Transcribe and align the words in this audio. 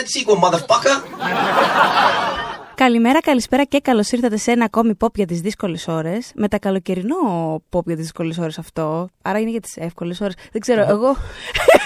that 0.00 0.08
sequel, 0.08 0.38
motherfucker. 0.44 0.96
Καλημέρα, 2.74 3.20
καλησπέρα 3.20 3.64
και 3.64 3.80
καλώς 3.80 4.10
ήρθατε 4.10 4.36
σε 4.36 4.50
ένα 4.50 4.64
ακόμη 4.64 4.96
pop 5.00 5.14
για 5.14 5.26
τις 5.26 5.40
δύσκολες 5.40 5.88
ώρες. 5.88 6.32
Με 6.34 6.48
τα 6.48 6.58
καλοκαιρινό 6.58 7.16
pop 7.70 7.84
για 7.84 7.94
τις 7.94 8.04
δύσκολες 8.04 8.38
ώρες 8.38 8.58
αυτό. 8.58 9.08
Άρα 9.22 9.38
είναι 9.38 9.50
για 9.50 9.60
τις 9.60 9.76
εύκολες 9.76 10.20
ώρες. 10.20 10.34
Δεν 10.52 10.60
ξέρω, 10.60 10.80
εγώ. 10.88 11.16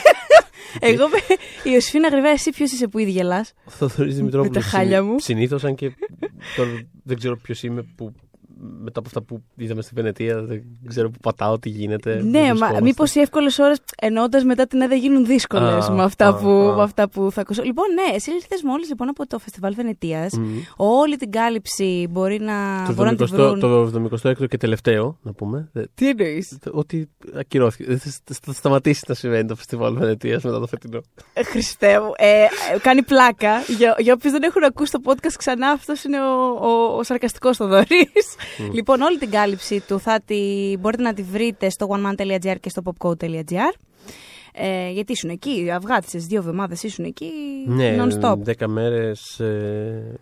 εγώ 0.91 1.09
με... 1.09 1.19
Η 1.63 1.71
Ιωσήφινα 1.73 2.09
Γρυβαία, 2.09 2.31
εσύ 2.31 2.51
ποιος 2.51 2.73
είσαι 2.73 2.89
που 2.89 2.99
ήδη 2.99 3.11
γελάς; 3.11 3.53
Θοδωρής 3.69 4.17
Δημητρόπουλο. 4.17 4.53
Με 4.55 4.61
τα 4.61 4.67
χάλια 4.67 5.03
μου. 5.03 5.21
Συνήθως, 5.21 5.65
αν 5.65 5.75
και 5.75 5.93
τώρα 6.57 6.71
δεν 7.03 7.17
ξέρω 7.19 7.37
ποιος 7.37 7.63
είμαι 7.63 7.83
που 7.97 8.13
μετά 8.59 8.99
από 8.99 9.03
αυτά 9.09 9.23
που 9.23 9.43
είδαμε 9.57 9.83
στη 9.83 9.93
Βενετία, 9.95 10.43
δεν 10.43 10.63
ξέρω 10.89 11.11
που 11.11 11.19
πατάω, 11.23 11.59
τι 11.59 11.69
γίνεται. 11.69 12.23
Ναι, 12.23 12.55
μα 12.55 12.81
μήπως 12.83 13.15
οι 13.15 13.21
εύκολες 13.21 13.59
ώρες 13.59 13.79
εννοώντας 14.01 14.45
μετά 14.45 14.67
την 14.67 14.79
δεν 14.89 14.99
γίνουν 14.99 15.27
δύσκολες 15.27 15.89
με, 15.89 16.03
αυτά 16.03 16.29
α, 16.29 16.35
που, 16.35 16.49
α. 16.49 16.75
με 16.77 16.83
αυτά 16.83 17.09
που 17.09 17.31
θα 17.33 17.41
ακούσω. 17.41 17.63
Λοιπόν, 17.63 17.85
ναι, 17.95 18.15
εσύ 18.17 18.31
ήρθες 18.33 18.63
μόλις 18.63 18.89
λοιπόν 18.89 19.09
από 19.09 19.27
το 19.27 19.39
Φεστιβάλ 19.39 19.75
Βενετίας. 19.75 20.33
Όλη 20.77 21.17
την 21.17 21.31
κάλυψη 21.31 22.07
μπορεί 22.11 22.41
να, 22.41 22.85
Το, 22.87 22.93
μπορεί 22.93 23.09
να 23.11 23.17
τη 23.17 23.25
70, 23.25 23.29
βρουν. 23.37 23.61
το 23.61 23.91
76ο 24.23 24.49
και 24.49 24.57
τελευταίο, 24.57 25.19
να 25.23 25.33
πούμε. 25.33 25.71
Ε, 25.73 25.83
Τι 25.95 26.09
εννοείς; 26.09 26.59
Ότι 26.71 27.09
ακυρώθηκε. 27.39 27.85
Δεν 27.85 27.99
θα- 27.99 28.11
θα 28.43 28.53
σταματήσει 28.53 29.05
να 29.09 29.15
συμβαίνει 29.15 29.49
το 29.49 29.55
φεστιβάλ 29.57 29.95
Βενετίας 29.95 30.43
μετά 30.43 30.59
το 30.61 30.67
φετινό. 30.67 31.01
Χριστέ 31.45 32.01
μου. 32.01 32.13
Ε, 32.17 32.43
ε, 32.43 32.47
κάνει 32.83 33.03
πλάκα. 33.03 33.53
Για, 33.79 33.97
για 33.99 34.13
όποιους 34.13 34.33
δεν 34.33 34.43
έχουν 34.43 34.65
ακούσει 34.65 34.93
το 34.93 35.01
podcast 35.05 35.33
ξανά, 35.39 35.69
αυτός 35.71 36.05
είναι 36.05 36.19
ο, 36.21 36.33
ο, 36.69 36.97
ο 36.99 37.03
σαρκαστικός 37.03 37.57
Θοδωρής. 37.57 38.27
Λοιπόν, 38.73 39.01
όλη 39.01 39.19
την 39.19 39.31
κάλυψη 39.31 39.81
του 39.89 40.01
θα 40.01 40.21
τη, 40.25 40.75
μπορείτε 40.81 41.03
να 41.03 41.15
τη 41.15 41.23
βρείτε 41.23 41.71
στο 41.71 41.87
oneman.gr 41.91 42.57
και 42.61 42.69
στο 42.69 42.83
popcode.gr. 42.85 43.75
Ε, 44.57 44.91
γιατί 44.91 45.13
ήσουν 45.13 45.31
εκεί, 45.31 45.71
αυγά 45.75 45.99
τι 46.01 46.19
δύο 46.19 46.39
εβδομάδες 46.39 46.83
ήσουν 46.83 47.05
εκεί 47.05 47.31
Ναι, 47.67 47.97
non-stop. 48.01 48.37
10 48.59 48.67
μέρες. 48.67 49.41
Ε, 49.41 50.19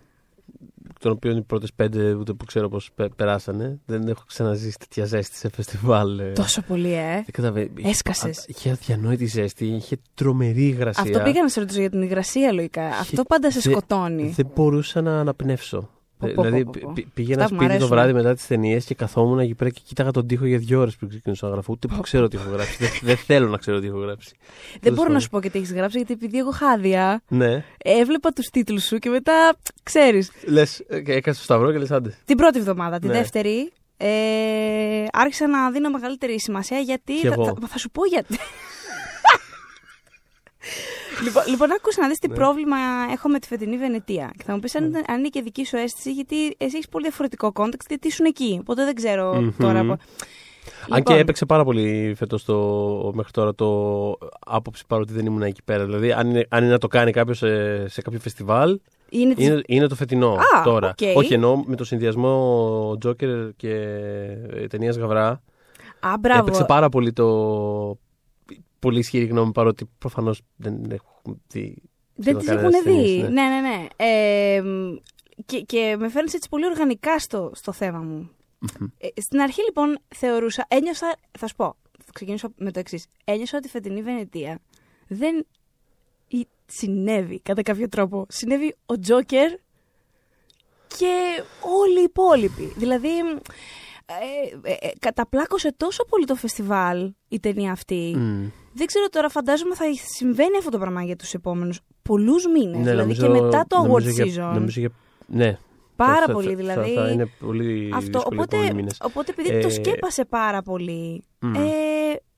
των 1.01 1.13
οποίων 1.13 1.37
οι 1.37 1.43
πρώτες 1.43 1.73
πέντε 1.77 2.13
ούτε 2.15 2.33
που 2.33 2.45
ξέρω 2.45 2.69
πώς 2.69 2.91
περάσανε. 3.17 3.79
Δεν 3.87 4.09
έχω 4.09 4.23
ξαναζήσει 4.27 4.77
τέτοια 4.79 5.05
ζέστη 5.05 5.37
σε 5.37 5.49
φεστιβάλ. 5.55 6.19
ε. 6.19 6.33
Τόσο 6.33 6.63
πολύ, 6.63 6.93
ε. 6.93 7.13
Δεν 7.13 7.25
καταλαβαίνω. 7.33 7.69
Έσκασες. 7.85 8.39
Α- 8.39 8.45
Είχε 8.47 8.71
αδιανόητη 8.71 9.27
ζέστη, 9.27 9.67
είχε 9.67 9.97
τρομερή 10.15 10.65
υγρασία. 10.67 11.03
Αυτό 11.03 11.21
πήγα 11.21 11.43
να 11.43 11.49
σε 11.49 11.61
ρωτήσω 11.61 11.81
για 11.81 11.91
την 11.91 12.03
υγρασία, 12.03 12.53
λογικά. 12.53 12.87
Αυτό 12.87 13.23
πάντα 13.23 13.51
σε 13.51 13.61
δεν- 13.61 13.73
σκοτώνει. 13.73 14.29
Δεν 14.37 14.51
μπορούσα 14.55 15.01
να 15.01 15.21
αναπνεύσω. 15.21 15.91
Πω, 16.23 16.29
Ε, 16.29 16.33
πω, 16.33 16.43
δηλαδή 16.43 16.65
πω, 16.65 16.71
πω, 16.75 16.81
πω. 16.83 16.93
πη- 16.95 17.07
πήγαινα 17.15 17.43
Αυτά 17.45 17.57
που 17.57 17.63
μ' 17.63 17.65
σπίτι 17.65 17.79
το 17.79 17.85
αρέσουν. 17.85 17.97
βράδυ 17.97 18.13
μετά 18.13 18.35
τις 18.35 18.47
ταινίες 18.47 18.85
και 18.85 18.95
καθόμουν 18.95 19.39
εκεί 19.39 19.55
πέρα 19.55 19.71
και 19.71 19.81
κοίταγα 19.85 20.11
τον 20.11 20.27
τοίχο 20.27 20.47
για 20.47 20.59
δύο 20.59 20.81
ώρες 20.81 20.97
πριν 20.97 21.09
ξεκινήσω 21.09 21.47
να 21.47 21.53
γράφω. 21.53 21.73
Ούτε 21.73 21.87
που 21.87 22.01
ξέρω 22.01 22.29
τι 22.29 22.37
έχω 22.37 22.51
γράψει. 22.51 22.77
δεν, 22.81 22.91
δεν 23.03 23.17
θέλω 23.17 23.49
να 23.49 23.57
ξέρω 23.57 23.81
τι 23.81 23.87
έχω 23.87 23.99
γράψει. 23.99 24.35
Δεν 24.73 24.81
μπορώ 24.83 24.95
πάντων. 24.97 25.13
να 25.13 25.21
σου 25.21 25.29
πω 25.29 25.41
και 25.41 25.51
τι 25.51 25.59
έχεις 25.59 25.73
γράψει, 25.73 25.97
γιατί 25.97 26.13
επειδή 26.13 26.39
εγώ 26.39 26.51
χάδια, 26.51 27.23
Ναι. 27.29 27.65
έβλεπα 27.79 28.31
τους 28.31 28.47
τίτλους 28.47 28.85
σου 28.85 28.99
και 28.99 29.09
μετά 29.09 29.57
ξέρεις. 29.83 30.31
Λες, 30.47 30.79
έκανε 30.89 31.21
το 31.25 31.33
σταυρό 31.43 31.73
και 31.73 31.79
λες 31.79 31.91
άντε. 31.91 32.15
Την 32.25 32.37
πρώτη 32.37 32.59
εβδομάδα, 32.59 32.99
τη 32.99 33.07
Ναι. 33.07 33.13
δεύτερη, 33.13 33.73
ε, 33.97 35.05
άρχισα 35.13 35.49
να 35.49 35.71
δίνω 35.71 35.91
μεγαλύτερη 35.91 36.41
σημασία 36.41 36.79
γιατί. 36.79 37.15
Κι 37.15 37.27
Θα, 37.27 37.33
εγώ. 37.33 37.45
θα, 37.45 37.55
θα 37.67 37.79
σου 37.79 37.91
πω 37.91 38.05
γιατί. 38.05 38.39
Λοιπόν, 41.23 41.43
λοιπόν, 41.47 41.73
άκουσα 41.73 42.01
να 42.01 42.09
δεις 42.09 42.19
τι 42.19 42.29
Ναι. 42.29 42.35
πρόβλημα 42.35 42.77
έχω 43.13 43.29
με 43.29 43.39
τη 43.39 43.47
φετινή 43.47 43.77
Βενετία. 43.77 44.31
Και 44.37 44.43
θα 44.47 44.53
μου 44.53 44.59
πεις 44.59 44.75
αν, 44.75 44.85
ήταν- 44.85 45.05
αν 45.09 45.19
είναι 45.19 45.29
και 45.29 45.43
δική 45.43 45.65
σου 45.67 45.77
αίσθηση, 45.77 46.13
γιατί 46.13 46.37
εσύ 46.45 46.77
έχεις 46.77 46.89
πολύ 46.89 47.05
διαφορετικό 47.05 47.53
context, 47.55 47.87
γιατί 47.89 48.07
ήσουν 48.09 48.27
εκεί. 48.27 48.57
Οπότε 48.61 48.85
δεν 48.85 48.95
ξέρω 48.95 49.35
Μμμ. 49.35 49.51
τώρα. 49.59 49.81
από- 49.81 49.91
Αν 49.93 49.99
και 50.89 50.95
Λοιπόν, 50.97 51.17
έπαιξε 51.19 51.47
πάρα 51.47 51.65
πολύ 51.65 52.15
φέτος 52.17 52.45
το, 52.45 52.57
μέχρι 53.15 53.31
τώρα 53.33 53.55
το 53.55 53.69
άποψη 54.47 54.85
παρότι 54.87 55.13
δεν 55.13 55.27
ήμουν 55.27 55.43
εκεί 55.43 55.63
πέρα. 55.65 55.85
Δηλαδή, 55.85 56.13
αν 56.13 56.29
είναι, 56.31 56.47
αν 56.49 56.63
είναι 56.63 56.73
να 56.73 56.79
το 56.79 56.87
κάνει 56.89 57.11
κάποιος 57.11 57.39
σε, 57.39 57.89
σε 57.89 58.03
κάποιο 58.03 58.19
φεστιβάλ, 58.21 58.81
Είναι, 59.09 59.35
της- 59.35 59.47
είναι, 59.47 59.63
είναι 59.67 59.87
το 59.87 59.95
φετινό 59.95 60.29
Α, 60.33 60.63
τώρα. 60.65 60.89
οκ. 60.89 61.17
Όχι 61.17 61.35
εννοώ 61.35 61.63
με 61.67 61.77
το 61.77 61.85
συνδυασμό 61.85 62.99
Joker 63.07 63.51
και 63.57 63.77
ταινίας 64.71 64.97
Γαβρά. 64.97 65.43
Α, 66.01 66.15
μπράβο. 66.21 66.41
Έπαιξε 66.41 66.65
πάρα 66.65 66.89
πολύ 66.89 67.13
το. 67.13 67.27
Πολύ 68.83 68.99
ισχυρή 68.99 69.25
γνώμη 69.25 69.53
παρότι 69.53 69.91
προφανώς 69.99 70.41
δεν 70.57 70.91
έχουν 70.91 71.43
δει. 71.47 71.83
Δεν 72.15 72.41
σχεδόν 72.41 72.41
τις 72.41 72.49
κανένας 72.49 72.75
έχουν 72.75 72.93
δει. 72.93 73.03
ταινίες, 73.05 73.29
Ναι, 73.29 73.43
ναι, 73.43 73.61
ναι. 73.61 73.87
Ε, 73.97 74.63
μ, 74.63 74.95
και, 75.47 75.61
και 75.61 75.97
με 75.99 76.09
φέρνεις 76.09 76.35
έτσι 76.35 76.49
πολύ 76.49 76.67
οργανικά 76.67 77.19
στο, 77.19 77.51
στο 77.55 77.73
θέμα 77.73 77.99
μου. 77.99 78.31
Ε, 78.99 79.21
στην 79.21 79.41
αρχή 79.41 79.63
λοιπόν 79.63 79.99
θεωρούσα, 80.15 80.65
ένιωσα, 80.69 81.17
θα 81.39 81.47
σου 81.47 81.55
πω, 81.55 81.77
θα 82.05 82.11
ξεκινήσω 82.15 82.53
με 82.57 82.71
το 82.71 82.79
εξής. 82.79 83.07
Ένιωσα 83.25 83.57
ότι 83.57 83.67
η 83.67 83.71
φετινή 83.71 84.03
Βενετία 84.03 84.59
δεν 85.09 85.47
ή- 86.29 86.49
συνέβη 86.67 87.41
κατά 87.41 87.63
κάποιο 87.63 87.89
τρόπο. 87.89 88.27
Συνέβη 88.29 88.75
ο 88.87 88.99
Τζόκερ 88.99 89.51
και 90.99 91.43
όλοι 91.85 92.01
οι 92.01 92.03
υπόλοιποι. 92.03 92.73
Δηλαδή, 92.77 93.09
ε, 94.07 94.71
ε, 94.71 94.73
ε, 94.81 94.91
καταπλάκωσε 94.99 95.73
τόσο 95.77 96.05
πολύ 96.05 96.25
το 96.25 96.35
φεστιβάλ 96.35 97.13
η 97.29 97.41
ταινία 97.41 97.73
αυτή. 97.73 98.15
Μμ. 98.17 98.47
Δεν 98.75 98.87
ξέρω 98.87 99.07
τώρα, 99.09 99.29
φαντάζομαι 99.29 99.75
θα 99.75 99.85
συμβαίνει 100.17 100.57
αυτό 100.59 100.71
το 100.71 100.79
πράγμα 100.79 101.03
για 101.03 101.17
τους 101.17 101.35
επόμενους 101.35 101.81
πολλούς 102.03 102.47
μήνες. 102.47 102.77
Ναι, 102.77 102.91
δηλαδή 102.91 102.99
νομίζω- 103.01 103.27
και 103.35 103.41
μετά 103.41 103.65
το 103.69 103.77
award 103.81 103.87
νομίζω 103.87 104.23
season. 104.23 104.27
για- 104.27 104.45
νομίζω 104.45 104.81
για- 104.81 104.91
ναι, 105.27 105.59
πάρα 105.97 106.27
θα- 106.27 106.33
πολύ. 106.33 106.49
θα- 106.49 106.55
δηλαδή. 106.55 106.95
Θα, 106.95 107.03
θα 107.03 107.11
είναι 107.11 107.27
πολύ 107.41 107.91
αυτό. 107.95 108.07
δύσκολοι 108.19 108.25
οι 108.37 108.39
Οπότε, 108.39 108.57
επόμενοι 108.57 108.75
μήνες. 108.75 108.97
οπότε 109.03 109.31
επειδή 109.39 109.61
το 109.61 109.67
Ε, 109.67 109.71
σκέπασε 109.71 110.25
πάρα 110.25 110.63
πολύ. 110.63 111.23
μμ. 111.39 111.55
Ε, 111.55 111.61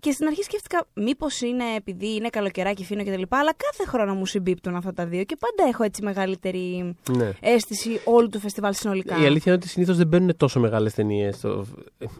και 0.01 0.11
στην 0.13 0.27
αρχή 0.27 0.43
σκέφτηκα, 0.43 0.87
μήπως 0.95 1.41
είναι 1.41 1.65
επειδή 1.77 2.15
είναι 2.15 2.29
καλοκαιράκι 2.29 2.85
φίνο 2.85 3.03
κτλ. 3.05 3.23
Αλλά 3.29 3.53
κάθε 3.57 3.85
χρόνο 3.91 4.15
μου 4.15 4.27
συμπίπτουν 4.27 4.75
αυτά 4.77 4.93
τα 4.93 5.07
δύο 5.07 5.25
και 5.25 5.37
πάντα 5.39 5.69
έχω 5.71 5.83
έτσι 5.83 6.03
μεγαλύτερη 6.03 6.95
Ναι. 7.17 7.33
αίσθηση 7.41 8.01
όλου 8.05 8.29
του 8.29 8.39
φεστιβάλ 8.41 8.75
συνολικά. 8.75 9.15
Η 9.23 9.25
αλήθεια 9.27 9.43
είναι 9.53 9.55
ότι 9.55 9.69
συνήθως 9.69 9.97
δεν 9.97 10.07
μπαίνουν 10.07 10.37
τόσο 10.37 10.61
μεγάλες 10.61 10.95
ταινίες. 10.95 11.45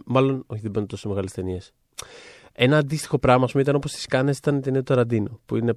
Μάλλον, 0.05 0.45
όχι, 0.47 0.61
δεν 0.61 0.71
μπαίνουν 0.71 0.89
τόσο 0.89 1.09
μεγάλες 1.09 1.33
ταινίες. 1.33 1.73
Ένα 2.57 2.77
αντίστοιχο 2.77 3.19
πράγμα, 3.19 3.45
ας 3.45 3.51
πούμε, 3.51 3.63
ήταν 3.63 3.75
όπως 3.75 3.93
τι 3.93 4.07
Κάνες 4.07 4.39
ήταν 4.39 4.57
η 4.57 4.61
ταινία 4.61 4.79
του 4.79 4.85
Ταραντίνο. 4.85 5.41
Που, 5.47 5.57
είναι, 5.57 5.73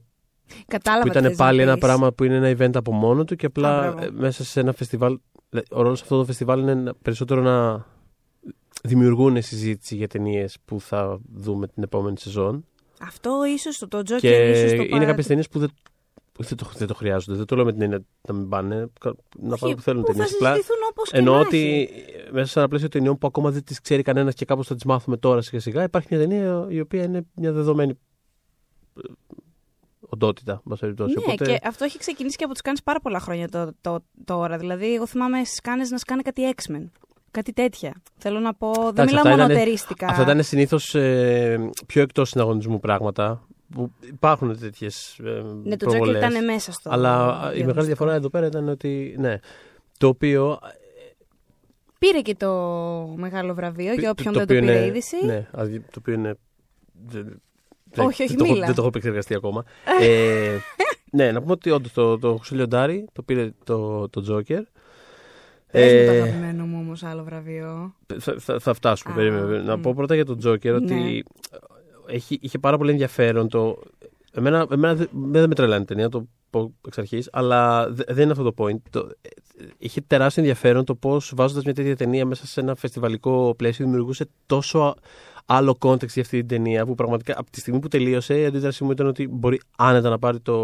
Κατάλαβα 0.67 1.03
που 1.03 1.09
τι 1.11 1.17
ήταν 1.17 1.29
θες 1.29 1.37
να 1.39 1.45
πάλι 1.45 1.61
ένα 1.61 1.71
πεις. 1.73 1.81
πράγμα 1.81 2.11
που 2.13 2.23
είναι 2.23 2.35
ένα 2.35 2.49
event 2.57 2.75
από 2.75 2.91
μόνο 2.91 3.23
του 3.23 3.35
και 3.35 3.45
Α, 3.45 3.49
απλά 3.49 3.79
μπράβο. 3.91 4.03
ε, 4.03 4.09
μέσα 4.11 4.43
σε 4.43 4.59
ένα 4.59 4.73
φεστιβάλ. 4.73 5.19
Ο 5.71 5.81
ρόλος 5.81 6.01
αυτό 6.01 6.17
το 6.17 6.25
φεστιβάλ 6.25 6.59
είναι 6.59 6.73
να- 6.75 6.93
περισσότερο 6.95 7.41
να 7.41 7.85
δημιουργούν 8.83 9.41
συζήτηση 9.41 9.95
για 9.95 10.07
ταινίες 10.07 10.57
που 10.65 10.81
θα 10.81 11.19
δούμε 11.33 11.67
την 11.67 11.83
επόμενη 11.83 12.19
σεζόν. 12.19 12.65
Αυτό 13.01 13.45
ίσως 13.55 13.77
το, 13.77 13.87
το 13.87 13.97
Joker 13.97 14.17
Και 14.19 14.49
ίσως 14.49 14.69
το 14.69 14.75
είναι 14.75 14.85
παρα- 14.89 15.05
κάποιες 15.05 15.27
ταινίες 15.27 15.47
που 15.49 15.59
δεν, 15.59 15.69
δεν, 16.37 16.57
το, 16.57 16.69
δεν 16.77 16.87
το 16.87 16.93
χρειάζονται. 16.93 17.37
Δεν 17.37 17.45
το 17.45 17.55
λέω 17.55 17.65
με 17.65 17.71
την 17.73 17.81
έννοια 17.81 18.01
να 18.27 18.33
μην 18.33 18.49
πάνε. 18.49 18.87
κα- 18.99 19.15
Να 19.39 19.53
Όχι, 19.53 19.61
πάνε 19.61 19.75
που 19.75 19.81
θέλουν 19.81 20.03
που 20.03 20.11
ταινίες. 20.11 20.29
θα 20.31 20.47
συζητηθούν 20.47 20.77
όπως 20.89 21.09
και 21.09 21.17
Εννοώ 21.17 21.33
να 21.33 21.39
ότι 21.39 21.89
έχει. 21.91 22.31
μέσα 22.31 22.51
σε 22.51 22.59
ένα 22.59 22.67
πλαίσιο 22.67 22.87
ταινιών 22.87 23.17
που 23.17 23.27
ακόμα 23.27 23.51
δεν 23.51 23.63
τις 23.63 23.81
ξέρει 23.81 24.01
κανένας 24.01 24.33
και 24.33 24.45
κάπως 24.45 24.67
θα 24.67 24.75
τις 24.75 24.83
μάθουμε 24.83 25.17
τώρα 25.17 25.41
σιγά 25.41 25.59
σιγά, 25.61 25.83
υπάρχει 25.83 26.07
μια 26.11 26.19
ταινία 26.19 26.65
η 26.69 26.79
οποία 26.79 27.03
είναι 27.03 27.25
μια 27.35 27.51
δεδομένη 27.51 27.91
ε, 28.97 29.01
οντότητα, 29.99 30.51
εν 30.51 30.61
πάση 30.69 30.81
περιπτώσει. 30.81 31.13
Ναι, 31.17 31.23
Οπότε, 31.27 31.45
και 31.45 31.59
αυτό 31.67 31.83
έχει 31.83 31.97
ξεκινήσει 31.97 32.35
και 32.37 32.43
από 32.43 32.53
τους 32.53 32.61
Κάνε 32.61 32.77
πάρα 32.83 32.99
πολλά 32.99 33.19
χρόνια 33.19 33.49
το, 33.49 33.71
το, 33.81 33.99
τώρα. 34.25 34.57
Δηλαδή, 34.57 34.93
εγώ 34.95 35.07
θυμάμαι 35.07 35.43
στις 35.43 35.61
Κάνε 35.61 35.83
να 35.89 35.97
σκάνε 35.97 36.21
κάτι 36.21 36.41
X-Men. 36.55 36.83
Κάτι 37.31 37.53
τέτοια. 37.53 38.01
Θέλω 38.17 38.39
να 38.39 38.53
πω. 38.53 38.71
Δεν 38.73 38.87
Εντάξει, 38.87 39.05
μιλάω 39.05 39.17
αυτά 39.19 39.29
ήτανε- 39.33 39.47
μονοτερίστικα. 39.53 40.07
Αυτά 40.07 40.21
ήταν 40.21 40.43
συνήθως 40.43 40.89
πιο 41.85 42.01
εκτός 42.01 42.29
συναγωνισμού 42.29 42.79
πράγματα. 42.79 43.46
Που 43.71 43.91
υπάρχουν 44.07 44.59
τέτοιες 44.59 45.19
ε, 45.25 45.43
Ναι, 45.63 45.77
το 45.77 45.91
Joker 45.91 46.07
ήταν 46.15 46.45
μέσα 46.45 46.71
στο. 46.71 46.89
Αλλά 46.89 47.15
η 47.15 47.27
διαγωνιστικό. 47.27 47.65
μεγάλη 47.67 47.85
διαφορά 47.85 48.13
εδώ 48.13 48.29
πέρα 48.29 48.45
ήταν 48.45 48.67
ότι. 48.69 49.15
Ναι, 49.19 49.39
το 49.97 50.07
οποίο. 50.07 50.59
Πήρε 51.99 52.21
και 52.21 52.35
το 52.35 52.51
μεγάλο 53.17 53.53
βραβείο 53.53 53.93
για 53.93 54.09
όποιον 54.09 54.33
το 54.33 54.39
δεν 54.39 54.47
το 54.47 54.53
οποίο 54.53 54.65
πήρε 54.67 54.77
είναι- 54.77 54.85
είδηση. 54.87 55.25
Ναι, 55.25 55.47
αδι- 55.51 55.81
το 55.91 55.97
οποίο 55.99 56.13
είναι. 56.13 56.35
δεν- 57.07 57.41
δεν- 57.91 58.05
Όχι, 58.05 58.23
όχι, 58.23 58.27
δεν 58.27 58.37
το 58.37 58.43
έχω- 58.43 58.53
μίλα. 58.53 58.65
Δεν 58.65 58.75
το 58.75 58.81
έχω 58.81 58.89
επεξεργαστεί 58.89 59.35
ακόμα. 59.35 59.63
ε, 60.01 60.57
ναι, 61.11 61.31
να 61.31 61.39
πούμε 61.39 61.51
ότι 61.51 61.69
όντως 61.69 61.93
το, 61.93 62.19
το 62.19 62.35
Χουσίλιο 62.37 62.67
Ντάρι 62.67 63.07
το 63.13 63.21
πήρε 63.21 63.51
το, 63.63 64.09
το 64.09 64.23
Joker. 64.29 64.61
Πες 65.71 65.93
μου 65.93 66.05
το 66.05 66.11
Ε, 66.13 66.21
αγαπημένο 66.21 66.65
μου 66.65 66.77
όμως 66.79 67.03
άλλο 67.03 67.23
βραβείο. 67.23 67.93
θα, 68.19 68.35
θα, 68.39 68.59
θα 68.59 68.73
φτάσουμε. 68.73 69.13
Α, 69.13 69.15
περίμενε. 69.15 69.57
Να 69.61 69.77
μ. 69.77 69.81
πω 69.81 69.93
πρώτα 69.93 70.15
για 70.15 70.25
τον 70.25 70.37
Τζόκερ 70.37 70.73
ότι 70.73 70.93
Ναι. 70.93 71.19
Έχει, 72.07 72.37
είχε 72.41 72.57
πάρα 72.59 72.77
πολύ 72.77 72.91
ενδιαφέρον 72.91 73.47
το. 73.49 73.77
Εμένα, 74.31 74.65
εμένα 74.71 74.95
δεν, 74.95 75.09
δεν 75.13 75.47
με 75.47 75.55
τρελάνε 75.55 75.81
η 75.81 75.85
ταινία, 75.85 76.09
το 76.09 76.27
πω 76.49 76.73
εξ 76.85 76.97
αρχής, 76.97 77.29
αλλά 77.31 77.89
δε- 77.91 78.03
δεν 78.07 78.23
είναι 78.23 78.31
αυτό 78.31 78.51
το 78.51 78.53
point. 78.63 78.77
Το, 78.89 78.99
ε, 79.21 79.29
είχε 79.77 80.01
τεράστιο 80.01 80.41
ενδιαφέρον 80.41 80.85
το 80.85 80.95
πώς 80.95 81.33
βάζοντας 81.35 81.63
μια 81.63 81.73
τέτοια 81.73 81.95
ταινία 81.95 82.25
μέσα 82.25 82.47
σε 82.47 82.59
ένα 82.59 82.75
φεστιβαλικό 82.75 83.53
πλαίσιο 83.57 83.85
δημιουργούσε 83.85 84.25
τόσο 84.45 84.79
α- 84.79 84.93
άλλο 85.45 85.77
context 85.79 86.07
για 86.09 86.21
αυτή 86.21 86.37
την 86.39 86.47
ταινία 86.47 86.85
που 86.85 86.95
πραγματικά 86.95 87.33
από 87.39 87.51
τη 87.51 87.59
στιγμή 87.59 87.79
που 87.79 87.87
τελείωσε 87.87 88.39
η 88.39 88.45
αντίδρασή 88.45 88.83
μου 88.83 88.91
ήταν 88.91 89.07
ότι 89.07 89.27
μπορεί 89.27 89.59
άνετα 89.77 90.09
να 90.09 90.19
πάρει 90.19 90.39
το 90.39 90.55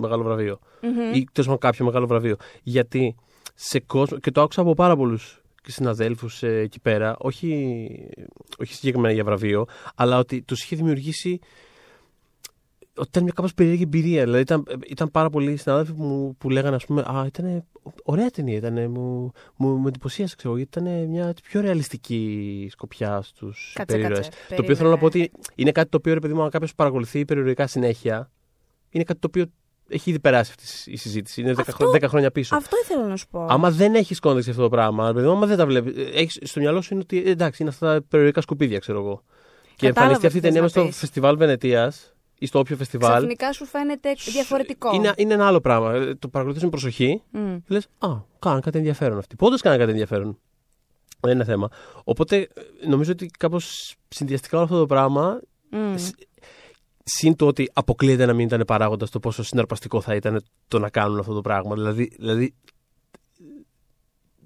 μεγάλο 0.00 0.22
βραβείο 0.22 0.58
Μμμ. 0.82 0.90
ή 1.14 1.24
τέλος 1.32 1.46
πάντων 1.46 1.58
κάποιο 1.58 1.84
μεγάλο 1.84 2.06
βραβείο. 2.06 2.36
Γιατί 2.62 3.16
σε 3.54 3.80
κόσμο. 3.80 4.18
και 4.18 4.30
το 4.30 4.40
άκουσα 4.42 4.60
από 4.60 4.74
πάρα 4.74 4.96
πολλούς 4.96 5.39
συναδέλφους 5.66 6.42
εκεί 6.42 6.80
πέρα, 6.80 7.16
όχι, 7.18 8.08
όχι 8.58 8.74
συγκεκριμένα 8.74 9.14
για 9.14 9.24
βραβείο, 9.24 9.66
αλλά 9.94 10.18
ότι 10.18 10.42
τους 10.42 10.62
είχε 10.62 10.76
δημιουργήσει 10.76 11.38
ότι 12.94 13.08
ήταν 13.08 13.22
μια 13.22 13.32
κάπως 13.36 13.54
περίεργη 13.54 13.82
εμπειρία. 13.82 14.24
Δηλαδή 14.24 14.42
ήταν, 14.42 14.64
ήταν 14.88 15.10
πάρα 15.10 15.30
πολλοί 15.30 15.56
συνάδελφοι 15.56 15.92
που, 15.92 16.02
μου- 16.02 16.36
που 16.36 16.50
λέγανε, 16.50 16.76
ας 16.76 16.84
πούμε, 16.86 17.00
Α, 17.00 17.24
ήταν 17.26 17.64
ωραία 18.02 18.30
ταινία. 18.30 18.56
Ήτανε, 18.56 18.88
μου, 18.88 19.30
μου, 19.56 19.68
μου 19.76 19.86
εντυπωσίασε, 19.88 20.34
ξέρω 20.36 20.54
εγώ, 20.54 20.62
γιατί 20.62 20.78
ήταν 20.78 21.08
μια 21.08 21.34
πιο 21.42 21.60
ρεαλιστική 21.60 22.68
σκοπιά 22.70 23.22
στους 23.22 23.72
Κάτσε, 23.74 23.96
περίεργε. 23.96 24.20
κάτσε. 24.20 24.54
Το 24.54 24.62
οποίο 24.62 24.74
θέλω 24.76 24.90
να 24.90 24.98
πω 24.98 25.08
Περίμενε. 25.08 25.30
ότι 25.44 25.52
είναι 25.54 25.72
κάτι 25.72 25.88
το 25.90 25.96
οποίο, 25.96 26.14
ρε 26.14 26.20
παιδί 26.20 26.34
μου, 26.34 26.42
αν 26.42 26.50
κάποιος 26.50 26.74
παρακολουθεί 26.74 27.24
περιοδικά 27.24 27.66
συνέχεια, 27.66 28.30
είναι 28.90 29.04
κάτι 29.04 29.18
το 29.20 29.26
οποίο 29.26 29.46
έχει 29.90 30.10
ήδη 30.10 30.20
περάσει 30.20 30.52
αυτή 30.58 30.90
η 30.90 30.96
συζήτηση. 30.96 31.40
Είναι 31.40 31.52
10, 31.54 31.60
Αυτό- 31.68 31.90
10 31.90 32.02
χρόνια 32.08 32.30
πίσω. 32.30 32.56
Αυτό 32.56 32.76
ήθελα 32.82 33.06
να 33.06 33.16
σου 33.16 33.26
πω. 33.30 33.46
Άμα 33.48 33.70
δεν 33.70 33.94
έχεις 33.94 34.20
context 34.20 34.42
για 34.44 34.52
αυτό 34.52 34.64
το 34.64 34.70
πράγμα, 34.70 35.06
ρε 35.06 35.12
παιδί 35.12 35.26
μου, 35.26 35.32
άμα 35.32 35.46
δεν 35.46 35.56
τα 35.56 35.66
βλέπεις, 35.66 35.94
έχεις, 36.14 36.38
στο 36.42 36.60
μυαλό 36.60 36.80
σου 36.80 36.94
είναι 36.94 37.02
ότι 37.02 37.22
ε, 37.26 37.30
εντάξει, 37.30 37.62
είναι 37.62 37.70
αυτά 37.70 37.94
τα 37.94 38.02
περιοδικά 38.08 38.40
σκουπίδια, 38.40 38.78
ξέρω 38.78 38.98
εγώ. 38.98 39.22
Και 39.76 39.86
Κατάλαβα 39.86 40.12
εμφανιστεί 40.14 40.26
αυτή 40.26 40.38
η 40.38 40.40
τι 40.40 40.46
θες 40.46 40.54
ταινία 40.54 40.56
να 40.58 40.62
μες 40.62 40.70
στο 40.70 40.84
πεις. 40.84 40.96
φεστιβάλ 40.96 41.36
Βενετίας 41.36 42.14
ή 42.38 42.46
στο 42.46 42.58
όποιο 42.58 42.76
φεστιβάλ. 42.76 43.16
Ξαφνικά 43.16 43.52
σου 43.52 43.64
φαίνεται 43.64 44.12
διαφορετικό. 44.32 44.94
Είναι, 44.94 45.12
είναι 45.16 45.34
ένα 45.34 45.46
άλλο 45.46 45.60
πράγμα. 45.60 45.94
Ε, 45.94 46.14
Το 46.14 46.28
παρακολουθείς 46.28 46.64
με 46.64 46.70
προσοχή 46.70 47.22
Μμ. 47.30 47.56
και 47.56 47.62
λες: 47.74 47.86
Α, 47.98 48.08
κάναν 48.38 48.60
κάτι 48.60 48.78
ενδιαφέρον 48.78 49.18
αυτοί. 49.18 49.36
Πότε 49.36 49.56
κάναν 49.62 49.78
κάτι 49.78 49.90
ενδιαφέρον. 49.90 50.38
Δεν 51.20 51.32
είναι 51.34 51.44
θέμα. 51.44 51.68
Οπότε 52.04 52.36
ε, 52.36 52.86
νομίζω 52.88 53.12
ότι 53.12 53.26
κάπως 53.38 53.94
συνδυαστικά 54.08 54.56
όλο 54.56 54.64
αυτό 54.66 54.78
το 54.78 54.86
πράγμα, 54.86 55.40
Μμ. 55.70 55.94
Σ- 57.10 57.18
συν 57.18 57.36
το 57.36 57.46
ότι 57.46 57.70
αποκλείεται 57.72 58.26
να 58.26 58.32
μην 58.32 58.46
ήταν 58.46 58.62
παράγοντας 58.66 59.10
το 59.10 59.20
πόσο 59.20 59.42
συναρπαστικό 59.42 60.00
θα 60.00 60.14
ήταν 60.14 60.42
το 60.68 60.78
να 60.78 60.88
κάνουν 60.90 61.18
αυτό 61.18 61.34
το 61.34 61.40
πράγμα. 61.40 61.74
Δηλαδή, 61.74 62.12
δηλαδή 62.18 62.54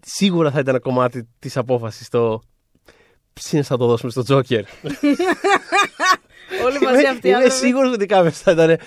σίγουρα 0.01 0.51
θα 0.51 0.59
ήταν 0.59 0.75
ένα 0.75 0.83
κομμάτι 0.83 1.29
της 1.39 1.57
απόφασης 1.57 2.09
το. 2.09 2.43
Ψήνε 3.33 3.63
θα 3.63 3.77
το 3.77 3.87
δώσουμε 3.87 4.11
στο 4.11 4.23
Τζόκερ. 4.23 4.65
Όλοι 6.65 6.81
μαζί 6.85 7.07
αυτοί 7.07 7.27
οι 7.29 7.31
Είμαι 7.31 7.35
άνθρωποι. 7.35 7.57
σίγουρος 7.67 7.93
ότι 7.93 8.07
κάποιο 8.07 8.31
θα 8.31 8.51
ήταν. 8.53 8.79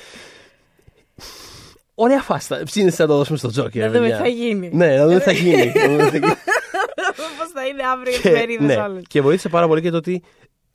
Ωραία 1.96 2.22
φάστα. 2.22 2.62
Ψήνε 2.64 2.92
θα 2.92 3.08
το 3.08 3.18
δώσουμε 3.18 3.38
στο 3.38 3.48
Τζόκερ. 3.50 3.82
Να 3.82 3.88
δούμε 3.92 4.00
παιδιά. 4.00 4.16
τι 4.16 4.22
θα 4.22 4.28
γίνει. 4.28 4.70
Ναι, 4.74 4.96
να 4.98 5.06
δούμε 5.08 5.18
τι 5.18 5.24
θα 5.24 5.32
γίνει. 5.32 5.72
Να 5.76 5.88
δούμε 5.88 6.04
τι 6.04 6.10
θα 6.10 6.18
γίνει. 6.18 6.34
Πώς 7.38 7.52
θα 7.54 7.66
είναι 7.68 7.84
αύριο 7.94 8.14
οι 8.14 8.20
Και- 8.20 8.28
εφημερίδες 8.30 8.68
ναι. 8.68 8.82
όλες. 8.84 9.04
Και 9.08 9.22
βοήθησε 9.22 9.50
πάρα 9.50 9.68
πολύ 9.68 9.82
και 9.82 9.90
το 9.90 9.98
ότι 9.98 10.24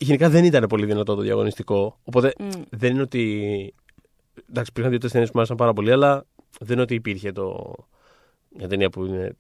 γενικά 0.03 0.29
δεν 0.29 0.45
ήταν 0.45 0.67
πολύ 0.67 0.87
δυνατό 0.87 1.15
το 1.15 1.23
διαγωνιστικό. 1.23 1.99
Οπότε 2.05 2.33
Μμ. 2.39 2.49
δεν 2.71 2.93
είναι 2.93 3.03
ότι. 3.03 3.75
Εντάξει, 4.49 4.71
υπήρχαν 4.71 4.91
δύο-τρεις 4.91 5.13
ταινίες 5.13 5.31
που 5.31 5.35
μου 5.37 5.41
άρεσαν 5.41 5.57
πάρα 5.57 5.73
πολύ, 5.73 5.93
αλλά 5.93 6.25
δεν 6.61 6.73
είναι 6.73 6.83
ότι 6.83 6.95
υπήρχε 6.95 7.33
το. 7.33 7.75
Μια 8.57 8.69
ταινία 8.69 8.91
που 8.91 9.05
είναι. 9.05 9.37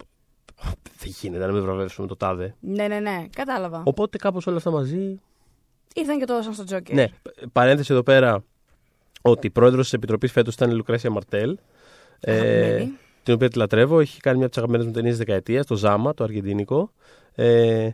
Δεν 0.99 1.13
γίνεται 1.21 1.47
να 1.47 1.53
μην 1.53 1.63
βραβεύσουμε 1.63 2.07
το 2.07 2.17
τάδε. 2.17 2.55
Ναι, 2.61 2.87
ναι, 2.89 3.01
ναι, 3.01 3.27
κατάλαβα. 3.37 3.83
Οπότε 3.85 4.19
κάπως 4.19 4.47
όλα 4.47 4.57
αυτά 4.57 4.71
μαζί. 4.71 5.21
Ήρθαν 5.95 6.19
και 6.19 6.25
το 6.25 6.35
δώσαν 6.35 6.55
στο 6.55 6.65
Τζόκερ. 6.65 6.95
Ναι, 6.95 7.07
παρένθεση 7.53 7.93
εδώ 7.93 8.03
πέρα 8.03 8.45
ότι 9.23 9.47
η 9.47 9.51
πρόεδρος 9.51 9.85
της 9.85 9.93
Επιτροπής 9.93 10.33
φέτος 10.33 10.55
ήταν 10.55 10.71
η 10.71 10.75
Λουκρέσια 10.75 11.11
Μαρτέλ. 11.11 11.59
Ε, 12.21 12.33
Αγαπημένη. 12.33 12.93
την 13.23 13.35
οποία 13.35 13.49
τη 13.49 13.59
λατρεύω. 13.59 14.01
Έχει 14.01 14.21
κάνει 14.21 14.37
μια 14.37 14.47
από 14.47 14.55
τις 14.55 14.63
αγαπημένες 14.63 14.87
μου 14.87 15.01
ταινίες 15.01 15.19
δεκαετίας, 15.19 15.67
το 15.67 15.75
Ζάμα, 15.77 16.15
το 16.15 16.25
αργεντίνικο. 16.25 16.93
Ε, 17.35 17.89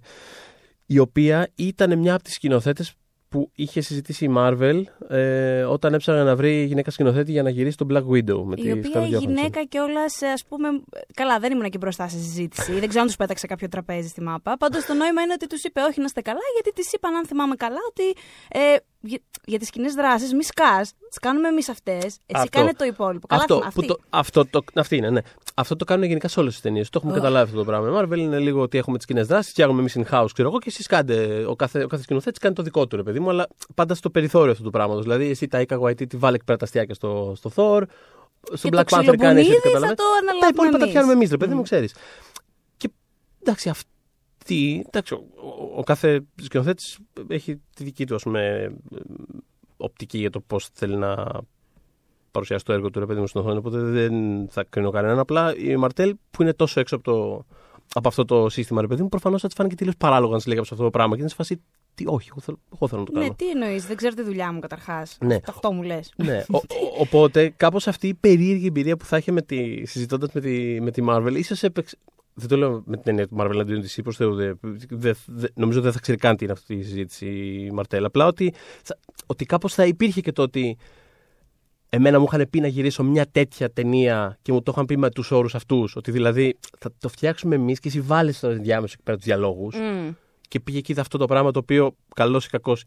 η 0.90 0.98
οποία 0.98 1.48
ήταν 1.54 1.98
μια 1.98 2.14
από 2.14 2.22
τις 2.22 2.34
σκηνοθέτες 2.34 2.92
που 3.28 3.50
είχε 3.54 3.80
συζητήσει 3.80 4.24
η 4.24 4.32
Marvel 4.36 4.82
ε, 5.08 5.62
όταν 5.62 5.94
έψαχνε 5.94 6.22
να 6.22 6.36
βρει 6.36 6.64
γυναίκα 6.64 6.90
σκηνοθέτη 6.90 7.30
για 7.32 7.42
να 7.42 7.50
γυρίσει 7.50 7.76
τον 7.76 7.88
Black 7.90 8.02
Widow. 8.14 8.42
Με 8.44 8.54
Η 8.56 8.62
τη 8.62 8.72
οποία 8.72 8.90
Scarlett 8.94 9.14
Johansson. 9.14 9.18
γυναίκα 9.20 9.64
κιόλας, 9.64 10.22
ας 10.22 10.44
πούμε. 10.48 10.68
Καλά, 11.14 11.38
δεν 11.38 11.52
ήμουν 11.52 11.70
και 11.70 11.78
μπροστά 11.78 12.08
σε 12.08 12.18
συζήτηση. 12.18 12.72
δεν 12.72 12.88
ξέρω 12.88 13.00
αν 13.00 13.06
τους 13.06 13.16
πέταξε 13.16 13.46
κάποιο 13.46 13.68
τραπέζι 13.68 14.08
στη 14.08 14.20
μάπα. 14.22 14.56
Πάντως 14.56 14.84
το 14.84 14.94
νόημα 14.94 15.22
είναι 15.22 15.32
ότι 15.32 15.46
τους 15.46 15.62
είπε 15.62 15.80
όχι 15.80 15.98
να 15.98 16.04
είστε 16.04 16.20
καλά, 16.20 16.40
γιατί 16.54 16.80
της 16.82 16.92
είπαν, 16.92 17.14
αν 17.14 17.26
θυμάμαι 17.26 17.54
καλά, 17.54 17.78
ότι 17.88 18.02
ε, 18.48 18.76
για, 19.00 19.18
για 19.44 19.58
τις 19.58 19.70
κοινές 19.70 19.94
δράσεις, 19.94 20.32
μη 20.34 20.44
σκάς, 20.44 20.92
τις 21.08 21.18
κάνουμε 21.18 21.48
εμείς 21.48 21.68
αυτές. 21.68 22.04
Εσύ 22.04 22.18
Αυτό. 22.26 22.48
κάνε 22.58 22.72
το 22.72 22.84
υπόλοιπο. 22.84 23.26
Καλά, 23.26 23.40
Αυτό, 23.42 23.56
αυτή. 23.64 23.80
που 23.80 23.86
το, 23.86 23.98
αυτό 24.10 24.46
το, 24.46 24.60
αυτή 24.74 24.96
είναι, 24.96 25.10
ναι. 25.10 25.20
Αυτό 25.54 25.76
το 25.76 25.84
κάνουν 25.84 26.04
γενικά 26.06 26.28
σε 26.28 26.40
όλες 26.40 26.52
τις 26.52 26.62
ταινίες. 26.62 26.88
Το 26.90 26.98
έχουμε 26.98 27.12
Ω. 27.12 27.16
καταλάβει 27.16 27.44
αυτό 27.44 27.56
το 27.56 27.64
πράγμα. 27.64 27.88
Η 27.88 27.92
Marvel 28.04 28.18
είναι 28.18 28.38
λίγο 28.38 28.60
ότι 28.62 28.78
έχουμε 28.78 28.96
τις 28.96 29.06
κοινές 29.06 29.26
δράσεις, 29.26 29.50
φτιάχνουμε 29.50 29.80
εμείς 29.80 29.96
in-house, 29.98 30.26
ξέρω 30.32 30.48
εγώ, 30.48 30.58
και 30.58 30.68
εσείς 30.68 30.86
κάνετε. 30.86 31.44
Ο 31.48 31.56
κάθε, 31.56 31.82
ο 31.82 31.86
κάθε 31.86 32.02
σκηνοθέτης 32.02 32.38
κάνει 32.38 32.54
το 32.54 32.62
δικό 32.62 32.86
του, 32.86 32.96
ρε 32.96 33.02
παιδί 33.02 33.20
μου, 33.20 33.30
αλλά 33.30 33.46
πάντα 33.74 33.94
στο 33.94 34.10
περιθώριο 34.10 34.50
αυτού 34.50 34.62
τους 34.62 34.72
πράγματο. 34.72 35.00
Δηλαδή, 35.00 35.28
εσύ 35.30 35.48
τα 35.48 35.64
Ika 35.68 35.78
Waititi 35.80 36.16
βάλε 36.16 36.36
εκπαραταστιάκια 36.36 36.94
στο, 36.94 37.32
στο 37.36 37.50
Thor, 37.54 37.82
στο 38.52 38.68
Και 38.68 38.76
Black 38.76 38.84
το 38.86 38.96
Panther 38.96 39.16
κάνει 39.16 39.40
εσύ 39.40 39.50
ξυλομπουνίδι 39.50 39.54
ό,τι 39.56 39.60
θα 39.60 39.68
καταλαβαίνεις. 39.68 39.96
το 39.96 40.04
Τα 40.04 40.18
αναλάβουμε 40.18 40.48
υπόλοιπα 40.48 40.76
τα 40.78 40.82
εμείς. 40.82 40.92
πιάνουμε 40.92 41.12
εμείς, 41.12 41.30
ρε 41.30 41.36
παιδί 41.36 41.52
μου, 41.54 41.60
Μμ. 41.60 41.62
ξέρεις. 41.62 41.94
Και 42.76 42.88
εντάξει, 43.42 43.68
αυτή. 44.54 44.84
Εντάξει, 44.86 45.14
ο, 45.14 45.24
ο- 45.36 45.72
ο 45.78 45.82
κάθε 45.82 46.20
σκηνοθέτης 46.42 46.98
έχει 47.28 47.60
τη 47.76 47.84
δική 47.84 48.06
του, 48.06 48.14
ας 48.14 48.22
πούμε, 48.22 48.72
οπτική 49.76 50.18
για 50.18 50.30
το 50.30 50.40
πώς 50.40 50.68
θέλει 50.72 50.96
να 50.96 51.26
παρουσιάσει 52.30 52.64
το 52.64 52.72
έργο 52.72 52.90
του, 52.90 52.98
ρε 53.00 53.06
παιδί 53.06 53.20
μου, 53.20 53.26
στην 53.26 53.40
οθόνη. 53.40 53.56
Οπότε 53.58 53.78
δεν 53.78 54.12
θα 54.50 54.64
κρίνω 54.70 54.90
κανέναν. 54.90 55.18
Απλά 55.18 55.56
η 55.56 55.76
Μαρτέλ 55.76 56.14
που 56.30 56.42
είναι 56.42 56.52
τόσο 56.52 56.80
έξω 56.80 56.96
από, 56.96 57.04
το, 57.04 57.44
από 57.94 58.08
αυτό 58.08 58.24
το 58.24 58.48
σύστημα, 58.48 58.80
ρε 58.80 58.86
παιδί 58.86 59.02
μου, 59.02 59.08
προφανώς 59.08 59.40
θα 59.40 59.48
τη 59.48 59.54
φάνηκε 59.54 59.74
τελείως 59.74 59.96
παράλογο 59.96 60.30
να 60.32 60.36
της 60.38 60.46
λέγαμε 60.46 60.66
σε 60.66 60.74
αυτό 60.74 60.84
το 60.86 60.90
πράγμα. 60.90 61.14
Και 61.14 61.20
είναι 61.20 61.28
σε 61.30 61.36
φάση. 61.36 61.60
Τι, 61.94 62.04
όχι, 62.06 62.28
εγώ 62.30 62.40
θέλω, 62.40 62.58
εγώ 62.74 62.88
θέλω 62.88 63.00
να 63.00 63.06
το 63.06 63.12
κάνω. 63.12 63.26
Ναι, 63.26 63.34
τι 63.34 63.50
εννοείς, 63.50 63.86
δεν 63.86 63.96
ξέρω 63.96 64.14
τη 64.14 64.22
δουλειά 64.22 64.52
μου 64.52 64.60
καταρχάς. 64.60 65.16
Ναι. 65.20 65.38
Αυτό 65.46 65.72
μου 65.72 65.82
λες. 65.82 66.12
Ναι, 66.16 66.44
ο- 66.52 66.56
ο- 66.56 66.62
οπότε 67.00 67.48
κάπως 67.56 67.86
αυτή 67.88 68.08
η 68.08 68.14
περίεργη 68.14 68.66
εμπειρία 68.66 68.96
που 68.96 69.04
θα 69.04 69.16
είχε 69.16 69.32
με 69.32 69.42
τη, 69.42 69.86
συζητώντας 69.86 70.32
με 70.32 70.40
τη, 70.40 70.80
με 70.80 70.90
τη 70.90 71.02
Marvel, 71.08 71.32
ίσως 71.36 71.62
έπαιξε, 71.62 71.96
δεν 72.38 72.48
το 72.48 72.56
λέω 72.56 72.82
με 72.86 72.96
την 72.96 73.02
έννοια 73.04 73.28
του 73.28 73.36
Marvel 73.38 73.58
αντίον 73.60 73.80
της 73.80 74.00
προς 74.02 74.16
Θεού, 74.16 74.34
δε, 74.34 74.52
δε, 74.90 75.12
δε- 75.26 75.48
νομίζω 75.54 75.80
δεν 75.80 75.92
θα 75.92 75.98
ξέρει 76.00 76.18
καν 76.18 76.36
τι 76.36 76.44
είναι 76.44 76.52
αυτή 76.52 76.74
η 76.74 76.82
συζήτηση 76.82 77.26
η 77.66 77.70
Μαρτέλ, 77.70 78.04
απλά 78.04 78.26
ότι, 78.26 78.54
θα- 78.82 78.98
ότι 79.26 79.44
κάπως 79.44 79.74
θα 79.74 79.86
υπήρχε 79.86 80.20
και 80.20 80.32
το 80.32 80.42
ότι 80.42 80.76
εμένα 81.88 82.18
μου 82.18 82.24
είχαν 82.32 82.46
πει 82.50 82.60
να 82.60 82.66
γυρίσω 82.66 83.02
μια 83.04 83.26
τέτοια 83.32 83.72
ταινία 83.72 84.38
και 84.42 84.52
μου 84.52 84.62
το 84.62 84.70
είχαν 84.74 84.84
πει 84.86 84.96
με 84.96 85.10
τους 85.10 85.30
όρους 85.30 85.54
αυτούς, 85.54 85.96
ότι 85.96 86.10
δηλαδή 86.10 86.58
θα 86.78 86.90
το 86.98 87.08
φτιάξουμε 87.08 87.54
εμείς 87.54 87.80
και 87.80 87.88
εσύ 87.88 88.00
βάλεις 88.00 88.36
στο 88.36 88.48
ενδιάμεσο 88.48 88.92
εκεί 88.94 89.02
πέρα 89.02 89.16
τους 89.16 89.26
διαλόγους 89.26 89.74
Μμ. 89.76 90.10
και 90.48 90.60
πήγε 90.60 90.80
και 90.80 90.92
είδε 90.92 91.00
αυτό 91.00 91.18
το 91.18 91.26
πράγμα 91.26 91.50
το 91.50 91.58
οποίο 91.58 91.96
καλός 92.14 92.46
ή 92.46 92.48
κακός 92.48 92.84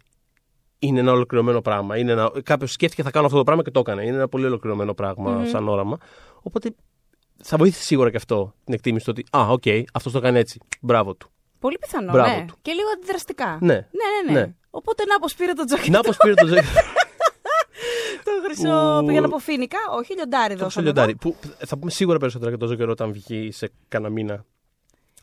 είναι 0.80 1.00
ένα 1.00 1.12
ολοκληρωμένο 1.12 1.62
πράγμα. 1.62 1.98
Είναι 1.98 2.12
ένα... 2.12 2.32
Κάποιος 2.44 2.72
σκέφτηκε 2.72 3.04
θα 3.04 3.12
κάνω 3.12 3.26
αυτό 3.26 3.38
το 3.38 3.44
πράγμα 3.44 3.64
και 3.64 3.72
το 3.72 3.80
έκανε. 3.80 4.04
Είναι 4.06 4.16
ένα 4.16 4.28
πολύ 4.28 4.46
ολοκληρωμένο 4.46 4.94
πράγμα 4.94 5.32
Μμμ. 5.32 5.46
σαν 5.46 5.68
όραμα. 5.68 5.98
Οπότε 6.42 6.76
θα 7.44 7.58
βοήθησε 7.58 7.84
σίγουρα 7.84 8.10
και 8.10 8.18
αυτό 8.18 8.54
την 8.64 8.74
εκτίμηση 8.74 9.06
του 9.06 9.14
ότι 9.18 9.38
Α, 9.38 9.48
οκ, 9.50 9.64
αυτός 9.94 10.12
το 10.12 10.20
κάνει 10.20 10.40
έτσι. 10.40 10.60
Μπράβο 10.82 11.16
του. 11.16 11.32
Πολύ 11.60 11.78
πιθανό, 11.80 12.12
Μπράβο 12.12 12.38
ναι. 12.38 12.46
του. 12.46 12.56
Και 12.62 12.72
λίγο 12.72 12.88
αντιδραστικά. 12.98 13.58
Ναι. 13.62 13.74
Ναι, 13.74 13.82
ναι, 14.26 14.34
ναι. 14.34 14.40
Ναι. 14.40 14.54
Οπότε 14.70 15.04
να 15.06 15.20
πως 15.20 15.34
πήρε 15.36 15.54
το 15.54 15.64
τζόκερ. 15.64 15.90
Να 15.90 16.02
πω 16.02 16.12
πήρε 16.24 16.34
το 16.34 16.48
ζωή. 16.48 16.62
το 18.24 18.32
χρυσό 18.44 18.98
Που- 19.00 19.06
πήγαν 19.08 19.24
από 19.24 19.38
φίνικα. 19.38 19.78
Όχι, 19.98 20.14
λιοντάρι 20.16 20.56
το 20.56 20.64
δώσαμε 20.64 20.86
Λιοντάρι. 20.86 21.16
Που 21.16 21.36
θα 21.66 21.78
πούμε 21.78 21.92
σίγουρα 21.92 22.18
περισσότερα 22.18 22.50
για 22.50 22.60
το 22.60 22.66
Ζόκερ 22.66 22.90
όταν 22.90 23.12
βγει 23.12 23.52
σε 23.52 23.72
κανένα 23.88 24.12
μήνα. 24.14 24.46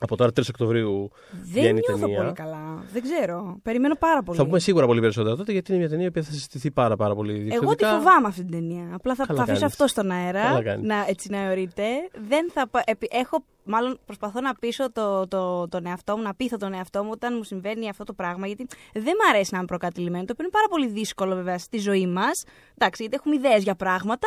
Από 0.00 0.16
τώρα 0.16 0.30
3 0.30 0.42
Οκτωβρίου 0.48 1.10
Δεν 1.30 1.40
βγαίνει 1.44 1.68
η 1.78 1.82
νιώθω 1.88 2.00
ταινία. 2.04 2.20
πολύ 2.22 2.32
καλά. 2.32 2.84
Δεν 2.92 3.02
ξέρω. 3.02 3.58
Περιμένω 3.62 3.94
πάρα 3.94 4.22
πολύ. 4.22 4.38
Θα 4.38 4.44
πούμε 4.44 4.58
σίγουρα 4.58 4.86
πολύ 4.86 5.00
περισσότερα 5.00 5.36
τότε 5.36 5.52
γιατί 5.52 5.70
είναι 5.70 5.80
μια 5.80 5.88
ταινία 5.88 6.10
που 6.10 6.22
θα 6.22 6.30
συζητηθεί 6.30 6.70
πάρα, 6.70 6.96
πάρα 6.96 7.14
πολύ 7.14 7.32
Εγώ 7.32 7.40
τη 7.42 7.48
διαφορετικά. 7.48 7.90
φοβάμαι 7.96 8.26
αυτή 8.28 8.40
την 8.40 8.50
ταινία. 8.50 8.90
Απλά 8.94 9.14
θα, 9.14 9.26
Καλά 9.26 9.38
θα 9.38 9.42
αφήσω 9.44 9.58
κάνεις. 9.58 9.72
αυτό 9.74 9.86
στον 9.86 10.10
αέρα. 10.10 10.42
Καλά 10.42 10.62
κάνεις. 10.62 10.86
Να, 10.86 11.04
έτσι 11.08 11.30
να 11.30 11.38
αιωρείται. 11.38 11.84
Δεν 12.28 12.50
θα, 12.52 12.68
πα- 12.68 12.82
επι- 12.86 13.14
έχω, 13.14 13.44
μάλλον 13.64 13.98
προσπαθώ 14.04 14.40
να 14.40 14.54
πείσω 14.54 14.92
το, 14.92 15.28
το, 15.28 15.68
τον 15.68 15.86
εαυτό 15.86 16.16
μου, 16.16 16.22
να 16.22 16.34
πείθω 16.34 16.56
τον 16.56 16.74
εαυτό 16.74 17.02
μου 17.04 17.10
όταν 17.12 17.34
μου 17.36 17.42
συμβαίνει 17.42 17.88
αυτό 17.88 18.04
το 18.04 18.12
πράγμα. 18.12 18.46
Γιατί 18.46 18.66
δεν 18.92 19.02
μου 19.22 19.28
αρέσει 19.34 19.48
να 19.52 19.58
είμαι 19.58 19.66
προκατειλημμένο. 19.66 20.24
Το 20.24 20.32
οποίο 20.32 20.44
είναι 20.44 20.52
πάρα 20.52 20.68
πολύ 20.68 20.88
δύσκολο 20.88 21.34
βέβαια 21.34 21.58
στη 21.58 21.78
ζωή 21.78 22.06
μας. 22.06 22.44
Εντάξει, 22.78 23.02
γιατί 23.02 23.16
έχουμε 23.20 23.34
ιδέες 23.34 23.62
για 23.62 23.74
πράγματα. 23.74 24.26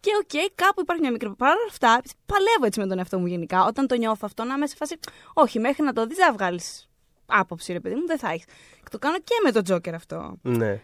Και 0.00 0.10
οκ, 0.22 0.52
κάπου 0.54 0.80
υπάρχει 0.80 1.02
μια 1.02 1.10
μικρή. 1.10 1.34
Παρ' 1.36 1.56
όλα 1.56 1.66
αυτά, 1.68 2.00
παλεύω 2.26 2.66
έτσι 2.66 2.80
με 2.80 2.86
τον 2.86 2.98
εαυτό 2.98 3.18
μου 3.18 3.26
γενικά. 3.26 3.64
Όταν 3.64 3.86
το 3.86 3.94
νιώθω 3.94 4.22
αυτό, 4.22 4.44
να 4.44 4.54
είμαι 4.54 4.66
σε 4.66 4.76
φάση. 4.76 4.98
Όχι, 5.34 5.58
μέχρι 5.58 5.82
να 5.82 5.92
το 5.92 6.06
δεις, 6.06 6.16
θα 6.18 6.32
βγάλεις 6.32 6.88
άποψη, 7.26 7.72
ρε 7.72 7.80
παιδί 7.80 7.94
μου, 7.94 8.06
δεν 8.06 8.18
θα 8.18 8.28
έχεις. 8.30 8.44
Και 8.82 8.88
το 8.90 8.98
κάνω 8.98 9.18
και 9.18 9.34
με 9.44 9.52
τον 9.52 9.64
Τζόκερ 9.64 9.94
αυτό. 9.94 10.36
Ναι. 10.42 10.80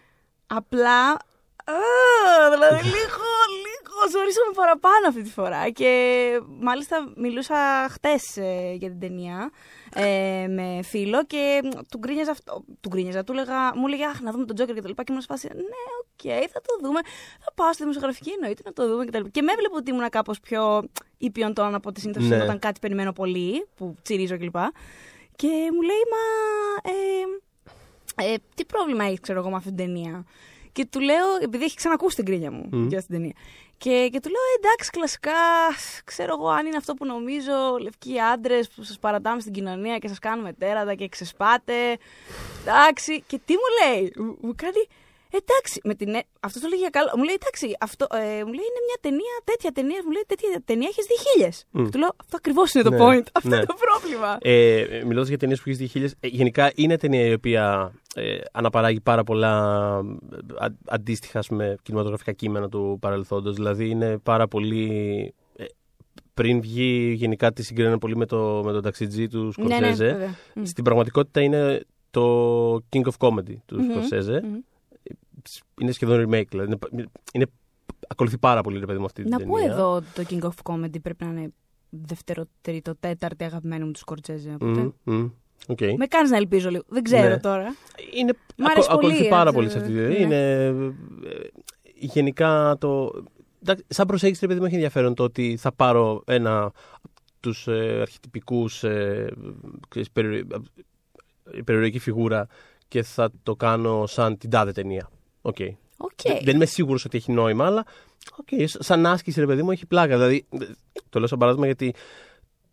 Απλά. 0.46 1.16
Α, 1.64 1.76
δηλαδή 2.50 2.82
λίγο, 2.96 3.30
λίγο 3.66 4.10
ζορίσαμε 4.12 4.52
παραπάνω 4.54 5.08
αυτή 5.08 5.22
τη 5.22 5.30
φορά. 5.30 5.70
Και 5.70 5.90
μάλιστα 6.60 7.12
μιλούσα 7.16 7.88
χτες 7.90 8.36
ε, 8.36 8.72
για 8.78 8.88
την 8.88 9.00
ταινία 9.00 9.50
ε, 9.94 10.46
με 10.48 10.80
φίλο 10.82 11.24
και 11.24 11.60
του 11.90 11.98
γκρίνιαζα 11.98 12.30
αυτό. 12.30 12.64
Του 12.80 12.88
γκρίνιαζα, 12.88 13.24
του 13.24 13.32
λέγα, 13.32 13.76
μου 13.76 13.86
έλεγε 13.86 14.04
Αχ, 14.04 14.20
να 14.20 14.30
δούμε 14.32 14.44
τον 14.44 14.54
Τζόκερ 14.56 14.74
και 14.74 14.80
τα 14.80 14.88
λοιπά. 14.88 15.02
Και 15.02 15.12
ήμουν 15.12 15.22
σε 15.22 15.28
φάση, 15.30 15.48
Ναι, 15.54 15.82
οκ, 16.00 16.50
θα 16.52 16.60
το 16.60 16.86
δούμε. 16.86 17.00
Θα 17.44 17.52
πάω 17.54 17.72
στη 17.72 17.82
δημοσιογραφική 17.82 18.30
εννοείται 18.30 18.62
να 18.64 18.72
το 18.72 18.88
δούμε 18.88 19.04
και 19.04 19.10
τα 19.10 19.18
λοιπά. 19.18 19.30
Και 19.30 19.42
με 19.42 19.52
έβλεπε 19.52 19.74
ότι 19.76 19.90
ήμουν 19.90 20.08
κάπως 20.08 20.40
πιο 20.40 20.88
ήπιον 21.18 21.54
τόνο 21.54 21.76
από 21.76 21.88
ό,τι 21.88 22.00
συνήθως 22.00 22.24
Ναι. 22.28 22.34
είναι 22.34 22.44
όταν 22.44 22.58
κάτι 22.58 22.80
περιμένω 22.80 23.12
πολύ, 23.12 23.66
που 23.76 23.96
τσιρίζω 24.02 24.38
κλπ. 24.38 24.56
Και 25.36 25.48
μου 25.72 25.82
λέει, 25.82 26.02
Μα. 26.12 26.20
Ε, 26.90 28.32
ε, 28.32 28.34
τι 28.54 28.64
πρόβλημα 28.64 29.04
έχεις, 29.04 29.20
ξέρω 29.20 29.38
εγώ, 29.38 29.50
με 29.50 29.56
αυτή 29.56 29.68
την 29.68 29.76
ταινία; 29.76 30.24
Και 30.72 30.86
του 30.90 31.00
λέω, 31.00 31.26
επειδή 31.42 31.64
έχει 31.64 31.76
ξανακούσει 31.76 32.16
την 32.16 32.24
κρίνια 32.24 32.50
μου 32.50 32.68
Μμ. 32.72 32.88
για 32.88 32.98
αυτή 32.98 33.10
την 33.10 33.20
ταινία. 33.20 33.34
Και, 33.76 34.08
και 34.12 34.20
του 34.20 34.28
λέω, 34.30 34.40
«Ε, 34.40 34.66
εντάξει, 34.66 34.90
κλασικά, 34.90 35.32
ξέρω 36.04 36.36
εγώ, 36.38 36.48
αν 36.48 36.66
είναι 36.66 36.76
αυτό 36.76 36.94
που 36.94 37.06
νομίζω, 37.06 37.76
λευκοί 37.80 38.20
άντρες 38.20 38.68
που 38.68 38.82
σας 38.82 38.98
παρατάμε 38.98 39.40
στην 39.40 39.52
κοινωνία 39.52 39.98
και 39.98 40.08
σας 40.08 40.18
κάνουμε 40.18 40.52
τέρατα 40.52 40.94
και 40.94 41.08
ξεσπάτε. 41.08 41.98
Εντάξει. 42.60 43.22
Και 43.26 43.40
τι 43.44 43.52
μου 43.52 43.68
λέει, 43.84 44.12
μου, 44.16 44.38
μου 44.40 44.54
κάνει. 44.56 44.86
Εντάξει, 45.40 45.80
με 45.84 45.94
την... 45.94 46.08
ε- 46.14 46.22
αυτός 46.40 46.62
το 46.62 46.68
λέει 46.68 46.78
για 46.78 46.88
καλό. 46.88 47.10
Μου 47.16 47.24
λέει, 47.24 47.34
εντάξει, 47.40 47.76
αυτό, 47.80 48.06
ε, 48.10 48.18
μου 48.46 48.52
λέει, 48.58 48.66
είναι 48.70 48.82
μια 48.88 48.98
ταινία, 49.00 49.34
τέτοια 49.44 49.72
ταινία. 49.72 50.00
Μου 50.04 50.10
λέει, 50.10 50.24
τέτοια 50.26 50.48
ταινία 50.64 50.88
έχεις 50.90 51.06
δει 51.10 51.16
χίλιες. 51.24 51.66
Μμ. 51.70 51.88
Του 51.90 51.98
λέω, 51.98 52.10
αυτό 52.22 52.36
ακριβώς 52.36 52.72
είναι 52.74 52.82
το 52.84 52.90
Ναι, 52.90 52.98
point. 53.04 53.26
Αυτό 53.32 53.48
ναι. 53.48 53.56
είναι 53.56 53.64
το 53.66 53.76
πρόβλημα. 53.84 54.38
Ε, 54.40 55.02
Μιλώντας 55.06 55.28
για 55.28 55.38
ταινίες 55.38 55.58
που 55.58 55.64
έχεις 55.66 55.78
δει 55.80 55.86
χίλιες, 55.86 56.14
ε, 56.20 56.26
γενικά 56.26 56.72
είναι 56.74 56.96
ταινία 56.98 57.26
η 57.26 57.32
οποία 57.32 57.92
ε, 58.14 58.38
αναπαράγει 58.52 59.00
πάρα 59.00 59.24
πολλά 59.24 59.52
ε, 60.32 60.64
α- 60.64 60.76
αντίστοιχα 60.86 61.38
ας 61.38 61.46
πούμε, 61.46 61.76
κινηματογραφικά 61.82 62.32
κείμενα 62.32 62.68
του 62.68 62.98
παρελθόντος. 63.00 63.54
Δηλαδή 63.54 63.88
είναι 63.88 64.18
πάρα 64.18 64.48
πολύ. 64.48 64.88
ε, 65.56 65.64
πριν 66.34 66.60
βγει, 66.60 67.12
γενικά 67.16 67.52
τη 67.52 67.62
συγκρίνανε 67.62 67.98
πολύ 67.98 68.16
με 68.16 68.26
το, 68.26 68.62
με 68.64 68.72
το 68.72 68.80
ταξιτζή 68.80 69.28
του 69.28 69.38
ναι, 69.38 69.64
ναι, 69.66 69.74
Σκορσέζε. 69.74 70.04
βέβαια. 70.12 70.34
Μμ. 70.54 70.64
Στην 70.64 70.84
πραγματικότητα 70.84 71.40
είναι 71.40 71.80
το 72.10 72.74
King 72.74 73.02
of 73.02 73.28
Comedy 73.28 73.54
του 73.66 73.80
Μμμ, 73.80 73.90
Σκορσέζε. 73.90 74.40
μμ. 74.44 74.54
Είναι 75.80 75.92
σχεδόν 75.92 76.18
remake. 76.28 76.46
Δηλαδή. 76.48 76.76
Είναι, 76.92 77.06
είναι, 77.32 77.46
ακολουθεί 78.08 78.38
πάρα 78.38 78.60
πολύ 78.60 78.78
ρε 78.78 78.86
παιδί 78.86 78.98
μου 78.98 79.04
αυτή 79.04 79.22
την 79.22 79.30
Να 79.30 79.38
πω 79.38 79.54
ταινία. 79.56 79.72
εδώ 79.72 80.00
το 80.14 80.24
King 80.28 80.40
of 80.42 80.50
Comedy 80.62 81.02
πρέπει 81.02 81.24
να 81.24 81.30
είναι 81.30 81.52
δεύτερο, 81.88 82.44
τρίτο, 82.60 82.94
τέταρτη 83.00 83.44
αγαπημένο 83.44 83.84
μου 83.86 83.90
του 83.92 83.98
Σκορσέζε. 83.98 84.54
Οπότε. 84.60 84.80
Μμ, 85.02 85.14
μμ, 85.14 85.28
οκ. 85.68 85.80
Με 85.96 86.06
κάνεις 86.06 86.30
να 86.30 86.36
ελπίζω 86.36 86.70
λίγο. 86.70 86.82
Δεν 86.88 87.02
ξέρω 87.02 87.28
Ναι. 87.28 87.38
τώρα. 87.40 87.74
Είναι, 88.14 88.32
Μ' 88.56 88.64
αρέσει 88.66 88.86
ακο- 88.90 88.96
ακολουθεί 88.98 89.16
πολύ, 89.18 89.28
πάρα 89.30 89.42
έτσι, 89.42 89.54
πολύ 89.54 89.70
σε 89.70 89.78
αυτή 89.78 89.88
τη 89.92 89.94
ναι. 89.94 90.02
ιδέα. 90.02 90.18
Είναι 90.18 90.64
ε, 90.64 90.90
γενικά 91.94 92.76
το. 92.80 93.22
εντάξει, 93.62 93.84
σαν 93.88 94.06
προσέγγιση, 94.06 94.40
ρε 94.40 94.46
παιδί 94.46 94.60
μου, 94.60 94.66
έχει 94.66 94.74
ενδιαφέρον 94.74 95.14
το 95.14 95.22
ότι 95.22 95.56
θα 95.56 95.72
πάρω 95.72 96.22
ένα 96.26 96.62
από 96.62 97.10
τους 97.40 97.66
ε, 97.68 97.98
αρχιτυπικούς 98.00 98.84
ε, 98.84 99.32
ξέρεις, 99.88 100.10
περι- 100.10 100.52
ε, 101.52 101.60
περιοδική 101.64 101.98
φιγούρα 101.98 102.46
και 102.88 103.02
θα 103.02 103.30
το 103.42 103.56
κάνω 103.56 104.06
σαν 104.06 104.38
την 104.38 104.50
τάδε 104.50 104.72
ταινία. 104.72 105.08
Οκ. 105.42 105.56
Οκ. 105.96 106.10
Δεν- 106.22 106.38
Δεν 106.42 106.54
είμαι 106.54 106.66
σίγουρος 106.66 107.04
ότι 107.04 107.16
έχει 107.16 107.32
νόημα, 107.32 107.66
αλλά 107.66 107.84
οκ, 108.38 108.48
σαν 108.64 109.06
άσκηση, 109.06 109.40
ρε 109.40 109.46
παιδί 109.46 109.62
μου, 109.62 109.70
έχει 109.70 109.86
πλάκα. 109.86 110.16
Δηλαδή, 110.18 110.46
το 111.08 111.18
λέω 111.18 111.28
σαν 111.28 111.38
παράδειγμα 111.38 111.66
γιατί 111.66 111.94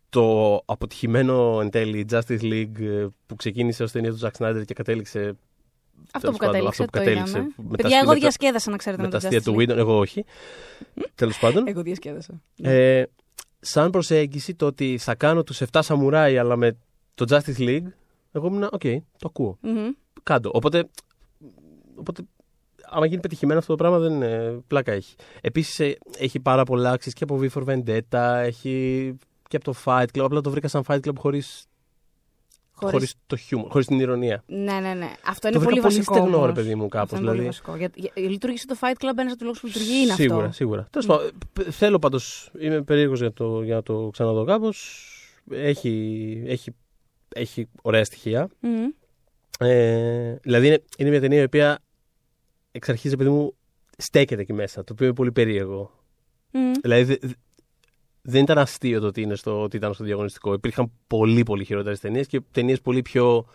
το 0.08 0.54
αποτυχημένο 0.64 1.58
εν 1.62 1.70
τέλει 1.70 2.06
Justice 2.10 2.40
League 2.42 2.80
ε, 2.80 3.06
που 3.26 3.36
ξεκίνησε 3.36 3.82
ως 3.82 3.92
ταινία 3.92 4.10
του 4.12 4.18
Zack 4.20 4.30
Snyder 4.38 4.62
και 4.64 4.74
κατέληξε. 4.74 5.36
Αυτό 6.12 6.18
τέλος 6.20 6.36
που 6.38 6.44
πάντων, 6.44 6.52
κατέληξε. 6.52 6.82
αυτό 6.82 6.84
που 6.84 6.90
το 6.90 6.98
κατέληξε, 6.98 7.30
είδαμε. 7.30 7.52
με 7.56 7.76
τα 7.76 7.82
Παιδιά, 7.82 7.96
εγώ 7.98 8.06
αστεία- 8.10 8.20
διασκέδασα 8.20 8.70
να 8.70 8.76
ξέρετε 8.76 9.02
με 9.02 9.08
με 9.08 9.14
τα 9.14 9.20
το 9.20 9.26
αστεία 9.26 9.40
Justice 9.40 9.44
του 9.44 9.54
League. 9.60 9.72
Whedon, 9.74 9.78
εγώ 9.78 9.98
όχι. 9.98 10.24
Τέλος 11.14 11.38
πάντων. 11.38 11.66
Εγώ 11.66 11.82
διασκέδασα. 11.82 12.40
Ε, 12.62 13.02
σαν 13.60 13.90
προσέγγιση 13.90 14.54
το 14.54 14.66
ότι 14.66 14.98
θα 14.98 15.14
κάνω 15.14 15.42
τους 15.42 15.60
7 15.72 15.78
σαμουράι 15.82 16.38
αλλά 16.38 16.56
με 16.56 16.76
το 17.14 17.24
Justice 17.28 17.58
League, 17.58 17.86
εγώ 18.32 18.46
ήμουν, 18.46 18.62
οκ, 18.62 18.80
το 19.18 19.26
ακούω. 19.26 19.58
Μμμ. 19.60 19.88
Κάντο. 20.22 20.50
Οπότε, 20.54 20.88
οπότε 21.94 22.22
άμα 22.90 23.06
γίνει 23.06 23.20
πετυχημένο 23.20 23.58
αυτό 23.58 23.76
το 23.76 23.78
πράγμα, 23.84 23.98
δεν 23.98 24.12
είναι, 24.12 24.60
πλάκα 24.66 24.92
έχει. 24.92 25.14
Επίσης 25.40 25.96
έχει 26.18 26.40
πάρα 26.40 26.64
πολλά 26.64 26.90
αξίες 26.90 27.14
και 27.14 27.24
από 27.24 27.40
V 27.42 27.48
for 27.50 27.64
Vendetta, 27.64 28.42
έχει 28.44 29.14
και 29.48 29.56
από 29.56 29.64
το 29.64 29.74
Fight 29.84 30.06
Club. 30.14 30.22
Απλά 30.24 30.40
το 30.40 30.50
βρήκα 30.50 30.68
σαν 30.68 30.84
Fight 30.86 31.00
Club 31.00 31.12
χωρίς 31.18 31.64
Χωρίς- 32.72 32.92
χωρίς 32.92 33.14
το 33.26 33.36
humor, 33.62 33.70
χωρίς 33.70 33.86
την 33.86 34.00
ειρωνεία. 34.00 34.42
Ναι, 34.46 34.72
ναι, 34.80 34.94
ναι. 34.94 35.10
Αυτό 35.26 35.40
το 35.40 35.48
είναι 35.48 35.58
βρήκα 35.58 35.58
πολύ 35.58 35.80
πολύ 35.80 35.80
βασικό. 35.94 36.14
στεγνό, 36.14 36.36
όμως. 36.36 36.46
ρε 36.46 36.52
παιδί 36.52 36.74
μου, 36.74 36.88
κάπω. 36.88 37.02
Αυτό 37.04 37.16
είναι 37.16 37.26
πολύ 37.26 37.38
Δηλαδή. 37.40 37.58
βασικό. 37.64 37.76
Για, 37.76 38.12
για, 38.14 38.30
λειτουργήσε 38.30 38.66
το 38.66 38.76
Fight 38.80 39.04
Club 39.04 39.12
ένας 39.16 39.32
από 39.32 39.36
τους 39.36 39.42
λόγους 39.42 39.60
που 39.60 39.66
λειτουργεί 39.66 40.00
είναι 40.02 40.12
σίγουρα, 40.12 40.40
αυτό. 40.42 40.52
σίγουρα. 40.54 40.86
Τέλος 40.90 41.06
πάντων, 41.06 41.30
π- 41.52 41.70
θέλω 41.70 41.98
πάντως, 41.98 42.50
είμαι 42.60 42.82
περίεργος 42.82 43.20
για, 43.20 43.32
το, 43.32 43.62
για 43.62 43.74
να 43.74 43.82
το 43.82 44.08
ξαναδώ 44.12 44.44
κάπως. 44.44 45.04
Έχει, 45.50 46.42
έχει, 46.46 46.74
έχει 47.28 47.68
ωραία 47.82 48.04
στοιχεία. 48.04 48.48
Μμμ. 48.60 48.88
Ε, 49.58 50.34
δηλαδή 50.42 50.66
είναι, 50.66 50.82
είναι 50.98 51.10
μια 51.10 51.20
ταινία 51.20 51.40
η 51.40 51.44
οποία 51.44 51.78
εξ 52.72 52.88
αρχής, 52.88 53.16
παιδί 53.16 53.30
μου, 53.30 53.54
στέκεται 53.96 54.40
εκεί 54.42 54.52
μέσα, 54.52 54.84
το 54.84 54.92
οποίο 54.92 55.06
είναι 55.06 55.14
πολύ 55.14 55.32
περίεργο. 55.32 55.90
Μμμ. 56.50 56.72
Δηλαδή 56.82 57.02
δε- 57.04 57.16
δε- 57.20 57.32
δεν 58.22 58.42
ήταν 58.42 58.58
αστείο 58.58 59.00
το 59.00 59.06
ότι, 59.06 59.22
είναι 59.22 59.34
στο, 59.34 59.62
ότι 59.62 59.76
ήταν 59.76 59.94
στο 59.94 60.04
διαγωνιστικό. 60.04 60.52
Υπήρχαν 60.52 60.90
πολύ 61.06 61.42
πολύ 61.42 61.64
χειρότερες 61.64 62.00
ταινίες 62.00 62.26
και 62.26 62.40
ταινίες 62.52 62.80
πολύ 62.80 63.02
πιο. 63.02 63.46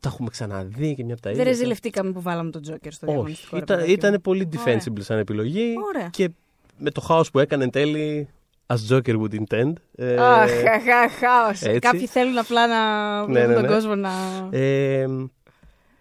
Τα 0.00 0.08
έχουμε 0.12 0.28
ξαναδεί 0.30 0.94
και 0.94 1.04
μια 1.04 1.12
από 1.12 1.22
τα 1.22 1.30
ίδια. 1.30 1.44
Δεν 1.44 1.52
ρεζιλευτήκαμε 1.52 2.12
που 2.12 2.20
βάλαμε 2.22 2.50
τον 2.50 2.62
Τζόκερ 2.62 2.92
στο 2.92 3.06
Όχι. 3.06 3.14
διαγωνιστικό. 3.14 3.56
ρε 3.56 3.62
Ήταν, 3.62 3.76
παιδάκι 3.76 3.90
μου. 4.00 4.06
ήταν 4.08 4.20
πολύ 4.20 4.48
Ωραία. 4.58 4.78
defensible 4.80 5.00
σαν 5.00 5.18
επιλογή. 5.18 5.74
Ωραία. 5.94 6.08
Και 6.08 6.30
με 6.78 6.90
το 6.90 7.00
χάος 7.00 7.30
που 7.30 7.38
έκανε 7.38 7.64
εν 7.64 7.70
τέλει, 7.70 8.28
as 8.66 8.76
Joker 8.90 9.20
would 9.20 9.34
intend. 9.44 9.72
ε, 9.96 10.14
Αχ, 10.16 10.50
αχ, 10.50 10.88
αχ, 11.04 11.12
χάος. 11.18 11.62
έτσι. 11.62 11.78
Κάποιοι 11.78 12.06
θέλουν 12.06 12.38
απλά 12.38 12.66
να 12.66 13.20
Ναι, 13.20 13.32
βλέπουν 13.32 13.48
ναι, 13.48 13.54
τον 13.54 13.62
ναι. 13.62 13.68
κόσμο 13.68 13.94
να. 13.94 14.10
Ε, 14.50 15.06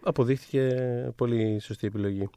αποδείχθηκε 0.03 0.67
πολύ 1.15 1.59
σωστή 1.59 1.87
επιλογή. 1.87 2.29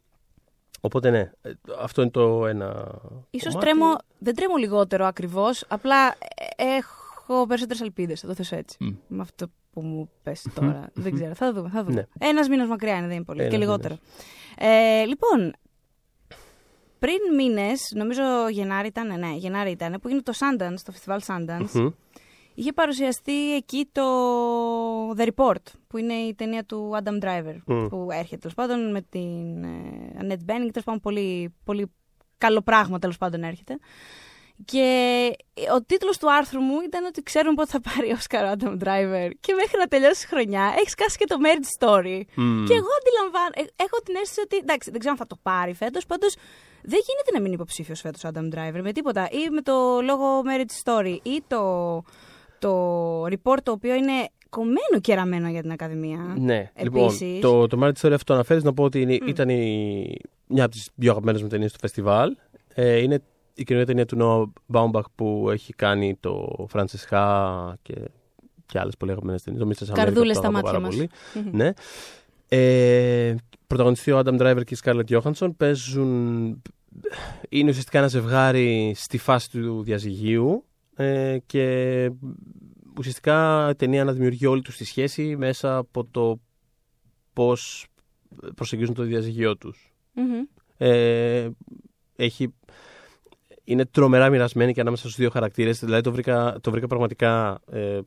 Οπότε 0.81 1.11
ναι, 1.11 1.31
ε, 1.43 1.53
αυτό 1.81 2.03
είναι 2.03 2.11
το 2.11 2.47
ένα. 2.47 3.01
Ίσως 3.31 3.53
κομμάτι. 3.53 3.71
τρέμω, 3.71 3.97
δεν 4.19 4.35
τρέμω 4.35 4.57
λιγότερο 4.57 5.07
ακριβώς, 5.07 5.65
απλά 5.69 6.09
ε, 6.09 6.65
έχω 6.77 7.47
περισσότερες 7.47 7.83
ελπίδες. 7.83 8.21
Θα 8.21 8.27
το 8.27 8.35
θέσω 8.35 8.57
έτσι. 8.57 8.77
Μμ. 8.81 8.95
Με 9.07 9.23
αυτό 9.23 9.47
που 9.73 9.81
μου 9.81 10.11
πες 10.23 10.47
τώρα. 10.55 10.91
δεν 10.95 11.15
ξέρω. 11.15 11.35
Θα 11.35 11.53
δούμε. 11.53 11.69
Θα 11.69 11.85
δούμε. 11.85 11.95
Ναι. 12.19 12.29
Ένας 12.29 12.49
μήνας 12.49 12.69
μακριά 12.69 12.97
είναι, 12.97 13.07
δεν 13.07 13.17
είναι 13.17 13.25
πολύ. 13.25 13.41
Ένας 13.41 13.53
και 13.53 13.59
λιγότερο. 13.59 13.97
Ε, 14.59 15.05
λοιπόν, 15.05 15.53
πριν 16.99 17.19
μήνες, 17.37 17.93
νομίζω 17.95 18.23
Γενάρη 18.51 18.87
ήταν, 18.87 19.19
ναι, 19.19 19.35
Γενάρη 19.37 19.71
ήταν, 19.71 19.93
που 19.93 20.09
έγινε 20.09 20.23
το 20.23 20.33
Sundance, 20.37 20.79
το 20.85 20.93
φεστιβάλ 20.93 21.21
Sundance, 21.27 21.71
Μμμ. 21.73 21.91
Είχε 22.55 22.73
παρουσιαστεί 22.73 23.55
εκεί 23.55 23.89
το 23.93 24.03
The 25.17 25.29
Report, 25.35 25.63
που 25.87 25.99
είναι 25.99 26.15
η 26.15 26.35
ταινία 26.35 26.65
του 26.65 26.91
Adam 27.03 27.25
Driver, 27.25 27.57
Μμ. 27.67 27.87
που 27.87 28.09
έρχεται 28.11 28.37
τέλος 28.37 28.55
πάντων 28.55 28.91
με 28.91 29.01
την 29.03 29.65
ε, 29.65 30.17
Annette 30.21 30.51
Bening, 30.51 30.71
τέλος 30.73 30.85
πάντων 30.85 31.01
πολύ, 31.01 31.55
πολύ 31.65 31.93
καλό 32.39 32.61
πράγμα 32.61 32.99
τέλος 32.99 33.19
πάντων 33.19 33.43
έρχεται. 33.43 33.79
Και 34.65 34.87
ο 35.75 35.83
τίτλος 35.83 36.19
του 36.19 36.33
άρθρου 36.33 36.61
μου 36.61 36.81
ήταν 36.81 37.05
ότι 37.05 37.23
ξέρουμε 37.23 37.55
πότε 37.55 37.71
θα 37.71 37.81
πάρει 37.81 38.13
ο 38.13 38.17
Oscar 38.21 38.43
ο 38.49 38.53
Adam 38.59 38.73
Driver 38.85 39.31
και 39.41 39.55
μέχρι 39.55 39.79
να 39.79 39.87
τελειώσει 39.87 40.25
η 40.25 40.29
χρονιά 40.29 40.75
έχει 40.79 40.91
σκάσει 40.91 41.17
και 41.19 41.25
το 41.25 41.37
Marriage 41.45 41.71
Story. 41.79 42.23
Μμ. 42.35 42.65
Και 42.65 42.75
εγώ 42.75 42.91
αντιλαμβάνω, 43.01 43.53
ε, 43.55 43.63
έχω 43.77 43.97
την 44.05 44.15
αίσθηση 44.15 44.41
ότι, 44.41 44.57
εντάξει, 44.57 44.91
δεν 44.91 44.99
ξέρω 44.99 45.15
αν 45.15 45.21
θα 45.23 45.27
το 45.27 45.37
πάρει 45.43 45.75
φέτος, 45.75 46.07
πάντως 46.07 46.35
δεν 46.83 47.01
γίνεται 47.07 47.31
να 47.33 47.37
μην 47.37 47.47
είναι 47.47 47.55
υποψήφιος 47.55 48.01
φέτος 48.01 48.25
ο 48.25 48.29
Adam 48.33 48.55
Driver 48.55 48.81
με 48.83 48.93
τίποτα. 48.93 49.29
Ή 49.31 49.51
με 49.51 49.61
το 49.63 50.01
λόγο 50.03 50.43
Marriage 50.49 50.75
Story 50.85 51.17
ή 51.23 51.43
το, 51.49 51.61
το 52.65 53.25
report 53.25 53.59
το 53.63 53.73
οποίο 53.73 53.95
είναι 53.95 54.13
κομμένο 54.49 55.01
και 55.01 55.15
ραμμένο 55.15 55.49
για 55.49 55.61
την 55.61 55.71
Ακαδημία. 55.71 56.35
Ναι, 56.39 56.71
Επίσης. 56.75 57.21
λοιπόν, 57.21 57.41
το, 57.41 57.67
το 57.67 57.79
Marriage 57.83 58.07
Story 58.07 58.13
αυτό 58.13 58.33
αναφέρεις 58.33 58.63
να 58.63 58.73
πω 58.75 58.83
ότι 58.85 59.01
είναι, 59.01 59.19
ήταν 59.27 59.49
η, 59.49 60.17
μια 60.47 60.65
από 60.65 60.73
τις 60.73 60.89
πιο 60.99 61.11
αγαπημένες 61.11 61.43
μου 61.43 61.49
ταινίες 61.49 61.73
του 61.73 61.79
φεστιβάλ. 61.81 62.37
Ε, 62.75 62.97
είναι 62.99 63.23
η 63.55 63.63
καινούργια 63.63 63.87
ταινία 63.87 64.07
του 64.07 64.17
Νόα 64.17 64.53
Μπάουμπαχ 64.67 65.07
που 65.15 65.49
έχει 65.51 65.73
κάνει 65.73 66.17
το 66.21 66.67
Frances 66.73 67.09
Ha 67.11 67.73
και, 67.83 67.95
και 68.67 68.79
άλλες 68.79 68.97
πολύ 68.97 69.11
αγαπημένες 69.11 69.43
ταινίες. 69.43 69.63
Το 69.63 69.69
Mr. 69.69 69.89
America 69.91 69.95
Καρδούλες 69.95 70.37
που 70.37 70.43
το 70.43 70.49
στα 70.49 70.59
αγαπώ 70.59 70.67
μάτια 70.67 70.71
πάρα 70.71 70.81
μας. 70.81 70.95
πολύ. 70.95 71.09
Μμμ. 71.35 71.57
Ναι. 71.57 71.73
Ε, 72.49 73.35
πρωταγωνιστεί 73.67 74.13
ο 74.13 74.23
Adam 74.25 74.41
Driver 74.41 74.63
και 74.65 74.75
η 74.75 74.79
Scarlett 74.85 75.19
Johansson. 75.19 75.51
Παίζουν. 75.57 76.63
Είναι 77.49 77.71
ουσιαστικά 77.71 77.99
ένα 77.99 78.07
ζευγάρι 78.07 78.93
στη 78.97 79.19
φάση 79.19 79.51
του 79.51 79.83
διαζυγίου 79.83 80.65
ε, 80.97 81.39
και 81.47 82.11
ουσιαστικά 82.99 83.69
η 83.71 83.75
ταινία 83.75 84.03
αναδημιουργεί 84.03 84.47
όλη 84.47 84.63
τους 84.63 84.77
τη 84.77 84.85
σχέση 84.85 85.37
μέσα 85.37 85.77
από 85.77 86.05
το 86.05 86.41
πώς 87.33 87.87
προσεγγίζουν 88.55 88.95
το 88.95 89.03
διαζυγείο 89.03 89.57
τους. 89.57 89.93
Μμμ. 90.13 90.45
Ε, 90.77 91.49
έχει, 92.17 92.55
είναι 93.65 93.85
τρομερά 93.85 94.31
μοιρασμένη 94.31 94.73
και 94.73 94.81
ανάμεσα 94.81 95.03
στους 95.03 95.17
δύο 95.17 95.31
χαρακτήρες. 95.31 95.79
Δηλαδή 95.79 96.03
το 96.03 96.13
βρήκα, 96.13 96.59
το 96.61 96.71
βρήκα 96.71 96.87
πραγματικά 96.87 97.61
ε, 97.71 98.01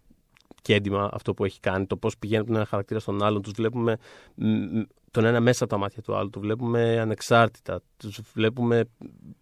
και 0.62 0.74
έντιμα 0.74 1.10
αυτό 1.14 1.34
που 1.34 1.46
έχει 1.46 1.60
κάνει. 1.60 1.86
Το 1.86 1.98
πώς 1.98 2.18
πηγαίνει 2.18 2.40
από 2.40 2.48
τον 2.48 2.56
ένα 2.56 2.66
χαρακτήρα 2.66 3.00
στον 3.00 3.24
άλλον. 3.24 3.42
Τους 3.42 3.52
βλέπουμε 3.52 3.98
μ, 4.36 4.48
μ, 4.48 4.82
τον 5.12 5.26
ένα 5.26 5.40
μέσα 5.40 5.64
από 5.64 5.74
τα 5.74 5.80
μάτια 5.80 6.02
του 6.02 6.16
άλλου. 6.16 6.30
Τους 6.30 6.42
βλέπουμε 6.42 7.00
ανεξάρτητα. 7.00 7.82
Τους 7.98 8.20
βλέπουμε 8.34 8.84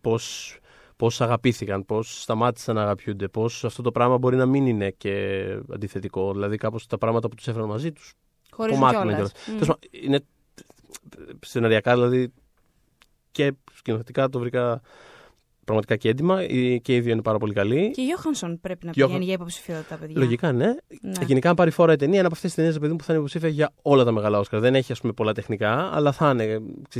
πώς, 0.01 0.57
πώς 0.95 1.21
αγαπήθηκαν, 1.21 1.85
πώς 1.85 2.21
σταμάτησαν 2.21 2.75
να 2.75 2.81
αγαπιούνται, 2.81 3.27
πώς 3.27 3.65
αυτό 3.65 3.81
το 3.81 3.91
πράγμα 3.91 4.17
μπορεί 4.17 4.35
να 4.35 4.45
μην 4.45 4.65
είναι 4.67 4.89
και 4.89 5.45
αντιθετικό. 5.73 6.31
Δηλαδή 6.31 6.57
κάπως 6.57 6.87
τα 6.87 6.97
πράγματα 6.97 7.29
που 7.29 7.35
τους 7.35 7.47
έφεραν 7.47 7.67
μαζί 7.67 7.91
τους 7.91 8.13
Χωρίς 8.51 8.73
κομμάτιμα 8.73 9.13
κιόλας. 9.13 9.31
κιόλας. 9.31 9.47
Μμ. 9.47 9.51
Τέλος 9.51 9.67
πάντων, 9.67 9.89
Είναι 9.91 10.19
σεναριακά 11.39 11.93
δηλαδή 11.93 12.33
και 13.31 13.53
σκηνοθετικά 13.73 14.29
το 14.29 14.39
βρήκα 14.39 14.81
πραγματικά 15.65 15.95
και 15.95 16.09
έντιμα. 16.09 16.43
Οι- 16.47 16.81
Και 16.81 16.95
οι 16.95 16.99
δύο 16.99 17.11
είναι 17.11 17.21
πάρα 17.21 17.37
πολύ 17.37 17.53
καλοί. 17.53 17.91
Και 17.91 18.01
η 18.01 18.05
Γιώχανσον 18.05 18.59
πρέπει 18.61 18.85
να 18.85 18.91
Γιώχαν- 18.91 19.13
πηγαίνει 19.17 19.25
για 19.25 19.33
υποψηφιότητα, 19.33 19.95
παιδιά. 19.95 20.19
Λογικά, 20.19 20.51
ναι. 20.51 20.65
Ναι. 21.01 21.25
Γενικά, 21.25 21.49
αν 21.49 21.55
πάρει 21.55 21.71
φόρα 21.71 21.93
η 21.93 21.95
ταινία, 21.95 22.17
είναι 22.17 22.25
από 22.25 22.35
αυτές 22.35 22.53
τις 22.53 22.63
ταινίες 22.75 22.97
που 22.97 23.03
θα 23.03 23.05
είναι 23.13 23.17
υποψήφια 23.17 23.49
για 23.49 23.71
όλα 23.81 24.03
τα 24.03 24.11
μεγάλα 24.11 24.39
Όσκαρ. 24.39 24.59
Δεν 24.59 24.75
έχει, 24.75 24.91
ας 24.91 24.99
πούμε, 25.01 25.13
πολλά 25.13 25.33
τεχνικά, 25.33 25.89
αλλά 25.93 26.11
θα 26.11 26.29
είναι 26.29 26.45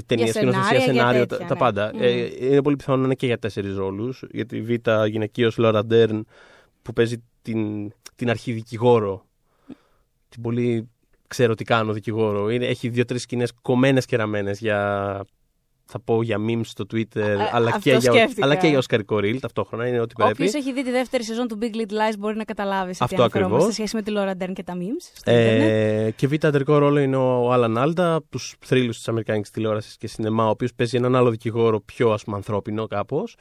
ταινίες, 0.05 0.31
Για 0.31 0.34
σκηνοθεσία, 0.41 0.63
σενάρια, 0.63 0.86
για 0.86 0.93
σενάριο, 0.93 1.25
τέτοια, 1.25 1.48
τα, 1.48 1.48
τα 1.48 1.53
ναι. 1.53 1.60
πάντα. 1.60 1.91
Μμμ. 1.93 2.01
Ε, 2.03 2.45
είναι 2.45 2.62
πολύ 2.62 2.75
πιθανό 2.75 2.98
να 2.98 3.03
είναι 3.05 3.15
και 3.15 3.25
για 3.25 3.38
τέσσερις 3.38 3.75
ρόλους. 3.75 4.24
Γιατί 4.31 4.57
η 4.57 4.62
Β' 4.62 4.89
γυναικείος 5.07 5.57
Λόρα 5.57 5.86
Ντέρν 5.86 6.25
που 6.81 6.93
παίζει 6.93 7.24
την, 7.41 7.91
την 8.15 8.29
αρχιδικηγόρο. 8.29 9.25
Την 10.29 10.41
πολύ 10.41 10.89
ξέρω 11.27 11.53
τι 11.55 11.63
κάνω 11.63 11.93
δικηγόρο. 11.93 12.50
Είναι, 12.50 12.65
έχει 12.65 12.89
δύο-τρεις 12.89 13.22
σκηνές 13.22 13.51
κομμένες 13.62 14.05
και 14.05 14.15
ραμμένες 14.15 14.60
για. 14.60 15.22
Θα 15.88 16.00
πω 16.00 16.24
για 16.24 16.38
memes 16.50 16.62
στο 16.65 16.86
Twitter, 16.94 17.22
Α, 17.22 17.50
αλλά, 17.51 17.68
αυτό 17.70 17.80
και 17.80 17.89
για, 17.89 18.01
σκέφτηκα. 18.12 18.46
αλλά 18.46 18.56
και 18.56 18.68
για 18.68 18.77
οσκαρικό 18.77 19.15
reel 19.18 19.38
ταυτόχρονα. 19.39 19.88
Είναι 19.88 20.00
ό,τι 20.00 20.13
πρέπει. 20.15 20.32
Όποιος 20.32 20.54
έχει 20.54 20.74
δει 20.74 20.84
τη 20.84 20.92
δεύτερη 20.92 21.24
σεζόν 21.24 21.48
του 21.48 21.58
Big 21.62 21.75
Little 21.75 21.92
Lies 21.94 22.15
μπορεί 22.20 22.36
να 22.36 22.44
καταλάβει 22.44 22.94
σε 22.94 23.00
τι 23.00 23.04
Αυτό 23.06 23.15
αναφερόμαστε 23.22 23.56
ακριβώς. 23.56 23.75
σε 23.75 23.88
σχέση 23.88 23.96
με 23.96 24.01
τη 24.01 24.12
Laura 24.15 24.44
Dern 24.44 24.54
και 24.54 24.63
τα 24.63 24.74
memes. 24.77 25.10
στο 25.13 25.32
ίντερνετ. 25.32 25.70
Ε, 26.08 26.12
και 26.15 26.27
β' 26.27 26.46
αντρικό 26.46 26.77
ρόλο 26.77 27.00
είναι 27.00 27.15
ο 27.15 27.51
Άλαν 27.51 27.77
Άλντα, 27.77 28.15
από 28.15 28.25
τους 28.30 28.56
θρύλους 28.60 28.98
της 28.98 29.08
Αμερικάνικης 29.08 29.50
τηλεόρασης 29.51 29.98
και 29.98 30.08
σινεμά, 30.08 30.46
ο 30.46 30.50
οποίος 30.50 30.74
παίζει 30.74 30.98
έναν 30.98 31.15
άλλο 31.15 31.30
δικηγόρο 31.30 31.80
πιο 31.82 32.12
ας 32.12 32.24
πούμε, 32.24 32.36
ανθρώπινο 32.36 32.88
κάπως. 32.88 33.36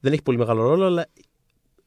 Δεν 0.00 0.12
έχει 0.12 0.22
πολύ 0.22 0.38
μεγάλο 0.38 0.62
ρόλο, 0.62 0.84
αλλά 0.84 1.06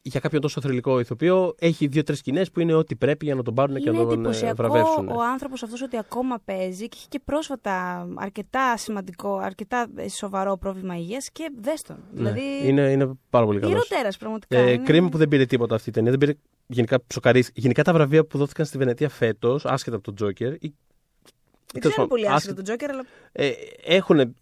για 0.02 0.20
κάποιον 0.20 0.42
τόσο 0.42 0.62
θρυλικό 0.62 1.00
ηθοποιό 1.00 1.56
έχει 1.60 1.88
δύο-τρεις 1.88 2.18
σκηνές 2.20 2.52
που 2.52 2.60
είναι 2.60 2.74
ό,τι 2.74 2.96
πρέπει 2.96 3.26
για 3.26 3.36
να 3.36 3.44
τον 3.44 3.54
πάρουν 3.54 3.76
και 3.76 3.90
Είναι 3.90 3.98
να 3.98 4.04
τον 4.04 4.10
ε, 4.12 4.14
εντυπωσιακό 4.14 4.56
βραβεύσουν. 4.56 5.08
ο 5.08 5.22
άνθρωπος 5.32 5.64
αυτός 5.64 5.82
ότι 5.82 5.98
ακόμα 5.98 6.40
παίζει 6.46 6.88
και 6.88 6.96
έχει 7.00 7.08
και 7.08 7.20
πρόσφατα 7.26 8.08
αρκετά 8.16 8.78
σημαντικό, 8.78 9.38
αρκετά 9.38 9.88
σοβαρό 10.10 10.58
πρόβλημα 10.58 10.96
υγείας 10.98 11.30
και 11.32 11.52
δέστον. 11.62 11.98
Ναι, 12.12 12.18
Δηλαδή. 12.32 12.42
είναι, 12.68 12.92
είναι 12.92 13.12
πάρα 13.30 13.46
πολύ 13.46 13.60
καλός. 13.60 13.74
Ιεροτέρας 13.76 14.18
πραγματικά. 14.18 14.58
Ε, 14.58 14.72
είναι- 14.72 14.84
Κρίμα 14.84 15.10
που 15.10 15.18
δεν 15.18 15.28
πήρε 15.28 15.46
τίποτα 15.46 15.76
αυτή 15.76 15.90
η 15.90 15.92
ταινία. 15.94 16.10
Δεν 16.10 16.20
πήρε 16.20 16.34
γενικά 16.68 17.00
ψοκαρίς. 17.08 17.52
Γενικά 17.54 17.84
τα 17.84 17.94
βραβεία 17.94 18.26
που 18.26 18.38
δόθηκαν 18.38 18.66
στη 18.66 18.78
Βενετία 18.78 19.10
φέτος, 19.10 19.66
άσχετα 19.66 19.96
από 19.96 20.06
τον 20.06 20.16
Τζόκερ. 20.16 20.54
ή- 20.54 20.58
Δεν 20.60 21.82
τέλος 21.82 21.96
ξέρω 21.96 21.96
πάντων, 21.96 22.08
πολύ 22.10 22.22
άσχετο 22.28 22.36
άσχετα- 22.36 22.56
τον 22.56 22.64
Τζόκερ, 22.64 22.90
αλλά 22.90 23.04
Ε, 23.32 23.52
έχουν, 23.96 24.36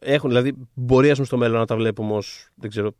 έχουν, 0.00 0.28
δηλαδή, 0.30 0.52
μπορεί 0.74 1.08
ας 1.08 1.14
πούμε, 1.14 1.26
στο 1.26 1.36
μέλλον 1.36 1.58
να 1.58 1.66
τα 1.66 1.76
βλέπουμε 1.76 2.12
ως 2.14 2.48
δεν 2.54 2.70
ξέρω, 2.70 2.90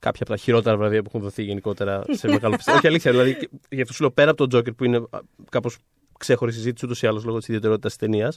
κάποια 0.00 0.20
από 0.20 0.30
τα 0.30 0.36
χειρότερα 0.36 0.76
βραβεία 0.76 1.00
που 1.02 1.06
έχουν 1.08 1.20
δοθεί 1.20 1.42
γενικότερα 1.42 2.02
σε 2.10 2.28
μεγάλο 2.28 2.54
φεστιβάλ. 2.54 2.78
Όχι 2.78 2.86
αλήθεια, 2.86 3.10
δηλαδή, 3.10 3.34
και- 3.36 3.48
γι' 3.70 3.80
αυτό 3.82 3.92
σου 3.92 4.02
λέω 4.02 4.10
πέρα 4.10 4.28
από 4.28 4.38
τον 4.38 4.48
Τζόκερ 4.48 4.72
που 4.72 4.84
είναι 4.84 5.02
κάπως 5.50 5.76
ξέχωρη 6.18 6.52
συζήτηση 6.52 6.84
ούτως 6.84 7.02
ή 7.02 7.06
άλλως 7.06 7.24
λόγω 7.24 7.38
της 7.38 7.48
ιδιαιτερότητας 7.48 7.90
της 7.96 8.00
ταινίας. 8.00 8.36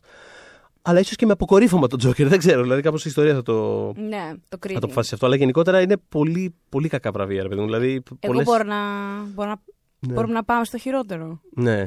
Αλλά 0.81 0.99
ίσως 0.99 1.15
και 1.15 1.25
με 1.25 1.31
αποκορύφωμα 1.31 1.87
τον 1.87 1.99
Τζόκερ, 1.99 2.27
δεν 2.27 2.39
ξέρω. 2.39 2.61
Δηλαδή, 2.61 2.81
κάπως 2.81 3.05
η 3.05 3.09
ιστορία 3.09 3.33
θα 3.33 3.41
το, 3.41 3.85
ναι, 3.93 4.31
το 4.49 4.57
κρίνει. 4.57 4.73
θα 4.75 4.79
το 4.79 4.85
αποφασίσει 4.85 5.13
αυτό. 5.13 5.25
Αλλά 5.25 5.35
γενικότερα 5.35 5.81
είναι 5.81 5.97
πολύ, 6.09 6.55
πολύ 6.69 6.87
κακά 6.87 7.11
βραβεία, 7.11 7.41
ρε 7.41 7.47
παιδί 7.49 7.59
μου. 7.61 7.65
Δηλαδή, 7.65 7.89
Εγώ 7.93 8.03
πολλές... 8.19 8.45
μπορώ 8.45 8.63
να, 8.63 8.75
μπορώ 9.33 9.49
να, 9.49 9.55
Ναι. 10.07 10.13
μπορούμε 10.13 10.33
να 10.33 10.43
πάμε 10.43 10.65
στο 10.65 10.77
χειρότερο. 10.77 11.41
Ναι. 11.55 11.79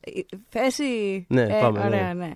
Ε, 0.00 0.20
Θέση. 0.48 0.84
Ναι, 1.28 1.42
ε, 1.42 1.58
πάμε, 1.60 1.78
ναι. 1.78 1.86
Ωραία, 1.86 2.14
ναι. 2.14 2.30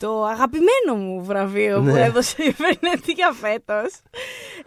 Το 0.00 0.24
αγαπημένο 0.24 0.94
μου 1.04 1.24
βραβείο 1.24 1.76
που 1.78 1.84
Ναι. 1.84 2.00
έδωσε 2.04 2.42
η 2.42 2.50
Βενετία 2.50 3.32
φέτος 3.32 3.92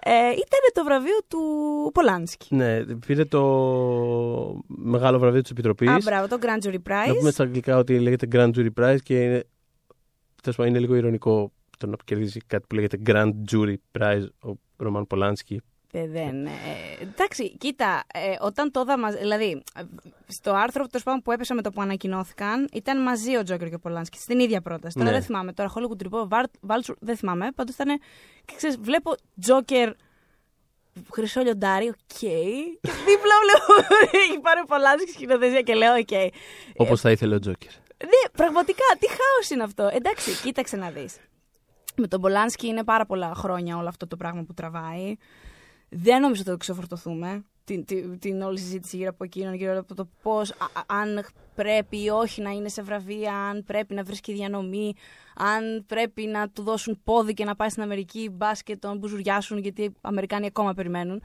ε, 0.03 0.29
ήταν 0.29 0.59
το 0.73 0.83
βραβείο 0.83 1.17
του 1.27 1.39
Πολάνσκι. 1.93 2.55
Ναι, 2.55 2.83
πήρε 2.83 3.25
το 3.25 3.41
μεγάλο 4.67 5.19
βραβείο 5.19 5.41
της 5.41 5.51
Επιτροπής. 5.51 5.89
Α, 5.89 5.97
μπράβο, 6.03 6.27
το 6.27 6.37
Grand 6.41 6.67
Jury 6.67 6.73
Prize. 6.73 7.07
Να 7.07 7.13
πούμε 7.13 7.31
στα 7.31 7.43
αγγλικά 7.43 7.77
ότι 7.77 7.99
λέγεται 7.99 8.27
Grand 8.31 8.51
Jury 8.55 8.69
Prize 8.79 8.97
και 9.03 9.23
είναι, 9.23 9.43
τέλος 10.41 10.57
πάντων, 10.57 10.71
είναι 10.71 10.79
λίγο 10.79 10.95
ειρωνικό 10.95 11.51
το 11.77 11.87
να 11.87 11.95
κερδίζει 12.05 12.39
κάτι 12.47 12.65
που 12.69 12.75
λέγεται 12.75 12.97
Grand 13.05 13.31
Jury 13.51 13.75
Prize 13.99 14.25
ο 14.45 14.51
Ρωμάν 14.77 15.07
Πολάνσκι. 15.07 15.61
Ε, 15.93 16.07
δεν. 16.07 16.45
Ε, 16.45 16.51
εντάξει, 17.01 17.57
κοίτα, 17.57 18.03
ε, 18.13 18.35
όταν 18.39 18.71
το 18.71 18.79
είδα 18.81 18.97
μαζί. 18.97 19.17
Δηλαδή, 19.17 19.63
ε, 19.75 19.81
στο 20.27 20.51
άρθρο 20.53 20.85
τέλος 20.87 21.03
πάντων, 21.03 21.21
που 21.21 21.31
έπεσα 21.31 21.53
με 21.55 21.61
το 21.61 21.71
που 21.71 21.81
ανακοινώθηκαν, 21.81 22.67
ήταν 22.73 23.01
μαζί 23.01 23.37
ο 23.37 23.43
Τζόκερ 23.43 23.69
και 23.69 23.75
ο 23.75 23.79
Πολάνσκι 23.79 24.17
στην 24.17 24.39
ίδια 24.39 24.61
πρόταση. 24.61 24.97
Τώρα 24.97 25.09
Ναι. 25.09 25.15
δεν 25.15 25.25
θυμάμαι. 25.25 25.53
Τώρα 25.53 25.71
Hollywood 25.75 26.07
Reporter, 26.09 26.43
Vulture, 26.61 26.95
δεν 26.99 27.17
θυμάμαι. 27.17 27.51
Πάντως 27.55 27.73
ήταν. 27.75 27.99
Και 28.45 28.53
ξέρεις, 28.55 28.77
βλέπω 28.81 29.15
Τζόκερ. 29.41 29.91
Χρυσό 31.13 31.41
λιοντάρι, 31.41 31.87
οκ. 31.87 31.95
Και 32.07 32.27
δίπλα 32.81 33.35
βλέπω. 33.43 33.95
Έχει 34.11 34.39
πάρει 34.39 34.59
ο 34.59 34.65
Πολάνσκι 34.65 35.11
σκηνοθεσία 35.11 35.61
και 35.61 35.73
λέω, 35.73 35.93
οκ. 35.93 36.31
Όπως 36.75 37.01
θα 37.01 37.11
ήθελε 37.11 37.35
ο 37.35 37.39
Τζόκερ. 37.39 37.71
Ναι, 38.03 38.29
πραγματικά, 38.31 38.83
τι 38.99 39.07
χάος 39.07 39.49
είναι 39.49 39.63
αυτό. 39.63 39.89
Εντάξει, 39.93 40.31
κοίταξε 40.41 40.75
να 40.77 40.89
δεις. 40.89 41.17
Με 41.95 42.07
τον 42.07 42.21
Πολάνσκι 42.21 42.67
είναι 42.67 42.83
πάρα 42.83 43.05
πολλά 43.05 43.31
χρόνια 43.35 43.77
όλο 43.77 43.87
αυτό 43.87 44.07
το 44.07 44.15
πράγμα 44.17 44.43
που 44.43 44.53
τραβάει. 44.53 45.15
Δεν 45.93 46.21
νομίζω 46.21 46.41
ότι 46.41 46.49
θα 46.49 46.51
το 46.51 46.57
ξεφορτωθούμε. 46.57 47.45
Την, 47.63 47.85
την, 47.85 48.19
την 48.19 48.41
όλη 48.41 48.59
συζήτηση 48.59 48.97
γύρω 48.97 49.09
από 49.09 49.23
εκείνον, 49.23 49.53
γύρω 49.53 49.79
από 49.79 49.95
το 49.95 50.07
πώς, 50.21 50.53
αν 50.85 51.25
πρέπει 51.55 52.03
ή 52.03 52.09
όχι 52.09 52.41
να 52.41 52.49
είναι 52.49 52.69
σε 52.69 52.81
βραβεία, 52.81 53.35
αν 53.35 53.63
πρέπει 53.63 53.93
να 53.93 54.03
βρίσκει 54.03 54.33
διανομή, 54.33 54.93
αν 55.35 55.85
πρέπει 55.87 56.25
να 56.25 56.49
του 56.49 56.61
δώσουν 56.63 57.01
πόδι 57.03 57.33
και 57.33 57.45
να 57.45 57.55
πάει 57.55 57.69
στην 57.69 57.83
Αμερική 57.83 58.29
μπάσκετ, 58.29 58.81
τον 58.81 58.97
μπουζουριάσουν, 58.97 59.57
γιατί 59.57 59.81
οι 59.83 59.93
Αμερικάνοι 60.01 60.45
ακόμα 60.45 60.73
περιμένουν. 60.73 61.21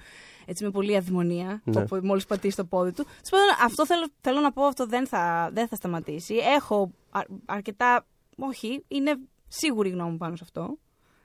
Έτσι 0.46 0.64
με 0.64 0.70
πολλή 0.70 0.96
αδημονία, 0.96 1.60
Ναι. 1.64 1.80
όπου 1.80 2.00
μόλις 2.02 2.24
πατήσει 2.26 2.56
το 2.56 2.64
πόδι 2.64 2.90
του. 2.92 3.02
Τέλος 3.04 3.28
πάντων, 3.30 3.46
αυτό 3.64 3.86
θέλω, 3.86 4.06
θέλω 4.20 4.40
να 4.40 4.52
πω, 4.52 4.64
αυτό 4.64 4.86
δεν 4.86 5.06
θα, 5.06 5.50
δεν 5.52 5.68
θα 5.68 5.76
σταματήσει. 5.76 6.34
Έχω 6.34 6.90
αρ- 7.10 7.28
αρκετά. 7.46 8.06
Όχι, 8.38 8.84
είναι 8.88 9.16
σίγουρη 9.48 9.88
η 9.88 9.92
γνώμη 9.92 10.10
μου 10.10 10.16
πάνω 10.16 10.36
σε 10.36 10.42
αυτό. 10.44 10.76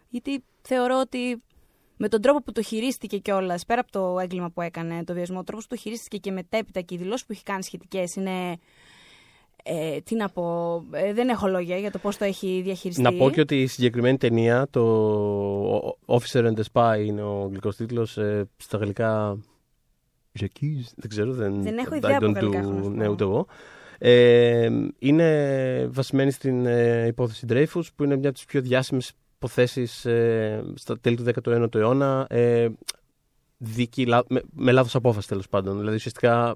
Γιατί 0.09 0.43
θεωρώ 0.61 0.99
ότι 0.99 1.43
με 2.01 2.07
τον 2.07 2.21
τρόπο 2.21 2.41
που 2.41 2.51
το 2.51 2.61
χειρίστηκε 2.61 3.17
κιόλας, 3.17 3.65
πέρα 3.65 3.81
από 3.81 3.91
το 3.91 4.19
έγκλημα 4.19 4.49
που 4.49 4.61
έκανε, 4.61 5.03
το 5.03 5.13
βιασμό, 5.13 5.39
ο 5.39 5.43
τρόπος 5.43 5.67
που 5.67 5.75
το 5.75 5.81
χειρίστηκε 5.81 6.17
και 6.17 6.31
μετέπειτα 6.31 6.81
και 6.81 6.95
οι 6.95 6.97
δηλώσεις 6.97 7.25
που 7.25 7.31
έχει 7.31 7.43
κάνει 7.43 7.63
σχετικές 7.63 8.15
είναι. 8.15 8.57
Ε, 9.63 9.99
τι 10.01 10.15
να 10.15 10.29
πω, 10.29 10.75
ε, 10.91 11.13
δεν 11.13 11.29
έχω 11.29 11.47
λόγια 11.47 11.77
για 11.77 11.91
το 11.91 11.97
πώς 11.99 12.17
το 12.17 12.25
έχει 12.25 12.61
διαχειριστεί. 12.63 13.01
Να 13.01 13.13
πω 13.13 13.29
και 13.29 13.41
ότι 13.41 13.61
η 13.61 13.67
συγκεκριμένη 13.67 14.17
ταινία, 14.17 14.67
το 14.69 15.97
Officer 16.05 16.45
and 16.45 16.53
the 16.53 16.63
Spy 16.73 17.03
είναι 17.05 17.21
ο 17.21 17.41
αγγλικός 17.41 17.75
τίτλος, 17.75 18.17
ε, 18.17 18.49
στα 18.57 18.77
γαλλικά... 18.77 19.37
J'accuse, 20.39 20.91
δεν 20.95 21.09
ξέρω, 21.09 21.31
δεν, 21.33 21.61
Δεν 21.63 21.77
έχω 21.77 21.93
I 21.93 21.97
ιδέα 21.97 22.17
από 22.17 22.25
don't 22.25 22.33
γαλλικά, 22.33 22.59
do- 22.59 22.63
έχω 22.63 22.71
να 22.71 22.83
σου 22.83 22.89
Ναι, 22.89 23.05
πω. 23.05 23.11
ούτε 23.11 23.23
εγώ. 23.23 23.45
Ε, 23.97 24.69
είναι 24.99 25.87
βασισμένη 25.91 26.31
στην 26.31 26.65
ε, 26.65 27.05
υπόθεση 27.07 27.45
Dreyfus, 27.49 27.83
που 27.95 28.03
είναι 28.03 28.15
μια 28.15 28.27
από 28.29 28.37
τις 28.37 28.45
πιο 28.45 28.61
διάσημες 28.61 29.11
υποθέσεις 29.41 30.05
ε, 30.05 30.63
στα 30.75 30.99
τέλη 30.99 31.15
του 31.15 31.25
19ου 31.45 31.75
αιώνα. 31.75 32.25
Ε, 32.29 32.69
δίκη, 33.57 34.05
λα- 34.05 34.23
με, 34.27 34.41
με 34.55 34.71
λάθος 34.71 34.95
απόφαση 34.95 35.27
τέλος 35.27 35.47
πάντων. 35.49 35.77
Δηλαδή 35.77 35.95
ουσιαστικά 35.95 36.55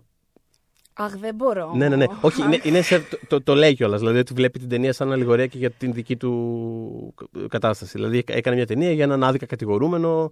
Αχ, 0.93 1.17
δεν 1.17 1.35
μπορώ. 1.35 1.73
ναι, 1.75 1.89
ναι, 1.89 1.95
ναι. 1.95 2.05
Όχι, 2.21 2.41
είναι, 2.41 2.59
είναι 2.63 2.81
σε, 2.81 2.99
το, 2.99 3.17
το, 3.27 3.41
το 3.41 3.55
λέει 3.55 3.75
κιόλας. 3.75 3.99
Δηλαδή 3.99 4.17
ότι 4.19 4.33
βλέπει 4.33 4.59
την 4.59 4.69
ταινία 4.69 4.93
σαν 4.93 5.11
αλληγορία 5.11 5.47
και 5.47 5.57
για 5.57 5.71
την 5.71 5.93
δική 5.93 6.17
του 6.17 7.13
κατάσταση. 7.49 7.91
Δηλαδή 7.91 8.23
έκανε 8.27 8.55
μια 8.55 8.65
ταινία 8.65 8.91
για 8.91 9.03
έναν 9.03 9.23
άδικα 9.23 9.45
κατηγορούμενο. 9.45 10.29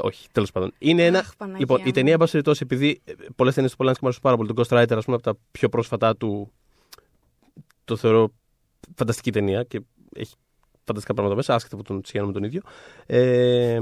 Όχι, 0.00 0.28
τέλος 0.32 0.50
πάντων. 0.52 0.72
Είναι 0.78 1.04
ένα. 1.06 1.18
Αχ, 1.18 1.36
Παναγία 1.36 1.58
λοιπόν, 1.60 1.80
η 1.80 1.84
μου. 1.84 1.90
ταινία, 1.90 2.12
εν 2.12 2.18
πάση 2.18 2.30
περιπτώσει, 2.30 2.60
επειδή 2.62 3.02
πολλές 3.36 3.54
ταινίες 3.54 3.70
του 3.72 3.76
Πολάνσκι 3.78 4.04
μου 4.04 4.10
αρέσουν 4.10 4.22
πάρα 4.22 4.36
πολύ. 4.36 4.52
Το 4.54 4.62
Ghost 4.62 4.82
Rider, 4.82 4.96
ας 4.98 5.04
πούμε, 5.04 5.16
από 5.16 5.22
τα 5.32 5.36
πιο 5.50 5.68
πρόσφατά 5.68 6.16
του. 6.16 6.52
Το 7.84 7.96
θεωρώ 7.96 8.28
φανταστική 8.96 9.32
ταινία 9.32 9.62
και 9.62 9.80
έχει 10.16 10.34
φανταστικά 10.86 11.14
πράγματα 11.14 11.36
μέσα, 11.36 11.54
άσχετα 11.54 11.74
από 11.74 11.84
τον 11.84 11.96
συγχαίρω 12.04 12.26
με 12.26 12.32
τον 12.32 12.44
ίδιο. 12.44 12.60
Ε, 13.06 13.80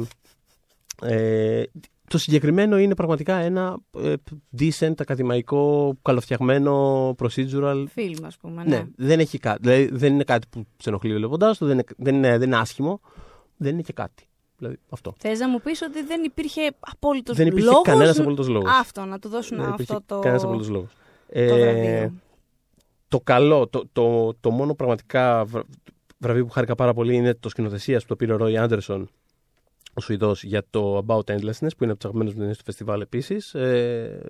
ε, 1.02 1.62
το 2.08 2.18
συγκεκριμένο 2.18 2.78
είναι 2.78 2.94
πραγματικά 2.94 3.34
ένα 3.36 3.76
ε, 3.98 4.14
decent, 4.58 4.94
ακαδημαϊκό, 4.98 5.94
καλοφτιαγμένο 6.02 7.08
procedural. 7.18 7.84
Φίλμ, 7.92 8.24
ας 8.24 8.36
πούμε. 8.36 8.62
Ναι, 8.64 8.76
Ναι. 8.76 8.84
δεν 8.96 9.20
έχει 9.20 9.38
κάτι. 9.38 9.58
Δηλαδή 9.62 9.88
δεν 9.92 10.12
είναι 10.12 10.24
κάτι 10.24 10.46
που 10.50 10.66
σε 10.76 10.88
ενοχλεί 10.88 11.14
βλέποντά 11.14 11.56
το, 11.56 11.66
δεν 11.66 11.74
είναι, 11.74 11.84
δεν, 11.96 12.14
είναι, 12.14 12.38
δεν 12.38 12.46
είναι 12.48 12.56
άσχημο, 12.56 13.00
δεν 13.56 13.72
είναι 13.72 13.82
και 13.82 13.92
κάτι. 13.92 14.24
Δηλαδή 14.58 14.78
αυτό. 14.88 15.14
Θες 15.18 15.38
να 15.38 15.48
μου 15.48 15.60
πεις 15.60 15.82
ότι 15.82 16.02
δεν 16.04 16.24
υπήρχε 16.24 16.60
απόλυτος 16.80 17.36
δεν 17.36 17.46
υπήρχε 17.46 17.66
λόγος 17.66 17.82
κανένας 17.84 18.16
να- 18.16 18.22
απολύτω 18.22 18.42
λόγος. 18.52 18.70
Αυτό, 18.80 19.04
να 19.04 19.18
του 19.18 19.28
δώσουν 19.28 19.56
Δεν 19.60 19.68
υπήρχε 19.68 19.92
αυτό 19.92 20.04
το. 20.14 20.20
κανένας 20.20 20.44
απολύτω 20.44 20.72
λόγος. 20.72 20.90
το 21.48 21.56
βραβείο. 21.56 22.12
το 23.08 23.20
καλό, 23.20 23.66
το, 23.68 23.82
το, 23.92 24.34
το 24.40 24.50
μόνο 24.50 24.74
πραγματικά 24.74 25.44
βρα- 25.44 25.64
βραβείο 26.24 26.44
που 26.44 26.52
χάρηκα 26.52 26.74
πάρα 26.74 26.94
πολύ 26.94 27.14
είναι 27.14 27.34
το 27.34 27.48
σκηνοθεσία 27.48 27.98
που 27.98 28.04
το 28.06 28.16
πήρε 28.16 28.32
ο 28.32 28.36
Ρόι 28.36 28.56
Άντερσον, 28.56 29.08
ο 29.94 30.00
Σουηδός, 30.00 30.44
για 30.44 30.62
το 30.70 31.04
About 31.06 31.24
Endlessness, 31.30 31.68
που 31.76 31.82
είναι 31.84 31.92
από 31.92 32.00
τι 32.00 32.08
αγαπημένε 32.08 32.30
μου 32.30 32.38
ταινίε 32.38 32.52
του 32.54 32.64
φεστιβάλ 32.64 33.00
επίσης. 33.00 33.54
Ε, 33.54 34.20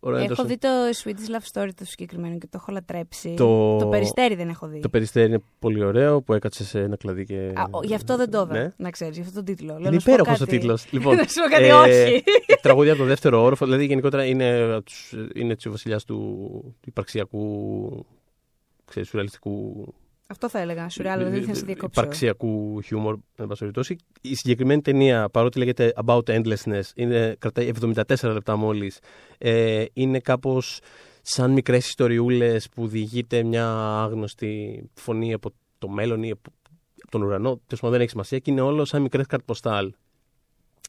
ο 0.00 0.08
Roy 0.10 0.14
Έχω 0.14 0.42
Anderson- 0.42 0.46
δει 0.46 0.58
το 0.58 0.68
Swedish 1.04 1.08
Love 1.08 1.60
Story 1.62 1.68
το 1.76 1.84
συγκεκριμένο 1.84 2.38
και 2.38 2.46
το 2.46 2.58
έχω 2.60 2.72
λατρέψει. 2.72 3.34
Το- 3.36 3.76
το 3.78 3.86
περιστέρι 3.88 4.34
δεν 4.34 4.48
έχω 4.48 4.66
δει. 4.66 4.80
Το 4.80 4.88
περιστέρι 4.88 5.28
είναι 5.28 5.42
πολύ 5.58 5.84
ωραίο 5.84 6.22
που 6.22 6.32
έκατσε 6.34 6.64
σε 6.64 6.80
ένα 6.80 6.96
κλαδί 6.96 7.24
και. 7.24 7.52
Α, 7.54 7.64
ο- 7.70 7.82
γι' 7.84 7.94
αυτό 7.94 8.16
δεν 8.16 8.30
το 8.30 8.38
είδα, 8.50 8.58
Ναι. 8.62 8.72
να 8.76 8.90
ξέρεις, 8.90 9.14
γι' 9.16 9.22
αυτό 9.22 9.34
τον 9.34 9.44
τίτλο. 9.44 9.66
Λέω, 9.66 9.78
Είναι 9.78 9.90
να 9.90 9.98
σου 9.98 10.04
πω 10.06 10.12
υπέροχος 10.12 10.40
ο 10.40 10.44
κάτι. 10.44 10.58
τίτλος. 10.58 10.86
Λοιπόν, 10.92 11.16
να 11.16 11.22
σου 11.26 11.40
πω 11.42 11.48
κάτι, 11.50 11.70
όχι. 11.70 12.22
τραγούδια 12.62 12.92
από 12.92 13.00
το 13.02 13.06
δεύτερο 13.08 13.42
όροφο. 13.42 13.64
Δηλαδή, 13.64 13.84
γενικότερα 13.84 14.24
είναι, 14.24 14.72
απ' 14.74 14.84
τους- 14.84 15.14
είναι 15.34 15.52
έτσι 15.52 15.68
ο 15.68 15.70
βασιλιάς 15.70 16.04
του, 16.04 16.14
του 16.80 16.88
υπαρξιακού. 16.88 18.06
Ξέρεις, 18.84 19.08
σουρεαλιστικού. 19.08 19.94
Αυτό 20.30 20.48
θα 20.48 20.58
έλεγα. 20.58 20.88
Σουρεάλ, 20.88 21.30
δεν 21.30 21.44
θα 21.44 21.54
σε 21.54 21.64
διακόψω. 21.64 22.00
υπαρξιακού 22.00 22.80
χιούμορ, 22.80 23.18
εν 23.36 23.46
πάση 23.46 23.58
περιπτώσει. 23.58 23.96
Η 24.20 24.34
συγκεκριμένη 24.34 24.82
ταινία, 24.82 25.28
παρότι 25.28 25.58
λέγεται 25.58 25.92
About 26.04 26.22
Endlessness, 26.24 26.82
είναι, 26.94 27.36
κρατάει 27.38 27.70
74 27.80 28.32
λεπτά 28.32 28.56
μόλις. 28.56 28.98
Ε, 29.38 29.84
είναι 29.92 30.20
κάπως 30.20 30.80
σαν 31.22 31.50
μικρές 31.50 31.88
ιστοριούλες 31.88 32.68
που 32.68 32.88
διηγείται 32.88 33.42
μια 33.42 33.68
άγνωστη 34.02 34.82
φωνή 34.94 35.32
από 35.32 35.50
το 35.78 35.88
μέλλον 35.88 36.22
ή 36.22 36.30
από, 36.30 36.52
από 37.02 37.10
τον 37.10 37.22
ουρανό. 37.22 37.48
Τέλος 37.48 37.80
πάντων, 37.80 37.90
δεν 37.90 38.00
έχει 38.00 38.10
σημασία 38.10 38.38
και 38.38 38.50
είναι 38.50 38.60
όλο 38.60 38.84
σαν 38.84 39.02
μικρές 39.02 39.26
καρτποστάλ. 39.26 39.92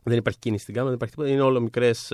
Δεν 0.03 0.17
υπάρχει 0.17 0.39
κίνηση 0.39 0.61
στην 0.63 0.73
κάμερα, 0.73 0.95
δεν 0.95 1.07
υπάρχει 1.07 1.15
τίποτα. 1.15 1.33
Είναι 1.33 1.49
όλο 1.49 1.61
μικρές 1.61 2.13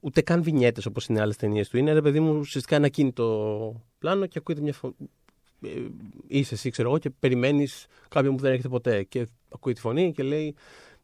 ούτε 0.00 0.20
καν 0.20 0.42
βινιέτες 0.42 0.86
όπως 0.86 1.06
είναι 1.06 1.20
άλλες 1.20 1.36
ταινίες 1.36 1.68
του. 1.68 1.76
Είναι 1.76 1.92
ρε 1.92 2.02
παιδί 2.02 2.20
μου 2.20 2.38
ουσιαστικά 2.38 2.76
ένα 2.76 2.88
κίνητο 2.88 3.82
πλάνο 3.98 4.26
και 4.26 4.38
ακούγεται 4.38 4.64
μια 4.64 4.72
φωνή. 4.72 4.94
Είσαι 6.26 6.54
εσύ, 6.54 6.70
ξέρω 6.70 6.88
εγώ, 6.88 6.98
και 6.98 7.10
περιμένεις 7.10 7.86
κάποιον 8.08 8.36
που 8.36 8.42
δεν 8.42 8.50
έρχεται 8.50 8.68
ποτέ. 8.68 9.02
Και 9.02 9.26
ακούει 9.54 9.72
τη 9.72 9.80
φωνή 9.80 10.12
και 10.12 10.22
λέει: 10.22 10.54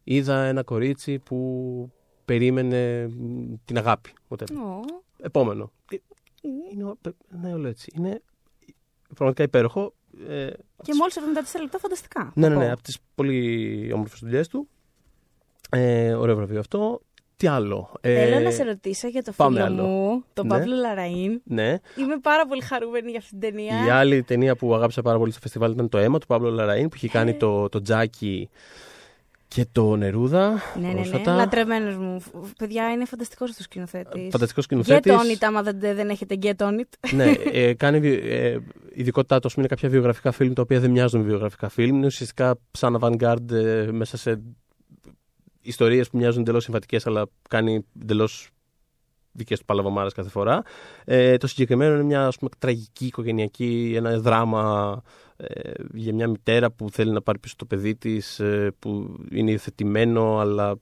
Είδα 0.05 0.45
ένα 0.45 0.63
κορίτσι 0.63 1.19
που 1.19 1.91
περίμενε 2.25 3.11
την 3.65 3.77
αγάπη. 3.79 4.13
Whatever. 4.29 4.55
Ω. 4.57 4.81
Επόμενο. 5.23 5.73
Ε, 5.91 5.97
Είναι, 6.73 6.85
ο- 6.85 6.97
ναι, 7.43 7.53
όλο 7.55 7.69
έτσι. 7.69 7.93
Είναι 7.97 8.23
πραγματικά 9.15 9.43
υπέροχο. 9.43 9.95
Ε, 10.29 10.51
Και 10.83 10.95
μόλις 10.95 11.17
74 11.17 11.61
λεπτά 11.61 11.79
φανταστικά. 11.79 12.33
ναι, 12.35 12.43
θα 12.47 12.49
ναι, 12.49 12.55
πω. 12.55 12.61
ναι, 12.61 12.71
από 12.73 12.83
τις 12.83 12.99
πολύ 13.15 13.91
όμορφες 13.95 14.19
δουλειές 14.21 14.49
του. 14.49 14.69
Ε, 15.71 16.15
ωραίο 16.15 16.37
βραβείο 16.37 16.59
αυτό. 16.61 17.01
Τι 17.41 17.47
άλλο; 17.47 17.91
Ε, 18.01 18.25
Θέλω 18.25 18.41
να 18.41 18.51
σε 18.51 18.63
ρωτήσω 18.63 19.09
για 19.09 19.23
το 19.23 19.33
πάμε 19.37 19.55
φίλο 19.63 19.65
άλλο. 19.67 19.83
μου, 19.83 20.25
τον 20.33 20.47
Ναι. 20.47 20.53
Παύλο 20.59 20.75
Λαραΐν. 20.75 21.41
Ναι. 21.45 21.69
Είμαι 21.97 22.19
πάρα 22.23 22.47
πολύ 22.47 22.61
χαρούμενη 22.63 23.11
για 23.11 23.19
αυτήν 23.19 23.41
την 23.41 23.51
ταινία. 23.51 23.87
Η 23.87 23.91
άλλη 23.91 24.23
ταινία 24.23 24.57
που 24.57 24.75
αγάπησα 24.75 25.03
πάρα 25.03 25.19
πολύ 25.19 25.31
στο 25.31 25.41
φεστιβάλ 25.41 25.73
ήταν 25.73 25.89
το 25.89 25.99
αίμα 25.99 26.19
του 26.19 26.27
Παύλο 26.27 26.51
Λαραΐν 26.51 26.83
που 26.89 26.95
είχε 26.97 27.07
Ε. 27.07 27.11
κάνει 27.11 27.35
το, 27.35 27.69
το 27.69 27.83
Τζάκι 27.83 28.49
και 29.49 29.67
το 29.73 29.97
Νερούδα. 29.97 30.49
Ναι, 30.51 30.81
ναι, 30.81 30.89
ναι. 30.89 30.95
πρόσφατα. 30.95 31.35
Λατρεμένος 31.35 31.97
μου. 31.97 32.21
Φ- 32.21 32.35
Παιδιά, 32.59 32.91
είναι 32.93 33.05
φανταστικός 33.05 33.51
αυτός 33.51 33.65
ο 33.67 33.69
σκηνοθέτης. 33.69 34.29
Φανταστικός 34.31 34.65
Get 34.65 34.67
σκηνοθέτη. 34.67 35.11
on 35.11 35.37
it, 35.37 35.39
άμα 35.41 35.63
δεν, 35.63 35.79
δεν 35.81 36.09
έχετε 36.09 36.37
get 36.43 36.57
on 36.67 36.73
it. 36.81 37.11
ναι, 37.15 37.33
ε, 37.53 37.75
κάνει 37.75 38.01
βι- 38.01 38.25
ε, 38.25 38.59
ειδικότητά 38.95 39.39
του, 39.41 39.47
ας 39.47 39.55
πούμε, 39.55 39.67
είναι 39.67 39.75
κάποια 39.77 39.89
βιογραφικά 39.89 40.33
φιλμ 40.33 40.53
τα 40.53 40.63
οποία 40.63 40.81
δεν 40.81 40.91
μοιάζουν 40.91 41.21
με 41.21 41.27
βιογραφικά 41.27 41.69
φιλμ. 41.69 41.97
Είναι 41.97 42.07
ουσιαστικά 42.07 42.55
σαν 42.71 42.99
avant-garde 43.01 43.51
ε, 43.53 43.89
μέσα 43.93 44.17
σε 44.17 44.41
ιστορίες 45.61 46.11
που 46.11 46.17
μοιάζουν 46.17 46.41
εντελώς 46.41 46.65
συμβατικέ, 46.65 46.99
αλλά 47.05 47.27
κάνει 47.49 47.87
εντελώς 48.01 48.51
δικές 49.33 49.59
του 49.59 49.65
παλαβομάρες 49.65 50.13
κάθε 50.13 50.29
φορά. 50.29 50.63
Ε, 51.05 51.37
το 51.37 51.47
συγκεκριμένο 51.47 51.95
είναι 51.95 52.03
μια 52.03 52.27
ας 52.27 52.37
πούμε, 52.37 52.51
τραγική 52.59 53.07
οικογενειακή, 53.07 53.93
ένα 53.97 54.19
δράμα 54.19 55.03
ε, 55.37 55.71
για 55.93 56.15
μια 56.15 56.29
μητέρα 56.29 56.71
που 56.71 56.91
θέλει 56.91 57.11
να 57.13 57.23
πάρει 57.23 57.39
πίσω 57.39 57.55
το 57.59 57.65
παιδί 57.65 57.97
της, 57.97 58.41
που 58.79 59.17
είναι 59.31 59.51
υιοθετημένο, 59.51 60.39
αλλά 60.39 60.79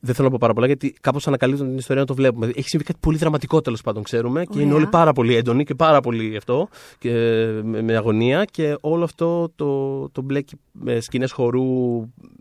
δεν 0.00 0.14
θέλω 0.14 0.26
να 0.26 0.32
πω 0.32 0.38
πάρα 0.40 0.52
πολλά 0.54 0.66
γιατί 0.66 0.94
κάπως 1.00 1.26
ανακαλύπτουν 1.26 1.68
την 1.68 1.76
ιστορία 1.76 2.00
να 2.00 2.06
το 2.06 2.14
βλέπουμε. 2.14 2.46
Έχει 2.54 2.68
συμβεί 2.68 2.84
κάτι 2.84 2.98
πολύ 3.02 3.16
δραματικό 3.16 3.60
τέλος 3.60 3.80
πάντων, 3.80 4.02
ξέρουμε. 4.02 4.42
Και 4.44 4.48
Ωραία. 4.52 4.64
είναι 4.64 4.74
όλοι 4.74 4.86
πάρα 4.86 5.12
πολύ 5.12 5.34
έντονοι 5.34 5.64
και 5.64 5.74
πάρα 5.74 6.00
πολύ 6.00 6.36
αυτό. 6.36 6.68
Και, 6.98 7.10
με, 7.64 7.82
με 7.82 7.96
αγωνία. 7.96 8.44
Και 8.44 8.76
όλο 8.80 9.04
αυτό 9.04 9.50
το, 9.56 10.08
το 10.08 10.22
μπλέκει 10.22 10.54
με 10.72 11.00
σκηνές 11.00 11.32
χορού 11.32 11.64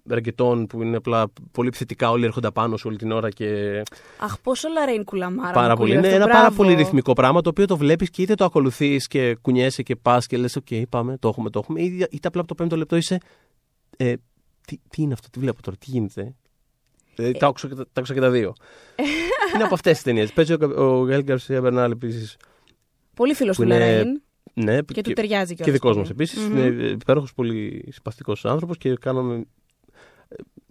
ρεγκετών 0.10 0.67
που 0.67 0.82
είναι 0.82 0.95
απλά 0.95 1.25
πολύ 1.51 1.67
επιθετικά. 1.67 2.10
Όλοι 2.10 2.25
έρχονται 2.25 2.47
απάνω 2.47 2.77
σου 2.77 2.86
όλη 2.88 2.97
την 2.97 3.12
ώρα 3.12 3.29
και 3.29 3.82
Αχ, 4.19 4.39
πόσο 4.39 4.69
Λαρέιν 4.69 5.03
κουλαμάρα. 5.03 5.51
πάρα 5.51 5.69
μου 5.69 5.75
πολύ. 5.75 5.89
κουλεί 5.89 5.93
Είναι 5.93 6.08
αυτό, 6.08 6.21
ένα 6.23 6.25
πάρα 6.32 6.39
μπράβο. 6.47 6.56
πολύ 6.63 6.73
ρυθμικό 6.73 7.13
πράγμα 7.13 7.41
το 7.41 7.49
οποίο 7.49 7.65
το 7.65 7.77
βλέπεις 7.77 8.10
και 8.10 8.21
είτε 8.21 8.36
το 8.36 8.45
ακολουθείς 8.45 9.08
και 9.08 9.36
κουνιέσαι 9.41 9.84
και 9.84 9.95
πας 9.95 10.27
και 10.27 10.38
λες: 10.38 10.56
Οκ, 10.56 10.67
πάμε, 10.89 11.17
το 11.17 11.27
έχουμε, 11.27 11.49
το 11.49 11.60
έχουμε. 11.60 11.82
Είτε, 11.82 12.08
είτε 12.12 12.27
απλά 12.27 12.39
από 12.39 12.49
το 12.49 12.56
πέμπτο 12.56 12.75
λεπτό 12.77 12.95
είσαι. 12.95 13.17
Ε, 13.97 14.13
τι, 14.67 14.77
τι 14.89 15.01
είναι 15.01 15.13
αυτό, 15.13 15.29
τι 15.29 15.39
βλέπω 15.39 15.62
τώρα, 15.62 15.77
τι 15.77 15.86
γίνεται. 15.89 16.36
Ε, 17.15 17.32
τα, 17.32 17.47
άκουσα, 17.47 17.67
και 17.67 17.76
τα, 17.76 17.84
τα 17.84 17.89
άκουσα 17.93 18.13
και 18.13 18.19
τα 18.19 18.30
δύο. 18.30 18.54
είναι 19.56 19.63
από 19.63 19.73
αυτές 19.73 19.93
τις 19.93 20.04
ταινίες. 20.04 20.32
Παίζει 20.34 20.54
ο, 20.54 20.58
ο 20.86 21.06
Γκαέλ 21.08 21.23
Γκαρσία 21.23 21.62
Μπερνάλ 21.62 21.91
επίσης. 21.91 22.38
Πολύ 23.13 23.34
φίλος 23.34 23.56
που 23.56 23.62
του 23.63 23.67
είναι- 23.67 23.80
Λαραΐν. 23.79 24.21
Ναι, 24.54 24.82
Και 24.82 25.02
του 25.02 25.13
ταιριάζει 25.13 25.56
και 25.56 25.63
κιόλας 25.63 25.73
δικό 25.82 25.88
μας 25.88 25.97
πολύ. 25.97 26.10
επίσης. 26.12 26.47
Μμμ. 26.47 26.58
Είναι 26.58 26.86
υπέροχος, 26.86 27.34
πολύ 27.34 27.86
συμπαθητικό 27.91 28.34
άνθρωπος 28.43 28.78
και 28.78 28.93
κάναμε 28.93 29.43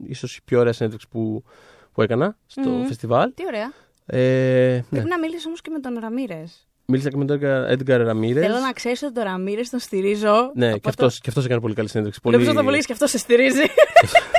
ίσως 0.06 0.36
η 0.36 0.40
πιο 0.44 0.58
ωραία 0.60 0.72
συνέντευξη 0.72 1.08
που, 1.08 1.44
που 1.92 2.02
έκανα 2.02 2.36
στο 2.46 2.70
Μμμ. 2.70 2.84
φεστιβάλ. 2.86 3.32
Τι 3.34 3.42
ωραία. 3.46 3.72
Ε, 4.06 4.74
ναι. 4.74 4.82
Πρέπει 4.90 5.08
να 5.08 5.18
μιλήσει 5.18 5.46
όμως 5.46 5.60
και 5.60 5.70
με 5.70 5.78
τον 5.80 5.98
Ραμύρες. 6.00 6.66
Μίλησα 6.86 7.10
και 7.10 7.16
με 7.16 7.24
τον 7.24 7.42
Έντγκαρ 7.44 8.02
Ραμίρε. 8.02 8.40
Θέλω 8.40 8.58
να 8.58 8.72
ξέρεις 8.72 9.02
ότι 9.02 9.12
τον 9.14 9.24
Ραμύρες 9.24 9.70
τον 9.70 9.80
στηρίζω. 9.80 10.52
Ναι, 10.54 10.68
από 10.70 10.78
και 10.78 10.88
αυτός, 10.88 11.20
και 11.20 11.28
αυτός 11.28 11.44
έκανε 11.44 11.60
πολύ 11.60 11.74
καλή 11.74 11.88
συνέντευξη. 11.88 12.20
Το... 12.22 12.30
Νομίζω 12.30 12.50
Πολύ... 12.50 12.64
θα 12.64 12.70
πολύ 12.70 12.82
και 12.84 12.92
αυτός 12.92 13.10
σε 13.10 13.18
στηρίζει. 13.18 13.62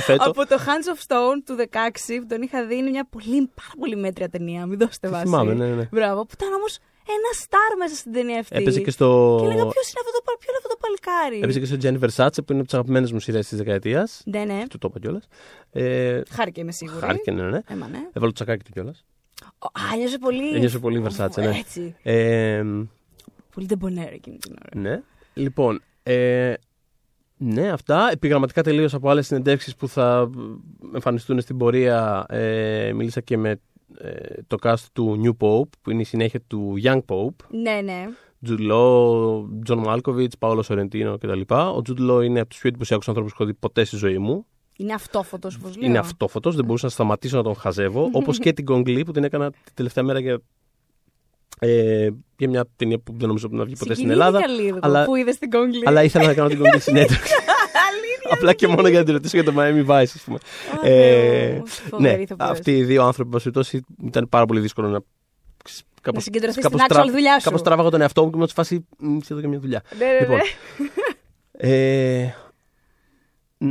Φέτο. 0.00 0.30
από 0.30 0.46
το 0.46 0.56
Hands 0.66 0.88
of 0.96 0.98
Stone 1.06 1.36
του 1.44 1.56
16 1.58 2.18
που 2.20 2.26
τον 2.26 2.42
είχα 2.42 2.66
δει 2.66 2.76
είναι 2.76 2.90
μια 2.90 3.06
πολύ, 3.10 3.50
πάρα 3.54 3.70
πολύ 3.78 3.96
μέτρια 3.96 4.28
ταινία. 4.28 4.66
Μην 4.66 4.78
δώσετε 4.78 5.08
βάση. 5.08 5.24
Θυμάμαι, 5.24 5.54
ναι, 5.54 5.66
ναι. 5.66 5.88
Μπράβο. 5.90 6.20
Που 6.24 6.30
ήταν 6.34 6.52
όμως 6.52 6.78
ένα 7.08 7.32
στάρ 7.32 7.76
μέσα 7.78 7.94
στην 7.94 8.12
ταινία 8.12 8.38
αυτή. 8.38 8.56
Έπαιζε 8.56 8.80
και 8.80 8.90
στο. 8.90 9.36
Και 9.40 9.44
έλεγα 9.46 9.66
ποιος 9.66 9.88
είναι, 9.90 10.00
αυτό 10.00 10.12
το, 10.12 10.22
πα- 10.24 10.36
ποιο 10.38 10.48
είναι 10.48 10.58
αυτό 10.62 10.68
το 10.68 10.76
παλικάρι; 10.80 11.38
Έπαιζε 11.42 11.60
και 11.60 11.66
στο 11.66 11.76
Jennifer 11.82 12.08
Versace 12.10 12.36
που 12.46 12.52
είναι 12.52 12.58
από 12.58 12.64
τις 12.64 12.74
αγαπημένες 12.74 13.12
μου 13.12 13.20
σειρές 13.20 13.48
της 13.48 13.58
δεκαετίας. 13.58 14.22
Ναι, 14.24 14.44
ναι. 14.44 14.62
Του 14.68 14.78
το 14.78 14.88
είπα 14.90 14.98
κιόλας. 15.00 15.28
Ε, 15.72 16.20
Χάρηκε 16.30 16.60
είμαι 16.60 16.72
σίγουρη. 16.72 17.00
χάρηκε, 17.00 17.30
ναι, 17.30 17.42
ναι. 17.42 17.60
Έμα, 17.68 17.88
ναι. 17.88 17.98
Έβαλε 17.98 18.26
το 18.26 18.32
τσακάκι 18.32 18.64
του 18.64 18.70
κιόλας. 18.72 19.04
Ο- 19.58 19.66
Α, 19.92 19.96
νιώσε 19.96 20.18
πολύ. 20.18 20.54
Ένιωσε 20.54 20.78
πολύ 20.78 21.04
Versace, 21.08 21.36
ναι. 21.36 21.58
Έτσι. 21.58 21.96
Ε, 22.02 22.62
Πολύ 23.54 23.66
ντεμπονέρ 23.66 24.12
εκείνη 24.12 24.36
την 24.38 24.52
ώρα. 24.52 24.80
ναι. 24.90 25.02
Λοιπόν. 25.34 25.82
Ε, 26.02 26.54
ναι, 27.44 27.70
αυτά. 27.70 28.08
Επιγραμματικά 28.12 28.62
τελείω 28.62 28.88
από 28.92 29.10
άλλες 29.10 29.26
συνεντεύξεις 29.26 29.76
που 29.76 29.88
θα 29.88 30.30
εμφανιστούν 30.94 31.40
στην 31.40 31.56
πορεία. 31.56 32.24
Ε, 32.28 32.92
μίλησα 32.92 33.20
και 33.20 33.36
με 33.36 33.60
ε, 33.98 34.10
το 34.46 34.56
cast 34.62 34.84
του 34.92 35.20
New 35.24 35.46
Pope, 35.46 35.68
που 35.82 35.90
είναι 35.90 36.00
η 36.00 36.04
συνέχεια 36.04 36.40
του 36.46 36.74
Young 36.82 37.00
Pope. 37.06 37.46
Ναι, 37.50 37.80
ναι. 37.84 38.08
Τζουντ 38.44 38.60
Λό, 38.60 39.48
Τζον 39.64 39.78
Μάλκοβιτς, 39.78 40.38
Παόλο 40.38 40.62
Σορεντίνο 40.62 41.18
κτλ. 41.18 41.40
Ο 41.48 41.82
Τζουντ 41.82 41.98
Λό 41.98 42.20
είναι 42.20 42.40
από 42.40 42.48
τους 42.48 42.58
πιο 42.58 42.68
εντυπωσιακούς 42.68 43.08
ανθρώπους 43.08 43.32
που 43.32 43.42
έχω 43.42 43.50
δει 43.52 43.58
ποτέ 43.58 43.84
στη 43.84 43.96
ζωή 43.96 44.18
μου. 44.18 44.46
Είναι 44.76 44.92
αυτόφωτος, 44.92 45.56
όπως 45.56 45.76
λέω. 45.76 45.88
Είναι 45.88 45.98
αυτόφωτος, 45.98 46.54
δεν 46.56 46.64
μπορούσα 46.64 46.84
να 46.84 46.90
σταματήσω 46.90 47.36
να 47.36 47.42
τον 47.42 47.54
χαζεύω. 47.54 48.08
Όπως 48.12 48.38
και 48.38 48.52
την 48.52 48.64
Γκονγκ 48.64 48.92
Λι 48.92 49.02
που 49.02 49.12
την 49.12 49.24
έκανα 49.24 49.50
την 49.50 49.74
τελευταία 49.74 50.04
μέρα 50.04 50.18
για, 50.18 50.40
ε, 51.66 52.08
για 52.36 52.48
μια 52.48 52.64
ταινία 52.76 52.98
που 52.98 53.14
δεν 53.18 53.26
νομίζω 53.28 53.48
να 53.50 53.64
βγει 53.64 53.76
ποτέ 53.76 53.94
στην 53.94 54.10
Ελλάδα. 54.10 54.38
Συγκινήθηκα 54.38 54.64
λίγο 54.66 54.78
αλλά- 54.82 55.04
που 55.04 55.14
είδες 55.16 55.38
την 55.38 55.50
Γκονγκ 55.50 55.71
Λι. 55.71 55.82
Αλλά 55.84 56.02
ήθελα 56.02 56.26
να 56.26 56.34
κάνω 56.34 56.48
την 56.48 56.58
Γκονγκ 56.58 56.75
Λι 56.75 56.80
συνέντευξη. 56.80 57.34
Απλά 58.30 58.52
και 58.52 58.66
μόνο 58.68 58.88
για 58.88 58.98
να 58.98 59.04
την 59.04 59.14
ρωτήσω 59.14 59.36
για 59.40 59.52
το 59.52 59.58
Miami 59.60 59.86
Vice, 59.86 60.02
ας 60.14 60.22
πούμε. 60.24 60.38
Α, 60.82 60.88
Ε, 60.88 61.52
Θεό, 61.52 61.62
φοβερή 61.90 62.16
ναι, 62.16 62.22
ηθοποιός. 62.22 62.50
αυτοί 62.50 62.76
οι 62.76 62.84
δύο 62.84 63.02
άνθρωποι, 63.02 63.28
εν 63.28 63.30
πάση 63.30 63.50
περιπτώσει, 63.50 63.84
ήταν 64.06 64.28
πάρα 64.28 64.44
πολύ 64.46 64.60
δύσκολο 64.60 64.88
να. 64.88 65.00
Κάπως, 66.02 66.22
συγκεντρωθείς 66.22 66.62
κάπως 66.62 66.80
στην 66.80 66.92
actual 66.96 67.02
τρα- 67.02 67.10
δουλειά 67.12 67.38
σου. 67.38 67.44
Κάπως 67.44 67.62
τράβαγα 67.62 67.90
τον 67.90 68.00
εαυτό 68.00 68.22
μου 68.22 68.28
και 68.30 68.34
ήμουν 68.36 68.48
σε 68.48 68.54
φάση. 68.54 68.86
«Μ, 68.98 69.16
Είσαι 69.16 69.32
εδώ 69.32 69.40
για 69.40 69.48
μια 69.48 69.58
δουλειά. 69.58 69.82
Ναι, 69.98 70.04
ναι, 70.06 70.18
Λοιπόν, 70.20 70.36
ναι. 70.36 71.68
ε, 71.68 72.22
ν- 72.24 72.34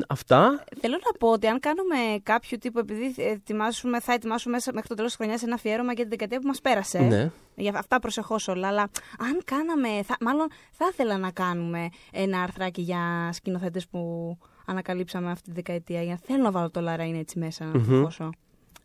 αυτά. 0.07 0.63
Θέλω 0.79 0.97
να 1.05 1.17
πω 1.19 1.27
ότι 1.27 1.47
αν 1.47 1.59
κάνουμε 1.59 1.95
κάποιο 2.23 2.57
τύπο, 2.57 2.79
επειδή 2.79 3.13
ετοιμάσουμε, 3.17 3.99
θα 3.99 4.13
ετοιμάσουμε 4.13 4.53
μέσα 4.53 4.73
μέχρι 4.73 4.87
το 4.87 4.95
τέλος 4.95 5.09
της 5.09 5.19
χρονιάς 5.19 5.43
ένα 5.43 5.53
αφιέρωμα 5.53 5.93
για 5.93 6.01
την 6.01 6.09
δεκαετία 6.09 6.39
που 6.39 6.47
μας 6.47 6.61
πέρασε. 6.61 6.99
Ναι. 6.99 7.31
Για 7.55 7.71
αυτά 7.75 7.99
προσεχώς 7.99 8.47
όλα. 8.47 8.67
Αλλά 8.67 8.81
αν 9.19 9.41
κάναμε. 9.45 10.03
Θα, 10.03 10.15
μάλλον 10.19 10.47
θα 10.71 10.85
ήθελα 10.91 11.17
να 11.17 11.31
κάνουμε 11.31 11.89
ένα 12.11 12.41
αρθράκι 12.41 12.81
για 12.81 13.29
σκηνοθέτες 13.33 13.87
που 13.87 14.37
ανακαλύψαμε 14.65 15.31
αυτή 15.31 15.49
τη 15.49 15.51
δεκαετία. 15.51 16.01
Για 16.01 16.19
θέλω 16.23 16.43
να 16.43 16.51
βάλω 16.51 16.69
το 16.69 16.81
Λαράιν 16.81 17.15
έτσι 17.15 17.39
μέσα 17.39 17.65
να 17.65 17.71
το 17.71 18.09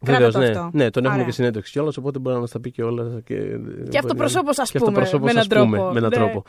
Μμμ. 0.01 0.15
φώσω. 0.15 0.19
Κράτα 0.21 0.31
Βεβαίως, 0.31 0.33
το 0.35 0.39
ναι. 0.41 0.47
αυτό. 0.67 0.71
ναι, 0.79 0.91
τον 0.91 1.03
έχουμε 1.03 1.15
Ωραία. 1.17 1.29
και 1.29 1.35
συνέντευξη 1.35 1.73
κιόλας, 1.73 1.97
οπότε 1.97 2.19
μπορεί 2.19 2.35
να 2.35 2.41
μας 2.41 2.51
τα 2.51 2.61
πει 2.61 2.71
και 2.71 2.83
όλα. 2.83 3.21
Και, 3.25 3.35
Και 3.91 3.99
αυτοπροσώπως, 3.99 4.59
ας 4.59 4.71
και 4.71 4.79
πούμε, 4.79 4.91
αυτοπροσώπως, 4.91 5.25
με 5.25 5.31
έναν 5.31 5.43
ας 5.43 5.65
πούμε, 5.65 5.77
τρόπο. 5.77 5.93
με 5.93 5.99
έναν 5.99 6.11
Ναι. 6.11 6.17
τρόπο. 6.17 6.43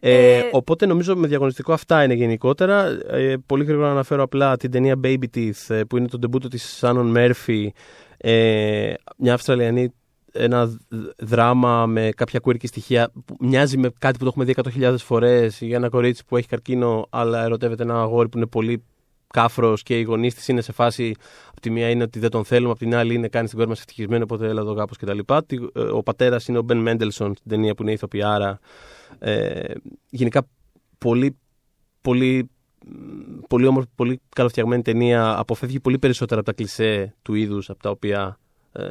Ε, 0.00 0.36
Ε, 0.36 0.42
οπότε 0.52 0.86
νομίζω 0.86 1.16
με 1.16 1.26
διαγωνιστικό 1.26 1.72
αυτά 1.72 2.04
είναι 2.04 2.14
γενικότερα. 2.14 2.86
Ε, 3.10 3.36
πολύ 3.46 3.64
γρήγορα 3.64 3.86
να 3.86 3.92
αναφέρω 3.92 4.22
απλά 4.22 4.56
την 4.56 4.70
ταινία 4.70 5.00
Baby 5.04 5.24
Teeth 5.36 5.50
ε, 5.74 5.82
που 5.84 5.96
είναι 5.96 6.08
το 6.08 6.18
ντεμπούτο 6.18 6.48
της 6.48 6.76
Σάνον 6.76 7.06
Μέρφυ. 7.06 7.72
Ε, 8.16 8.92
μια 9.16 9.34
Αυστραλιανή 9.34 9.92
ένα 10.32 10.66
δ- 10.66 10.76
δράμα 11.18 11.86
με 11.86 12.10
κάποια 12.16 12.40
quirky 12.44 12.66
στοιχεία 12.66 13.10
που 13.24 13.36
μοιάζει 13.40 13.78
με 13.78 13.90
κάτι 13.98 14.18
που 14.18 14.24
το 14.24 14.30
έχουμε 14.30 14.44
δει 14.44 14.54
100.000 14.92 14.94
φορές 14.98 15.58
για 15.60 15.76
ένα 15.76 15.88
κορίτσι 15.88 16.24
που 16.24 16.36
έχει 16.36 16.48
καρκίνο 16.48 17.06
αλλά 17.10 17.44
ερωτεύεται 17.44 17.82
ένα 17.82 18.00
αγόρι 18.00 18.28
που 18.28 18.36
είναι 18.36 18.46
πολύ 18.46 18.82
κάφρος 19.40 19.82
και 19.82 19.98
οι 19.98 20.02
γονείς 20.02 20.34
της 20.34 20.48
είναι 20.48 20.60
σε 20.60 20.72
φάση 20.72 21.14
από 21.50 21.60
τη 21.60 21.70
μία 21.70 21.90
είναι 21.90 22.02
ότι 22.02 22.18
δεν 22.18 22.30
τον 22.30 22.44
θέλουμε, 22.44 22.70
από 22.70 22.78
την 22.78 22.94
άλλη 22.94 23.14
είναι 23.14 23.28
κάνει 23.28 23.48
την 23.48 23.56
κόρη 23.56 23.68
μας 23.68 23.78
ευτυχισμένη 23.78 24.22
οπότε 24.22 24.48
έλα 24.48 24.60
εδώ 24.60 24.74
κάπως 24.74 24.96
κτλ. 24.96 25.18
Τι- 25.46 25.56
ε, 25.74 25.80
Ο 25.80 26.02
πατέρας 26.02 26.48
είναι 26.48 26.58
ο 26.58 26.62
Μπεν 26.62 26.78
Μέντελσον 26.78 27.34
στην 27.36 27.50
ταινία 27.50 27.74
που 27.74 27.82
είναι 27.82 27.92
ηθοποιάρα. 27.92 28.58
Ε, 29.18 29.72
γενικά 30.10 30.46
πολύ, 30.98 31.36
πολύ, 32.00 32.50
μ, 32.86 33.38
πολύ 33.48 33.66
όμορφη, 33.66 33.88
πολύ 33.94 34.20
καλοφτιαγμένη 34.34 34.82
ταινία. 34.82 35.38
Αποφεύγει 35.38 35.80
πολύ 35.80 35.98
περισσότερα 35.98 36.40
από 36.40 36.48
τα 36.50 36.54
κλισέ 36.56 37.14
του 37.22 37.34
είδους 37.34 37.70
από 37.70 37.82
τα 37.82 37.90
οποία, 37.90 38.38
ε, 38.72 38.82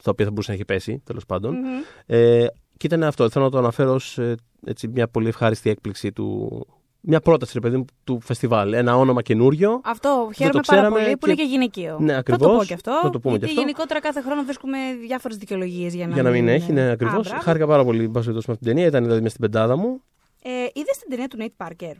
στα 0.00 0.10
οποία 0.10 0.24
θα 0.24 0.30
μπορούσε 0.30 0.50
να 0.50 0.54
έχει 0.56 0.64
πέσει, 0.64 1.00
τέλος 1.04 1.26
πάντων. 1.26 1.54
μμμ. 1.54 1.64
Ε, 2.06 2.46
και 2.76 2.86
ήταν 2.86 3.02
αυτό. 3.02 3.30
Θέλω 3.30 3.44
να 3.44 3.50
το 3.50 3.58
αναφέρω 3.58 3.92
ως 3.94 4.18
ε, 4.18 4.34
έτσι, 4.66 4.88
μια 4.88 5.08
πολύ 5.08 5.28
ευχάριστη 5.28 5.70
έκπληξη 5.70 6.12
του. 6.12 6.66
Μια 7.06 7.20
πρόταση, 7.20 7.50
ρε 7.54 7.60
παιδί 7.60 7.76
μου, 7.76 7.84
του 8.04 8.20
φεστιβάλ. 8.20 8.72
Ένα 8.72 8.96
όνομα 8.96 9.22
καινούριο. 9.22 9.80
Αυτό 9.84 10.30
χαίρομαι 10.36 10.60
το 10.60 10.60
πάρα 10.66 10.80
ξέραμε 10.82 11.02
πολύ 11.04 11.16
που 11.16 11.26
είναι 11.26 11.34
και- 11.36 11.42
και 11.42 11.48
γυναικείο. 11.48 11.96
Ναι, 12.00 12.12
Θα 12.12 12.22
το 12.22 12.32
ακριβώς. 12.34 12.56
πω 12.58 12.64
και 12.64 12.74
αυτό. 12.74 12.90
Να 13.02 13.10
το 13.10 13.20
πούμε 13.20 13.30
γιατί 13.36 13.44
και 13.44 13.50
αυτό. 13.50 13.60
γενικότερα 13.60 14.00
κάθε 14.00 14.20
χρόνο 14.20 14.42
βρίσκουμε 14.42 14.78
διάφορες 15.06 15.36
δικαιολογίες 15.36 15.94
για 15.94 16.06
να 16.06 16.14
για 16.14 16.22
να 16.22 16.30
μην 16.30 16.48
έχει, 16.48 16.72
ναι, 16.72 16.82
Α, 16.82 16.90
ακριβώς. 16.92 17.28
μπράβο. 17.28 17.42
Χάρηκα 17.42 17.66
πάρα 17.66 17.84
πολύ, 17.84 18.04
εν 18.04 18.10
πάση 18.10 18.24
περιπτώσει, 18.26 18.46
με 18.48 18.52
αυτήν 18.54 18.66
την 18.66 18.66
ταινία. 18.76 18.86
Ήταν 18.86 19.02
δηλαδή 19.02 19.20
μέσα 19.22 19.34
στην 19.36 19.50
πεντάδα 19.50 19.76
μου. 19.76 20.02
Ε, 20.42 20.48
Είδες 20.72 20.98
την 20.98 21.10
ταινία 21.10 21.28
του 21.28 21.36
Νέιτ 21.36 21.52
Πάρκερ. 21.56 21.94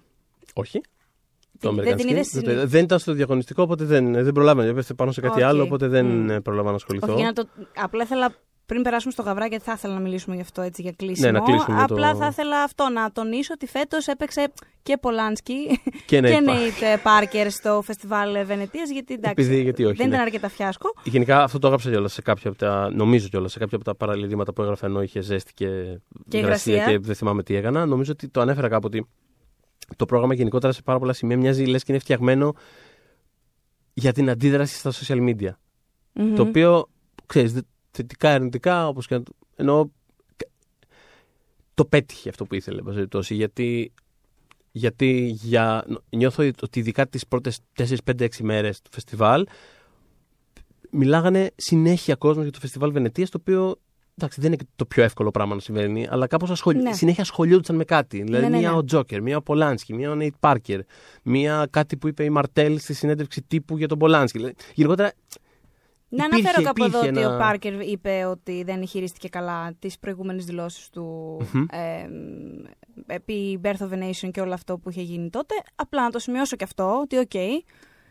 Όχι. 0.54 0.80
Το 1.60 1.72
δεν 1.72 1.84
American 1.84 1.96
την 1.96 2.06
Skin. 2.06 2.10
είδες 2.10 2.14
Δεν, 2.14 2.24
στην- 2.24 2.44
το 2.44 2.50
είδα. 2.50 2.66
δεν 2.66 2.84
ήταν 2.84 2.98
στο 2.98 3.12
διαγωνιστικό, 3.12 3.62
οπότε 3.62 3.84
δεν, 3.84 4.12
δεν 4.12 4.32
προλάβαινε. 4.32 4.68
Έπεφτε 4.68 4.94
πάνω 4.94 5.12
σε 5.12 5.20
κάτι 5.20 5.40
Οκ. 5.42 5.46
άλλο, 5.48 5.62
οπότε 5.62 5.88
δεν 5.88 6.06
Μμ. 6.06 6.30
ε, 6.30 6.40
προλάβα 6.40 6.68
να 6.70 6.76
ασχοληθώ. 6.76 7.06
Όχι, 7.12 7.16
για 7.16 7.26
να 7.26 7.32
το... 7.32 7.48
Απλά 7.82 8.02
ήθελα 8.02 8.34
πριν 8.66 8.82
περάσουμε 8.82 9.12
στο 9.12 9.22
Γαβρά, 9.22 9.46
γιατί 9.46 9.64
θα 9.64 9.72
ήθελα 9.72 9.94
να 9.94 10.00
μιλήσουμε 10.00 10.34
γι' 10.34 10.40
αυτό 10.40 10.62
έτσι 10.62 10.82
για 10.82 10.92
κλείσιμο. 10.96 11.30
Ναι, 11.30 11.38
να 11.38 11.44
κλείσουμε 11.44 11.76
με 11.80 11.86
το- 11.86 11.94
Απλά 11.94 12.14
θα 12.14 12.26
ήθελα 12.26 12.62
αυτό 12.62 12.88
να 12.88 13.12
τονίσω 13.12 13.52
ότι 13.54 13.66
φέτος 13.66 14.06
έπαιξε 14.06 14.52
και 14.82 14.96
Πολάνσκι 15.00 15.54
Και 16.06 16.18
Nate 16.18 16.22
και 16.22 16.38
Parker. 16.38 16.44
Νέιτ 16.44 17.00
Πάρκερ 17.02 17.50
στο 17.50 17.82
φεστιβάλ 17.84 18.44
Βενετίας. 18.44 18.90
Γιατί 18.90 19.14
εντάξει, 19.14 19.34
Επειδή, 19.44 19.62
γιατί 19.62 19.84
όχι, 19.84 19.96
δεν 19.96 20.08
ναι. 20.08 20.14
ήταν 20.14 20.26
αρκετά 20.26 20.48
φιάσκο. 20.48 20.88
Γενικά 21.04 21.42
αυτό 21.42 21.58
το 21.58 21.66
έγραψα 21.66 21.90
κιόλας 21.90 22.12
σε 22.12 22.22
κάποια 22.22 22.50
από 22.50 22.58
τα. 22.58 22.90
Νομίζω 22.94 23.28
κιόλας 23.28 23.52
σε 23.52 23.58
κάποια 23.58 23.76
από 23.76 23.84
τα 23.86 23.94
παραλληλήματα 23.94 24.52
που 24.52 24.62
έγραφα 24.62 24.86
ενώ 24.86 25.02
είχε 25.02 25.20
ζέστη 25.20 25.52
και, 25.54 25.66
Και 26.28 26.38
υγρασία 26.38 26.72
υγρασία. 26.74 26.92
και 26.96 26.98
δεν 27.06 27.14
θυμάμαι 27.14 27.42
τι 27.42 27.54
έκανα. 27.54 27.86
Νομίζω 27.86 28.12
ότι 28.12 28.28
το 28.28 28.40
ανέφερα 28.40 28.68
κάπου 28.68 28.86
ότι 28.86 29.06
το 29.96 30.04
πρόγραμμα 30.06 30.34
γενικότερα 30.34 30.72
σε 30.72 30.82
πάρα 30.82 30.98
πολλά 30.98 31.12
σημεία 31.12 31.36
μοιάζει 31.36 31.64
λες 31.64 31.82
και 31.82 31.92
είναι 31.92 32.00
φτιαγμένο 32.00 32.54
για 33.94 34.12
την 34.12 34.30
αντίδραση 34.30 34.76
στα 34.78 34.92
social 34.92 35.28
media. 35.28 35.50
Μμμ. 36.12 36.34
Το 36.34 36.42
οποίο 36.42 36.88
ξέρεις, 37.26 37.60
θετικά, 37.94 38.30
αρνητικά, 38.32 38.88
όπως 38.88 39.06
και 39.06 39.14
να. 39.14 39.22
το- 39.22 39.32
Ενώ 39.56 39.90
το 41.74 41.84
πέτυχε 41.84 42.28
αυτό 42.28 42.44
που 42.44 42.54
ήθελε, 42.54 42.78
εν 42.78 42.84
πάση 42.84 42.96
περιπτώσει, 42.96 43.34
γιατί, 43.34 43.92
γιατί 44.70 45.26
για, 45.42 45.84
νιώθω 46.10 46.50
ότι 46.62 46.78
ειδικά 46.78 47.06
τις 47.08 47.26
πρώτες 47.26 47.58
4-5-6 47.76 48.28
μέρες 48.42 48.80
του 48.82 48.90
φεστιβάλ 48.92 49.46
μιλάγανε 50.90 51.50
συνέχεια 51.56 52.14
κόσμο 52.14 52.42
για 52.42 52.52
το 52.52 52.58
φεστιβάλ 52.60 52.92
Βενετίας, 52.92 53.30
το 53.30 53.38
οποίο 53.40 53.76
εντάξει, 54.18 54.40
δεν 54.40 54.52
είναι 54.52 54.56
και 54.62 54.66
το 54.76 54.84
πιο 54.86 55.02
εύκολο 55.02 55.30
πράγμα 55.30 55.54
να 55.54 55.60
συμβαίνει, 55.60 56.06
αλλά 56.10 56.26
κάπως 56.26 56.50
ασχολ... 56.50 56.76
Ναι. 56.76 56.92
συνέχεια 56.92 57.22
ασχολιόντουσαν 57.22 57.76
με 57.76 57.84
κάτι. 57.84 58.22
Δηλαδή, 58.22 58.42
Ναι, 58.44 58.48
ναι, 58.50 58.58
μία 58.58 58.70
ναι. 58.70 58.76
ο 58.76 58.84
Τζόκερ, 58.84 59.22
μία 59.22 59.36
ο 59.36 59.42
Πολάνσκι, 59.42 59.94
μία 59.94 60.10
ο 60.10 60.14
Νέιτ 60.14 60.34
Πάρκερ, 60.40 60.80
μία 61.22 61.66
κάτι 61.70 61.96
που 61.96 62.08
είπε 62.08 62.24
η 62.24 62.30
Μαρτέλ 62.30 62.78
στη 62.78 62.94
συνέντευξη 62.94 63.42
τύπου 63.42 63.76
για 63.76 63.88
τον 63.88 63.98
Πολάνσκι. 63.98 64.38
Δηλαδή, 64.38 64.54
γενικότερα 64.74 65.12
Να 66.16 66.24
υπήρχε- 66.24 66.44
αναφέρω 66.44 66.62
κάπου 66.62 66.84
εδώ 66.84 66.98
υπήρχε 66.98 67.18
ότι 67.18 67.26
ένα- 67.26 67.34
ο 67.34 67.38
Πάρκερ 67.38 67.80
είπε 67.88 68.24
ότι 68.30 68.62
δεν 68.64 68.86
χειρίστηκε 68.86 69.28
καλά 69.28 69.72
τις 69.78 69.98
προηγούμενες 69.98 70.44
δηλώσεις 70.44 70.88
του 70.90 71.36
Μμμ. 71.52 71.64
ε, 71.70 73.14
επί 73.14 73.60
Birth 73.64 73.68
of 73.88 73.90
a 73.92 73.98
Nation 74.02 74.30
και 74.30 74.40
όλο 74.40 74.52
αυτό 74.52 74.78
που 74.78 74.90
είχε 74.90 75.02
γίνει 75.02 75.30
τότε. 75.30 75.54
Απλά 75.74 76.02
να 76.02 76.10
το 76.10 76.18
σημειώσω 76.18 76.56
και 76.56 76.64
αυτό, 76.64 76.98
ότι 77.02 77.16
οκ, 77.18 77.34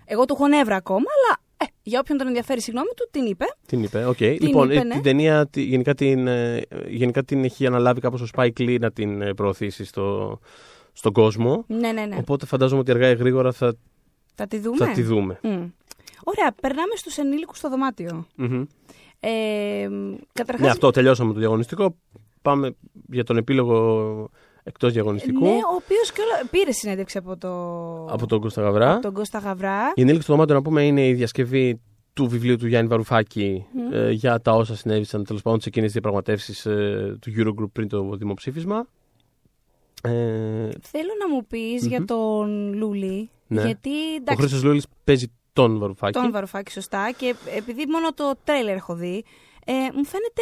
εγώ 0.05 0.25
του 0.25 0.33
έχω 0.33 0.47
νεύρα 0.47 0.75
ακόμα, 0.75 1.05
αλλά 1.17 1.37
ε, 1.57 1.65
για 1.83 1.99
όποιον 1.99 2.17
τον 2.17 2.27
ενδιαφέρει, 2.27 2.61
συγγνώμη 2.61 2.89
του, 2.95 3.07
την 3.11 3.25
είπε. 3.25 3.45
Την 3.65 3.83
είπε, 3.83 4.05
οκ. 4.05 4.19
Λοιπόν, 4.19 4.69
είπε, 4.71 4.79
ε, 4.79 4.83
ναι. 4.83 4.93
την 4.93 5.03
ταινία 5.03 5.47
τη- 5.47 5.61
γενικά 5.61 5.93
την, 5.93 6.27
ε, 6.27 6.61
γενικά 6.87 7.23
την 7.23 7.43
έχει 7.43 7.65
αναλάβει 7.65 7.99
κάπως 8.01 8.21
ο 8.21 8.25
Spike 8.35 8.59
Lee 8.59 8.77
να 8.79 8.91
την 8.91 9.21
ε, 9.21 9.33
προωθήσει 9.33 9.85
στο, 9.85 10.39
στον 10.93 11.13
κόσμο. 11.13 11.63
Ναι, 11.67 11.91
ναι, 11.91 12.05
ναι. 12.05 12.15
Οπότε 12.19 12.45
φαντάζομαι 12.45 12.79
ότι 12.79 12.91
αργά 12.91 13.09
ή 13.09 13.15
γρήγορα 13.15 13.51
θα, 13.51 13.75
Θα 14.35 14.47
τη 14.47 14.59
δούμε. 14.59 14.77
θα 14.77 14.87
τη 14.91 15.01
δούμε. 15.03 15.39
Μμ. 15.43 15.63
Ωραία, 16.23 16.51
περνάμε 16.61 16.95
στους 16.95 17.17
ενήλικους 17.17 17.57
στο 17.57 17.69
δωμάτιο. 17.69 18.27
Μμμ. 18.35 18.63
Ε, 19.19 19.87
καταρχάς, 20.33 20.65
Ναι, 20.65 20.69
αυτό 20.71 20.91
τελειώσαμε 20.91 21.33
το 21.33 21.39
διαγωνιστικό. 21.39 21.95
Πάμε 22.41 22.75
για 23.11 23.23
τον 23.23 23.37
επίλογο 23.37 24.29
εκτός 24.63 24.93
διαγωνιστικού 24.93 25.43
Ναι, 25.45 25.49
ο 25.51 25.75
οποίος 25.83 26.11
και 26.11 26.21
όλα, 26.21 26.49
πήρε 26.51 26.71
συνέντευξη 26.71 27.17
από, 27.17 27.37
το, 27.37 27.49
από 28.05 28.27
τον 28.27 28.39
Κώστα 28.41 28.61
Γαβρά. 28.61 28.91
από 28.93 29.01
τον 29.01 29.13
Κώστα 29.13 29.37
Γαβρά. 29.39 29.91
Η 29.95 30.01
ενήλικη 30.01 30.23
στο 30.23 30.33
δωμάτιο 30.33 30.55
να 30.55 30.61
πούμε 30.61 30.85
είναι 30.85 31.07
η 31.07 31.13
διασκευή 31.13 31.81
του 32.13 32.27
βιβλίου 32.27 32.57
του 32.57 32.67
Γιάννη 32.67 32.89
Βαρουφάκη 32.89 33.65
Μμ. 33.73 33.93
ε, 33.93 34.11
για 34.11 34.39
τα 34.39 34.51
όσα 34.51 34.75
συνέβησαν 34.75 35.23
τέλος 35.25 35.41
πάντων 35.41 35.59
σε 35.61 35.67
εκείνες 35.69 35.91
τις 35.91 36.01
διαπραγματεύσεις 36.01 36.65
ε, 36.65 37.17
του 37.21 37.31
Eurogroup 37.37 37.69
πριν 37.73 37.87
το 37.87 38.15
δημοψήφισμα. 38.15 38.87
Ε, 40.03 40.11
Θέλω 40.81 41.11
να 41.19 41.29
μου 41.33 41.45
πεις 41.47 41.85
για 41.87 42.05
τον 42.05 42.73
Λούλη, 42.73 43.29
Ναι. 43.47 43.61
γιατί 43.65 43.89
ο 43.89 44.15
εντάξει, 44.17 44.41
Χρήστος 44.41 44.63
Λούλης 44.63 44.85
παίζει 45.03 45.31
τον 45.53 45.79
Βαρουφάκη. 45.79 46.19
τον 46.19 46.31
Βαρουφάκη 46.31 46.71
σωστά 46.71 47.11
και 47.17 47.35
επειδή 47.57 47.85
μόνο 47.87 48.13
το 48.13 48.33
τρέλερ 48.43 48.75
έχω 48.75 48.95
δει, 48.95 49.23
ε, 49.65 49.73
μου 49.73 50.05
φαίνεται 50.05 50.41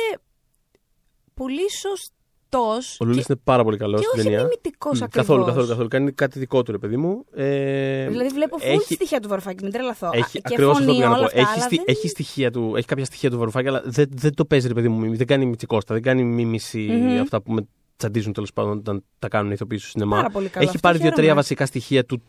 πολύ 1.34 1.72
σωστός 1.72 2.98
Ο 3.00 3.06
Λούλης 3.06 3.26
και, 3.26 3.32
είναι 3.34 3.42
πάρα 3.44 3.64
πολύ 3.64 3.78
καλός 3.78 4.00
και 4.00 4.06
στην 4.08 4.20
όχι 4.20 4.28
ταινία. 4.30 4.44
μιμητικός 4.44 5.00
Μμ, 5.00 5.04
ακριβώς. 5.04 5.28
Καθόλου, 5.28 5.46
καθόλου, 5.46 5.68
καθόλου. 5.68 5.88
Κάνει 5.88 6.12
κάτι 6.12 6.40
δικό 6.40 6.64
του, 6.64 6.72
ρε 6.72 6.78
παιδί 6.78 6.98
μου. 6.98 7.26
Ε, 7.34 8.08
Δηλαδή 8.10 8.30
βλέπω 8.30 8.58
full 8.60 8.66
έχει- 8.66 8.94
στοιχεία 8.94 9.20
του 9.20 9.28
Βαρουφάκη, 9.28 9.64
μην 9.64 9.74
τρελαθώ. 9.74 10.08
Α, 10.08 10.12
Έχει, 10.14 10.32
και 10.32 10.42
ακριβώς 10.46 10.72
αυτό 10.72 10.84
φωνή 10.84 10.96
πήγα 10.98 11.10
να 11.10 11.14
όλα 11.16 11.20
πω. 11.22 11.26
αυτά, 11.28 11.40
Έχει, 11.40 11.50
αλλά 11.54 11.62
στοι- 11.64 11.76
δεν... 11.76 11.86
έχει, 11.88 12.08
στοιχεία 12.08 12.52
του, 12.52 12.74
έχει 12.76 12.88
κάποια 12.88 13.06
στοιχεία 13.06 13.30
του 13.30 13.38
Βαρουφάκη, 13.38 13.68
αλλά 13.68 13.82
δεν, 13.86 14.10
δεν 14.12 14.34
το 14.36 14.46
παίζει, 14.46 14.68
ρε 14.68 14.74
παιδί 14.74 14.88
μου. 14.90 15.00
μίμη, 15.00 15.16
Δεν 15.16 15.28
κάνει 15.28 15.46
μυτσικόστα, 15.46 15.94
δεν 15.94 16.04
κάνει 16.04 16.24
μίμηση 16.24 16.80
Μμμ. 16.92 17.22
αυτά 17.22 17.42
που 17.42 17.52
με 17.52 17.68
τσαντίζουν 17.98 18.34
τέλος 18.34 18.54
πάντων 18.54 18.78
όταν 18.78 19.04
τα 19.20 19.28
κάνουν 19.28 19.50
οι 19.50 19.54
ηθοποιοί 19.56 19.78
στο 19.78 19.88
σινεμά. 19.88 20.16
Πάρα 20.16 20.30
πολύ 20.30 20.48
καλό 20.50 20.66
Έχει 20.66 20.76
αυτό, 20.76 20.88
πάρει 20.88 20.98
δύο-τρία 20.98 21.22
χαίρομαι. 21.22 21.42
βασικά 21.42 21.66
στοιχεία 21.66 22.06
του 22.06 22.22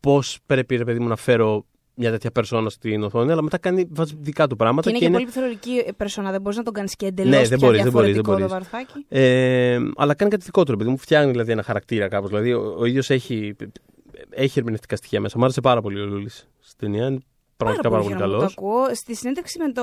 πώς 0.00 0.38
πρέπει, 0.46 0.76
ρε 0.76 0.84
παιδί 0.84 0.98
μου, 0.98 1.08
να 1.08 1.16
φέρω 1.16 1.64
μια 1.98 2.10
τέτοια 2.10 2.30
περσόνα 2.30 2.70
στην 2.70 3.02
οθόνη, 3.02 3.32
αλλά 3.32 3.42
μετά 3.42 3.58
κάνει 3.58 3.88
βάζει 3.90 4.14
δικά 4.20 4.46
του 4.46 4.56
πράγματα. 4.56 4.90
Και 4.90 4.96
είναι 4.96 5.06
και 5.06 5.12
πολύ 5.12 5.24
πιθανολογική 5.24 5.84
περσόνα, 5.96 6.30
δεν 6.30 6.40
μπορείς 6.40 6.58
να 6.58 6.64
τον 6.64 6.72
κάνεις 6.72 6.96
και 6.96 7.06
εντελώς 7.06 7.30
Ναι, 7.30 7.48
δεν 7.48 7.58
μπορείς, 7.58 7.82
δεν 7.82 7.92
μπορείς, 7.92 8.12
διαφορετικό 8.12 8.36
δεν 8.36 8.48
το 8.48 8.54
μπορείς. 8.54 8.68
Βαρουφάκη. 8.70 9.06
Ε, 9.08 9.78
αλλά 9.96 10.14
κάνει 10.14 10.30
κάτι 10.30 10.44
δικό 10.44 10.64
του, 10.64 10.70
ρε 10.70 10.76
παιδί 10.76 10.90
μου. 10.90 10.96
Φτιάχνει 10.98 11.30
δηλαδή 11.30 11.52
ένα 11.52 11.62
χαρακτήρα 11.62 12.08
κάπως. 12.08 12.28
Δηλαδή 12.28 12.52
ο, 12.52 12.74
ο 12.78 12.84
ίδιος 12.84 13.10
έχει, 13.10 13.56
έχει 14.30 14.58
ερμηνευτικά 14.58 14.96
στοιχεία 14.96 15.20
μέσα. 15.20 15.38
Μ' 15.38 15.42
άρεσε 15.42 15.60
πάρα 15.60 15.80
πολύ 15.80 16.00
ο 16.00 16.06
Λούλης 16.06 16.48
στην 16.58 16.78
ταινία. 16.78 17.18
Είναι 17.64 17.70
πραγματικά 17.72 17.88
πάρα 17.88 18.02
πολύ 18.02 18.14
χαίρομαι 18.14 18.34
που 18.34 18.40
καλός. 18.40 18.54
Το 18.54 18.62
ακούω. 18.62 18.94
Στη 18.94 19.14
συνέντευξη 19.14 19.58
με 19.58 19.72
το 19.72 19.82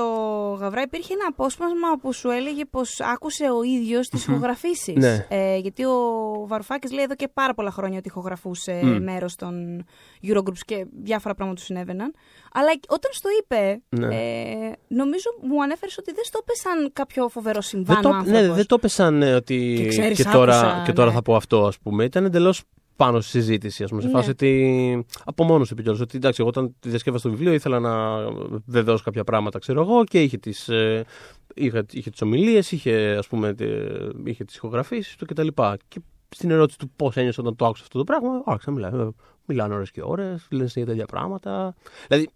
Γαβρά 0.60 0.82
υπήρχε 0.82 1.12
ένα 1.12 1.24
απόσπασμα 1.28 1.88
που 2.00 2.12
σου 2.12 2.30
έλεγε 2.30 2.64
πως 2.64 3.00
άκουσε 3.00 3.44
ο 3.50 3.62
ίδιος 3.62 4.08
τις 4.08 4.26
ηχογραφήσεις. 4.26 4.94
Ναι. 4.94 5.26
Ε, 5.28 5.56
γιατί 5.56 5.84
ο 5.84 5.96
Βαρουφάκης 6.46 6.92
λέει 6.92 7.04
εδώ 7.04 7.14
και 7.14 7.28
πάρα 7.28 7.54
πολλά 7.54 7.70
χρόνια 7.70 7.98
ότι 7.98 8.08
ηχογραφούσε 8.08 8.80
Μμ. 8.82 9.02
μέρος 9.02 9.34
των 9.34 9.84
Eurogroups 10.26 10.62
και 10.66 10.86
διάφορα 11.02 11.34
πράγματα 11.34 11.56
τους 11.58 11.64
συνέβαιναν. 11.64 12.14
Αλλά 12.52 12.68
όταν 12.88 13.10
στο 13.12 13.28
είπε, 13.40 13.82
Ναι. 13.88 14.06
ε, 14.16 14.72
νομίζω 14.88 15.30
μου 15.42 15.62
ανέφερες 15.62 15.98
ότι 15.98 16.12
δεν 16.12 16.24
στο 16.24 16.38
είπε 16.42 16.52
σαν 16.54 16.90
κάποιο 16.92 17.28
φοβερό 17.28 17.60
συμβάν. 17.60 17.94
Δεν 17.94 18.02
το, 18.02 18.08
ο 18.08 18.12
ναι, 18.12 18.18
άνθρωπος. 18.18 18.56
δεν 18.56 18.66
το 18.66 18.74
έπεσαν 18.74 19.22
ε, 19.22 19.34
ότι 19.34 19.74
Και 19.76 19.82
και, 19.82 19.88
ξέρεις, 19.88 20.22
τώρα, 20.30 20.60
άκουσα, 20.60 20.82
και 20.86 20.92
τώρα 20.92 21.08
ναι. 21.08 21.14
θα 21.14 21.22
πω 21.22 21.34
αυτό, 21.36 21.66
ας 21.66 21.78
πούμε. 21.78 22.04
Ήταν 22.04 22.24
εντελώς 22.24 22.62
πάνω 22.96 23.20
στη 23.20 23.30
συζήτηση, 23.30 23.82
ας 23.82 23.90
πούμε. 23.90 24.00
Σε 24.00 24.06
Ναι. 24.06 24.12
φάση 24.12 24.30
ότι. 24.30 25.06
Από 25.24 25.44
μόνος 25.44 25.68
του 25.68 25.74
επικοινωνία. 25.74 26.02
Ότι 26.02 26.16
εντάξει, 26.16 26.40
εγώ 26.40 26.48
όταν 26.48 26.74
τη 26.80 26.88
διασκεύασα 26.88 27.22
το 27.28 27.34
βιβλίο 27.34 27.52
ήθελα 27.52 27.80
να 27.80 28.16
βεβαιώσω 28.66 29.04
κάποια 29.04 29.24
πράγματα, 29.24 29.58
ξέρω 29.58 29.80
εγώ, 29.80 30.04
και 30.04 30.22
είχε 30.22 30.36
τις 30.38 30.68
ε, 30.68 31.04
είχε, 31.54 31.84
είχε 31.92 32.10
τις 32.10 32.22
ομιλίες, 32.22 32.72
είχε, 32.72 33.14
ας 33.18 33.26
πούμε, 33.26 33.54
τε- 33.54 34.12
είχε 34.24 34.44
τις 34.44 34.56
ηχογραφήσεις 34.56 35.16
του 35.16 35.26
κτλ. 35.26 35.46
Και 35.88 36.00
στην 36.28 36.50
ερώτηση 36.50 36.78
του 36.78 36.90
πώς 36.96 37.16
ένιωσε 37.16 37.40
όταν 37.40 37.56
το 37.56 37.66
άκουσα 37.66 37.82
αυτό 37.82 37.98
το 37.98 38.04
πράγμα, 38.04 38.42
άρχισα 38.44 38.70
να 38.70 38.76
μιλάει. 38.76 39.08
Μιλάνε 39.48 39.74
ώρες 39.74 39.90
και 39.90 40.00
ώρες, 40.04 40.46
λένε 40.50 40.68
για 40.74 40.86
τέτοια 40.86 41.06
πράγματα. 41.06 41.74
Δηλαδή. 42.08 42.28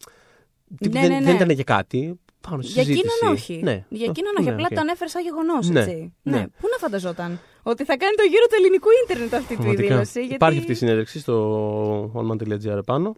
τύπου 0.79 0.95
Ναι, 0.95 1.01
δεν, 1.01 1.11
ναι, 1.11 1.19
ναι. 1.19 1.25
δεν 1.25 1.35
ήταν 1.35 1.51
για 1.51 1.65
κάτι. 1.65 2.21
Πάνω 2.49 2.63
στη 2.63 2.73
Για 2.73 2.83
συζήτηση. 2.85 3.07
εκείνον 3.15 3.35
όχι. 3.35 3.61
Ναι. 3.63 3.85
Για 3.89 4.07
εκείνον 4.09 4.33
όχι. 4.39 4.47
Ναι, 4.49 4.53
Απλά 4.55 4.67
οκ. 4.71 4.75
το 4.75 4.81
ανέφερε 4.81 5.11
σαν 5.11 5.23
γεγονός. 5.23 5.69
Ναι, 5.69 5.81
έτσι. 5.81 6.13
ναι. 6.23 6.41
Πού 6.61 6.67
να 6.73 6.77
φανταζόταν. 6.79 7.41
Ότι 7.63 7.85
θα 7.85 7.97
κάνει 7.97 8.15
το 8.17 8.23
γύρο 8.23 8.47
του 8.47 8.55
ελληνικού 8.59 8.89
ίντερνετ 9.05 9.35
αυτή 9.35 9.47
του 9.47 9.53
η 9.53 9.57
Πραγματικά. 9.57 9.89
δήλωση. 9.89 10.19
Γιατί... 10.21 10.35
Υπάρχει 10.35 10.59
αυτή 10.59 10.73
η 10.73 10.75
συνέντευξη 10.75 11.19
στο 11.19 12.13
oneman.gr 12.15 12.77
επάνω. 12.79 13.15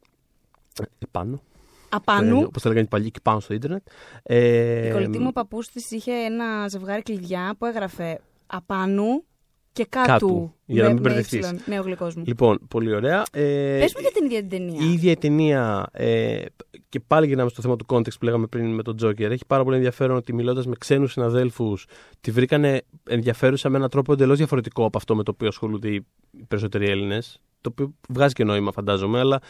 Ε, 0.80 0.85
Επάνω. 0.98 1.40
Απάνου. 1.88 2.42
Όπως 2.46 2.62
τα 2.62 2.68
λέγανε 2.68 2.87
οι 2.87 2.90
παλιοί, 2.90 3.11
και 3.11 3.20
πάνω 3.22 3.40
στο 3.40 3.54
ίντερνετ. 3.54 3.87
Ε, 4.22 4.88
Η 4.88 4.92
κολλητή 4.92 5.18
μου 5.18 5.32
παππούς 5.32 5.68
της 5.68 5.90
είχε 5.90 6.12
ένα 6.12 6.68
ζευγάρι 6.68 7.02
κλειδιά 7.02 7.54
που 7.58 7.66
έγραφε 7.66 8.20
απάνου 8.46 9.24
και 9.72 9.87
κάτω. 9.88 10.11
Κάτου, 10.12 10.54
για 10.66 10.82
να 10.82 10.88
Με- 10.88 10.94
μην 10.94 11.02
με 11.02 11.08
μπερδευτείς. 11.08 11.38
ύψιλον. 11.38 11.61
Ναι, 11.66 11.78
ο 11.78 11.82
γλυκός 11.82 12.14
μου. 12.14 12.22
Λοιπόν, 12.26 12.58
πολύ 12.68 12.94
ωραία. 12.94 13.22
Ε, 13.32 13.78
Πες 13.80 13.94
μου 13.94 14.00
για 14.00 14.11
την 14.12 14.24
ίδια 14.24 14.40
την 14.40 14.48
ταινία. 14.48 14.87
η 14.87 14.92
ίδια 14.92 15.11
η 15.11 15.16
ταινία, 15.16 15.87
ε, 15.92 16.42
και 16.88 17.00
πάλι 17.00 17.26
γυρνάμε 17.26 17.48
στο 17.50 17.62
θέμα 17.62 17.76
του 17.76 17.85
context 17.88 18.18
που 18.18 18.24
λέγαμε 18.24 18.46
πριν 18.46 18.74
με 18.74 18.82
τον 18.82 18.96
Τζόκερ, 18.96 19.32
έχει 19.32 19.46
πάρα 19.46 19.64
πολύ 19.64 19.76
ενδιαφέρον 19.76 20.16
ότι 20.16 20.32
μιλώντας 20.35 20.66
με 20.66 20.74
ξένους 20.78 21.12
συναδέλφους, 21.12 21.87
τη 22.20 22.30
βρήκανε 22.30 22.82
ενδιαφέρουσα 23.08 23.68
με 23.68 23.76
έναν 23.76 23.88
τρόπο 23.88 24.12
εντελώς 24.12 24.37
διαφορετικό 24.37 24.85
από 24.85 24.98
αυτό 24.98 25.16
με 25.16 25.22
το 25.22 25.30
οποίο 25.30 25.48
ασχολούνται 25.48 25.88
οι 25.88 26.06
οι 26.38 26.44
περισσότεροι 26.48 26.88
Έλληνες. 26.90 27.40
Το 27.61 27.68
οποίο 27.72 27.94
βγάζει 28.08 28.32
και 28.35 28.44
νόημα, 28.44 28.72
φαντάζομαι, 28.72 29.18
αλλά 29.18 29.40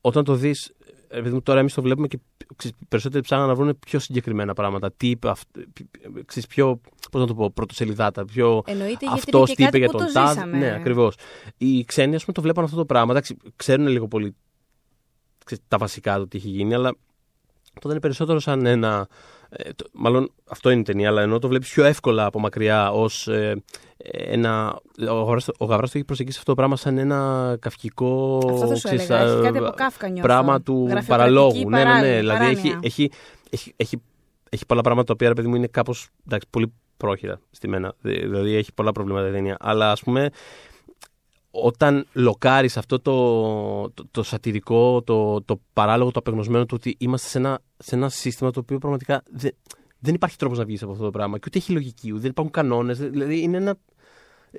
όταν 0.00 0.24
το 0.24 0.34
δεις. 0.34 0.72
Επειδή 1.12 1.34
μου 1.34 1.42
τώρα 1.42 1.60
εμείς 1.60 1.74
το 1.74 1.82
βλέπουμε 1.82 2.06
και 2.08 2.18
ξέρεις, 2.56 2.76
οι 2.80 2.84
περισσότεροι 2.88 3.22
ψάχνουν 3.22 3.46
να 3.48 3.54
βρουν 3.54 3.78
πιο 3.78 3.98
συγκεκριμένα 3.98 4.54
πράγματα. 4.54 4.92
Τι 4.92 5.10
είπε, 5.10 5.28
αυ- 5.28 5.48
ξέρεις, 6.26 6.48
πιο. 6.48 6.80
Πώς 7.10 7.20
να 7.20 7.26
το 7.26 7.34
πω, 7.34 7.50
πρωτοσελιδάτα, 7.50 8.24
πιο. 8.24 8.62
Εννοείται 8.66 8.96
γιατί 9.06 9.06
Αυτός 9.14 9.34
είναι 9.34 9.44
και 9.48 9.54
τι 9.54 9.62
είπε 9.62 9.70
κάτι 9.70 9.78
για 9.78 9.86
που 9.88 9.96
τον 9.96 10.06
το 10.06 10.12
Τάδ. 10.12 10.34
ζήσαμε. 10.34 10.58
Ναι, 10.58 10.74
ακριβώς. 10.74 11.16
Οι 11.56 11.84
ξένοι, 11.84 12.14
ας 12.14 12.20
πούμε, 12.20 12.32
το 12.34 12.42
βλέπουν 12.42 12.64
αυτό 12.64 12.76
το 12.76 12.84
πράγμα. 12.84 13.10
Εντάξει, 13.12 13.36
ξέρουν 13.56 13.86
λίγο 13.86 14.08
πολύ 14.08 14.34
ξέρεις, 15.44 15.64
τα 15.68 15.78
βασικά 15.78 16.16
του 16.18 16.28
τι 16.28 16.36
έχει 16.38 16.48
γίνει, 16.48 16.74
αλλά 16.74 16.94
το 17.80 17.88
δεν 17.88 17.90
είναι 17.90 18.00
περισσότερο 18.00 18.38
σαν 18.38 18.66
ένα. 18.66 19.06
ε, 19.50 19.70
το- 19.76 19.86
μάλλον 19.92 20.30
αυτό 20.50 20.70
είναι 20.70 20.80
η 20.80 20.84
ταινία, 20.84 21.08
αλλά 21.08 21.22
ενώ 21.22 21.38
το 21.38 21.48
βλέπεις 21.48 21.72
πιο 21.72 21.84
εύκολα 21.84 22.24
από 22.24 22.38
μακριά 22.40 22.90
ως 22.92 23.28
ένα. 24.12 24.78
Ο 25.10 25.14
Γαβράς, 25.14 25.48
ο 25.58 25.64
Γαβράς 25.64 25.90
το 25.90 25.96
έχει 25.98 26.06
προσεγγίσει 26.06 26.38
αυτό 26.38 26.50
το 26.50 26.56
πράγμα 26.56 26.76
σαν 26.76 26.98
ένα 26.98 27.56
καυκικό. 27.60 28.36
Αυτό 28.48 28.66
θα 28.66 28.74
σου 28.74 28.82
ξέρεις, 28.86 29.08
έλεγα. 29.10 29.24
Έχει 29.30 29.38
α, 29.38 29.42
κάτι 29.42 29.58
από 29.58 29.70
Κάφκα 29.76 30.06
νιώθω. 30.08 30.22
Πράγμα 30.22 30.60
του 30.62 30.72
Γραφειοκρατική 30.88 31.08
παραλόγου. 31.10 31.68
Ναι, 31.70 31.76
ναι, 31.78 31.84
ναι. 31.84 31.90
παράνοια, 31.90 32.18
Δηλαδή 32.18 32.44
έχει, 32.44 32.54
παράνοια. 32.56 32.78
έχει, 32.82 33.10
έχει, 33.50 33.72
έχει, 33.76 34.02
έχει 34.50 34.66
πολλά 34.66 34.80
πράγματα 34.80 35.06
τα 35.06 35.12
οποία, 35.12 35.28
ρε 35.28 35.34
παιδί 35.34 35.48
μου, 35.48 35.54
είναι 35.54 35.66
κάπως 35.66 36.08
πολύ 36.50 36.72
πρόχειρα 36.96 37.40
στη 37.50 37.68
μένα. 37.68 37.92
Δη- 38.00 38.20
Δηλαδή 38.20 38.54
έχει 38.54 38.72
πολλά 38.72 38.92
προβλήματα 38.92 39.28
η 39.28 39.32
ταινία. 39.32 39.56
Αλλά 39.60 39.90
ας 39.90 40.02
πούμε, 40.02 40.30
όταν 41.50 42.06
λοκάρεις 42.12 42.76
αυτό 42.76 43.00
το, 43.00 43.90
το, 43.90 44.06
το 44.10 44.22
σατυρικό, 44.22 45.02
το, 45.02 45.42
το 45.42 45.60
παράλογο, 45.72 46.10
το 46.10 46.18
απεγνωσμένο 46.18 46.66
του 46.66 46.74
ότι 46.78 46.96
είμαστε 46.98 47.28
σε 47.28 47.38
ένα, 47.38 47.60
σε 47.78 47.94
ένα 47.94 48.08
σύστημα 48.08 48.50
το 48.50 48.60
οποίο 48.60 48.78
πραγματικά 48.78 49.22
δεν, 49.30 49.50
δεν 49.98 50.14
υπάρχει 50.14 50.36
τρόπος 50.36 50.58
να 50.58 50.64
βγεις 50.64 50.82
από 50.82 50.92
αυτό 50.92 51.04
το 51.04 51.10
πράγμα 51.10 51.38
και 51.38 51.44
ούτε 51.46 51.58
έχει 51.58 51.72
λογική, 51.72 52.12
δεν 52.12 52.30
υπάρχουν 52.30 52.52
κανόνες, 52.52 52.98
δηλαδή 52.98 53.40
είναι 53.40 53.56
ένα... 53.56 53.76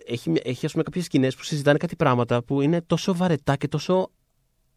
Έχει, 0.06 0.34
έχει 0.44 0.66
ας 0.66 0.72
πούμε 0.72 0.84
κάποιες 0.84 1.06
σκηνές 1.06 1.36
που 1.36 1.44
συζητάνε 1.44 1.78
κάτι 1.78 1.96
πράγματα 1.96 2.44
που 2.44 2.62
είναι 2.62 2.82
τόσο 2.82 3.16
βαρετά 3.16 3.56
και 3.56 3.68
τόσο 3.68 4.12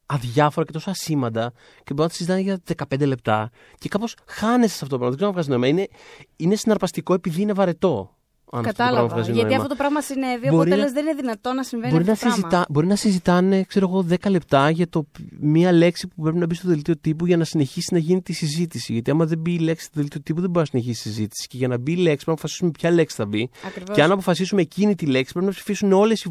αδιάφορα 0.07 0.66
και 0.66 0.72
τόσο 0.72 0.90
ασήμαντα 0.90 1.53
και 1.85 1.92
μπορεί 1.94 2.00
να 2.00 2.09
τη 2.09 2.14
συζητάνε 2.14 2.40
για 2.40 2.62
15 2.88 3.07
λεπτά 3.07 3.50
και 3.79 3.88
κάπως 3.88 4.16
χάνεσαι 4.27 4.77
σε 4.77 4.85
αυτό 4.85 4.96
το 4.96 4.98
πράγμα. 4.98 5.09
Δεν 5.09 5.16
ξέρω 5.16 5.29
αν 5.29 5.33
βγάζεις 5.33 5.50
νόημα. 5.50 5.66
Είναι, 5.66 5.88
είναι 6.37 6.57
συναρπαστικό 6.57 7.14
επειδή 7.14 7.42
είναι 7.42 7.53
βαρετό. 7.53 8.16
Αν 8.56 8.62
Κατάλαβα. 8.62 8.96
Αυτό 9.04 9.08
το 9.16 9.22
πράγμα 9.22 9.34
γιατί 9.40 9.54
αυτό 9.54 9.68
το 9.68 9.74
πράγμα 9.74 10.00
συνέβη, 10.00 10.38
Μπορεί 10.40 10.54
οπότε 10.54 10.68
να- 10.70 10.76
λες, 10.76 10.92
δεν 10.92 11.04
είναι 11.06 11.14
δυνατό 11.14 11.52
να 11.52 11.62
συμβαίνει 11.62 11.92
Μπορεί 11.92 12.04
να, 12.04 12.12
αυτό 12.12 12.24
το 12.24 12.30
πράγμα. 12.30 12.48
συζητά, 12.48 12.66
μπορεί 12.72 12.86
να 12.86 12.96
συζητάνε, 12.96 13.62
ξέρω 13.62 13.88
εγώ, 13.88 14.02
10 14.02 14.30
λεπτά 14.30 14.70
για 14.70 14.88
το, 14.88 15.06
μία 15.40 15.72
λέξη 15.72 16.08
που 16.08 16.22
πρέπει 16.22 16.38
να 16.38 16.46
μπει 16.46 16.54
στο 16.54 16.68
δελτίο 16.68 16.96
τύπου 16.96 17.26
για 17.26 17.36
να 17.36 17.44
συνεχίσει 17.44 17.92
να 17.94 17.98
γίνει 17.98 18.22
τη 18.22 18.32
συζήτηση. 18.32 18.92
Γιατί 18.92 19.10
άμα 19.10 19.24
δεν 19.26 19.38
μπει 19.38 19.52
η 19.52 19.58
λέξη 19.58 19.84
στο 19.84 20.00
δελτίο 20.00 20.20
τύπου, 20.20 20.40
δεν 20.40 20.50
μπορεί 20.50 20.66
να 20.72 20.80
συνεχίσει 20.80 21.08
η 21.08 21.12
συζήτηση. 21.12 21.46
Και 21.48 21.56
για 21.56 21.68
να 21.68 21.78
μπει 21.78 21.92
η 21.92 21.96
λέξη, 21.96 22.04
πρέπει 22.24 22.26
να 22.26 22.32
αποφασίσουμε 22.32 22.70
ποια 22.70 22.90
λέξη 22.90 23.16
θα 23.16 23.26
μπει. 23.26 23.50
Ακριβώς. 23.66 23.96
Και 23.96 24.02
αν 24.02 24.10
αποφασίσουμε 24.10 24.60
εκείνη 24.60 24.94
τη 24.94 25.06
λέξη, 25.06 25.32
πρέπει 25.32 25.46
να 25.46 25.52
ψηφίσουν 25.52 25.92
όλες 25.92 26.26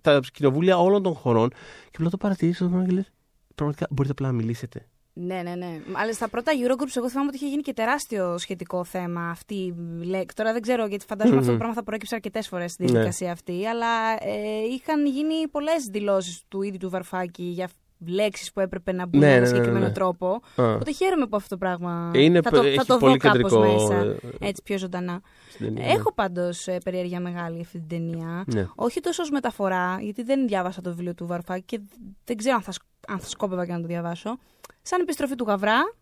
τα 0.00 0.20
κοινοβούλια 0.32 0.78
όλων 0.78 1.02
των 1.02 1.14
χωρών. 1.14 1.48
Και 1.90 1.96
απλά 1.96 2.10
το 2.10 2.16
παρατηρήσει 2.16 2.62
αυτό 2.64 2.64
το 2.64 2.70
πράγμα 2.70 2.88
και 2.88 2.94
λες. 2.94 3.12
Πραγματικά 3.54 3.86
μπορείτε 3.90 4.12
απλά 4.12 4.26
να 4.26 4.32
μιλήσετε. 4.34 4.86
Ναι, 5.14 5.42
ναι, 5.42 5.54
ναι. 5.54 5.80
Αλλά 5.92 6.12
στα 6.12 6.28
πρώτα 6.28 6.52
Eurogroups, 6.52 6.96
εγώ 6.96 7.08
θυμάμαι 7.10 7.28
ότι 7.28 7.36
είχε 7.36 7.46
γίνει 7.48 7.62
και 7.62 7.72
τεράστιο 7.72 8.38
σχετικό 8.38 8.84
θέμα 8.84 9.30
αυτή 9.30 9.54
η 9.54 9.74
λέξη. 10.04 10.36
Τώρα 10.36 10.52
δεν 10.52 10.62
ξέρω, 10.62 10.86
γιατί 10.86 11.04
φαντάζομαι 11.08 11.38
αυτό 11.38 11.50
το 11.50 11.56
πράγμα 11.56 11.74
θα 11.74 11.82
προέκυψε 11.82 12.14
αρκετές 12.14 12.48
φορές 12.48 12.72
στη 12.72 12.82
Ναι. 12.84 12.90
διαδικασία 12.90 13.32
αυτή. 13.32 13.66
Αλλά 13.66 14.12
ε, 14.20 14.64
είχαν 14.70 15.06
γίνει 15.06 15.48
πολλές 15.50 15.84
δηλώσεις 15.84 16.42
του 16.48 16.62
ίδιου 16.62 16.78
του 16.78 16.90
Βαρφάκη 16.90 17.42
για 17.42 17.64
λέξει 18.06 18.52
που 18.52 18.60
έπρεπε 18.60 18.92
να 18.92 19.06
μπουν 19.06 19.20
Ναι, 19.20 19.26
με 19.26 19.30
ναι, 19.32 19.36
ένα 19.36 19.40
ναι, 19.40 19.46
συγκεκριμένο 19.48 19.86
ναι. 19.86 19.92
τρόπο. 19.92 20.40
Α. 20.56 20.74
Οπότε 20.74 20.92
χαίρομαι 20.92 21.26
που 21.26 21.36
αυτό 21.36 21.48
το 21.48 21.56
πράγμα. 21.56 22.10
Είναι 22.14 22.40
θα 22.42 22.50
το, 22.50 22.60
έχει 22.62 22.76
θα 22.76 22.84
το 22.84 22.96
πολύ 22.96 23.12
δω 23.12 23.16
κάπως 23.18 23.50
κεντρικό, 23.52 23.72
μέσα. 23.72 23.94
ε, 24.04 24.16
Έτσι 24.48 24.62
πιο 24.62 24.78
ζωντανά. 24.78 25.20
στην 25.50 25.74
ταινία. 25.74 25.92
Έχω 25.92 26.12
πάντως 26.14 26.68
περιέργεια 26.84 27.20
μεγάλη 27.20 27.60
αυτή 27.60 27.78
την 27.78 27.88
ταινία. 27.88 28.44
Ναι. 28.54 28.66
Όχι 28.74 29.00
τόσο 29.00 29.22
ως 29.22 29.30
μεταφορά, 29.30 29.98
γιατί 30.00 30.22
δεν 30.22 30.46
διάβασα 30.46 30.80
το 30.80 30.90
βιβλίο 30.90 31.14
του 31.14 31.26
Βαρφάκη 31.26 31.64
και 31.64 31.80
δεν 32.24 32.36
ξέρω 32.36 32.54
αν 32.56 32.62
θα, 32.62 32.72
σκ- 32.72 32.84
αν 33.08 33.18
θα 33.18 33.28
σκόπευα 33.28 33.66
και 33.66 33.72
να 33.72 33.80
το 33.80 33.86
διαβάσω. 33.86 34.38
Σαν 34.82 35.00
επιστροφή 35.00 35.34
του 35.34 35.44
Γαβρά, 35.44 35.94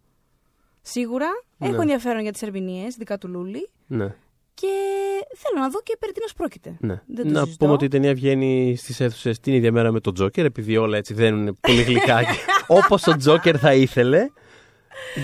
σίγουρα. 0.82 1.26
Ναι. 1.56 1.68
Έχω 1.68 1.80
ενδιαφέρον 1.80 2.22
για 2.22 2.32
τις 2.32 2.42
ερμηνείες, 2.42 2.94
δικά 2.96 3.18
του 3.18 3.28
Λούλη. 3.28 3.68
Ναι. 3.86 4.14
Και 4.60 4.66
θέλω 5.36 5.62
να 5.64 5.68
δω 5.70 5.80
και 5.82 5.96
περί 5.98 6.12
τίνος 6.12 6.32
πρόκειται. 6.32 6.76
Ναι. 6.80 7.00
Δεν 7.06 7.26
το 7.26 7.32
να 7.32 7.38
συζητώ. 7.44 7.56
πούμε 7.64 7.72
ότι 7.72 7.84
η 7.84 7.88
ταινία 7.88 8.14
βγαίνει 8.14 8.76
στις 8.78 9.00
αίθουσες 9.00 9.40
την 9.40 9.52
ίδια 9.54 9.72
μέρα 9.72 9.92
με 9.92 10.00
τον 10.00 10.14
Τζόκερ, 10.14 10.44
επειδή 10.44 10.76
όλα 10.76 10.96
έτσι 10.96 11.14
δένουν 11.14 11.58
πολύ 11.60 11.82
γλυκά. 11.82 12.20
Όπως 12.78 13.06
ο 13.06 13.16
Τζόκερ 13.16 13.58
θα 13.60 13.74
ήθελε. 13.74 14.26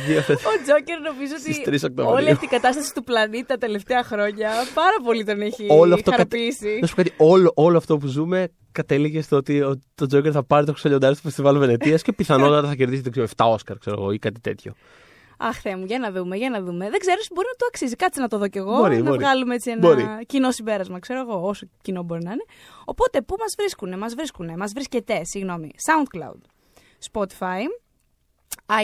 Δύο 0.06 0.18
αυτές- 0.18 0.44
Ο 0.44 0.50
Τζόκερ 0.64 1.00
νομίζω 1.00 1.36
Στις 1.38 1.58
ότι 1.58 1.70
3 1.70 1.84
Οκτωβρίου. 1.90 2.14
όλη 2.14 2.30
αυτή 2.30 2.44
η 2.44 2.48
κατάσταση 2.48 2.94
του 2.94 3.04
πλανήτη 3.04 3.46
τα 3.46 3.56
τελευταία 3.56 4.02
χρόνια 4.02 4.50
πάρα 4.74 4.96
πολύ 5.04 5.24
τον 5.24 5.40
έχει 5.40 5.66
όλο 5.68 5.94
αυτό 5.94 6.10
κατε- 6.10 6.16
χαροποιήσει. 6.30 6.78
Να 6.80 6.86
σου 6.86 6.94
πω 6.94 7.02
κάτι, 7.02 7.14
όλο, 7.16 7.52
όλο 7.54 7.76
αυτό 7.76 7.96
που 7.96 8.06
ζούμε 8.06 8.48
κατέληγε 8.72 9.22
στο 9.22 9.36
ότι 9.36 9.60
ο, 9.62 9.80
το 9.94 10.06
Τζόκερ 10.06 10.30
θα 10.34 10.42
πάρει 10.44 10.66
το 10.66 10.72
χρυσολιοντάρι 10.72 11.14
στο 11.14 11.22
φεστιβάλ 11.22 11.58
Βενετίας 11.58 12.02
και 12.02 12.12
πιθανότατα 12.12 12.68
θα 12.68 12.74
κερδίσει 12.74 13.02
δεν 13.02 13.12
ξέρω, 13.12 13.26
7 13.36 13.44
Όσκαρ 13.52 13.78
ξέρω 13.78 13.96
εγώ, 14.00 14.12
ή 14.12 14.18
κάτι 14.18 14.40
τέτοιο. 14.40 14.72
Αχ, 15.36 15.60
Θεέ 15.60 15.76
μου, 15.76 15.84
για 15.84 15.98
να 15.98 16.10
δούμε, 16.12 16.36
για 16.36 16.50
να 16.50 16.60
δούμε. 16.62 16.90
Δεν 16.90 17.00
ξέρω, 17.00 17.20
μπορεί 17.34 17.46
να 17.46 17.56
το 17.56 17.66
αξίζει. 17.68 17.96
Κάτσε 17.96 18.20
να 18.20 18.28
το 18.28 18.38
δω 18.38 18.48
κι 18.48 18.58
εγώ. 18.58 18.76
Μπορεί, 18.76 18.96
να 18.96 19.02
μπορεί. 19.02 19.18
βγάλουμε 19.18 19.54
έτσι 19.54 19.70
ένα 19.70 19.80
Μπορεί. 19.80 20.06
κοινό 20.26 20.50
συμπέρασμα, 20.50 20.98
ξέρω 20.98 21.20
εγώ, 21.20 21.48
όσο 21.48 21.66
κοινό 21.82 22.02
μπορεί 22.02 22.22
να 22.22 22.32
είναι. 22.32 22.44
Οπότε, 22.84 23.22
πού 23.22 23.36
μας 23.40 23.54
βρίσκουνε, 23.58 23.96
μας 23.96 24.14
βρίσκουνε, 24.14 24.56
μας 24.56 24.72
βρίσκεται, 24.72 25.24
συγγνώμη, 25.24 25.70
SoundCloud, 25.86 26.40
Spotify, 27.12 27.62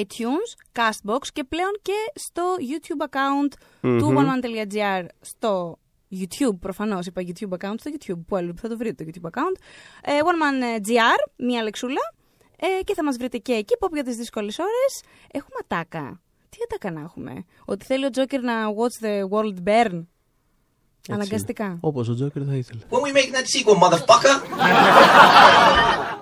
iTunes, 0.00 0.78
Castbox 0.78 1.26
και 1.32 1.44
πλέον 1.44 1.78
και 1.82 1.92
στο 2.14 2.42
YouTube 2.58 3.06
account 3.08 3.52
του 3.80 4.14
oneman.gr 4.16 5.04
στο 5.20 5.78
YouTube, 6.20 6.58
προφανώς 6.60 7.06
είπα 7.06 7.22
YouTube 7.26 7.58
account 7.58 7.74
στο 7.78 7.90
YouTube. 7.94 8.20
Πού 8.26 8.36
αλλού 8.36 8.54
θα 8.56 8.68
το 8.68 8.76
βρείτε 8.76 9.04
το 9.04 9.10
YouTube 9.14 9.28
account. 9.30 9.56
Ε, 10.02 10.12
oneman.gr, 10.12 11.32
μία 11.36 11.62
λεξούλα. 11.62 12.14
Ε, 12.56 12.82
και 12.82 12.94
θα 12.94 13.04
μας 13.04 13.16
βρείτε 13.16 13.38
και 13.38 13.52
εκεί, 13.52 13.74
pop 13.80 13.92
για 13.92 14.04
τις 14.04 14.16
δύσκολες 14.16 14.58
ώρες. 14.58 15.02
Έχουμε 15.32 15.56
ατάκα. 15.60 16.20
Τι 16.52 16.58
ατάκα 16.64 16.90
να 16.90 17.00
έχουμε; 17.00 17.44
Ότι 17.64 17.84
θέλει 17.84 18.04
ο 18.04 18.10
Τζόκερ 18.10 18.42
να 18.42 18.52
watch 18.68 19.04
the 19.04 19.28
world 19.28 19.68
burn. 19.68 20.02
Αναγκαστικά. 21.08 21.78
Όπως 21.80 22.08
ο 22.08 22.14
Τζόκερ 22.14 22.42
θα 22.46 22.54
ήθελε. 22.54 22.80
When 22.90 23.00
we 23.00 23.12
making 23.12 23.34
that 23.34 23.46
sequel, 23.46 23.76
motherfucker? 23.82 24.36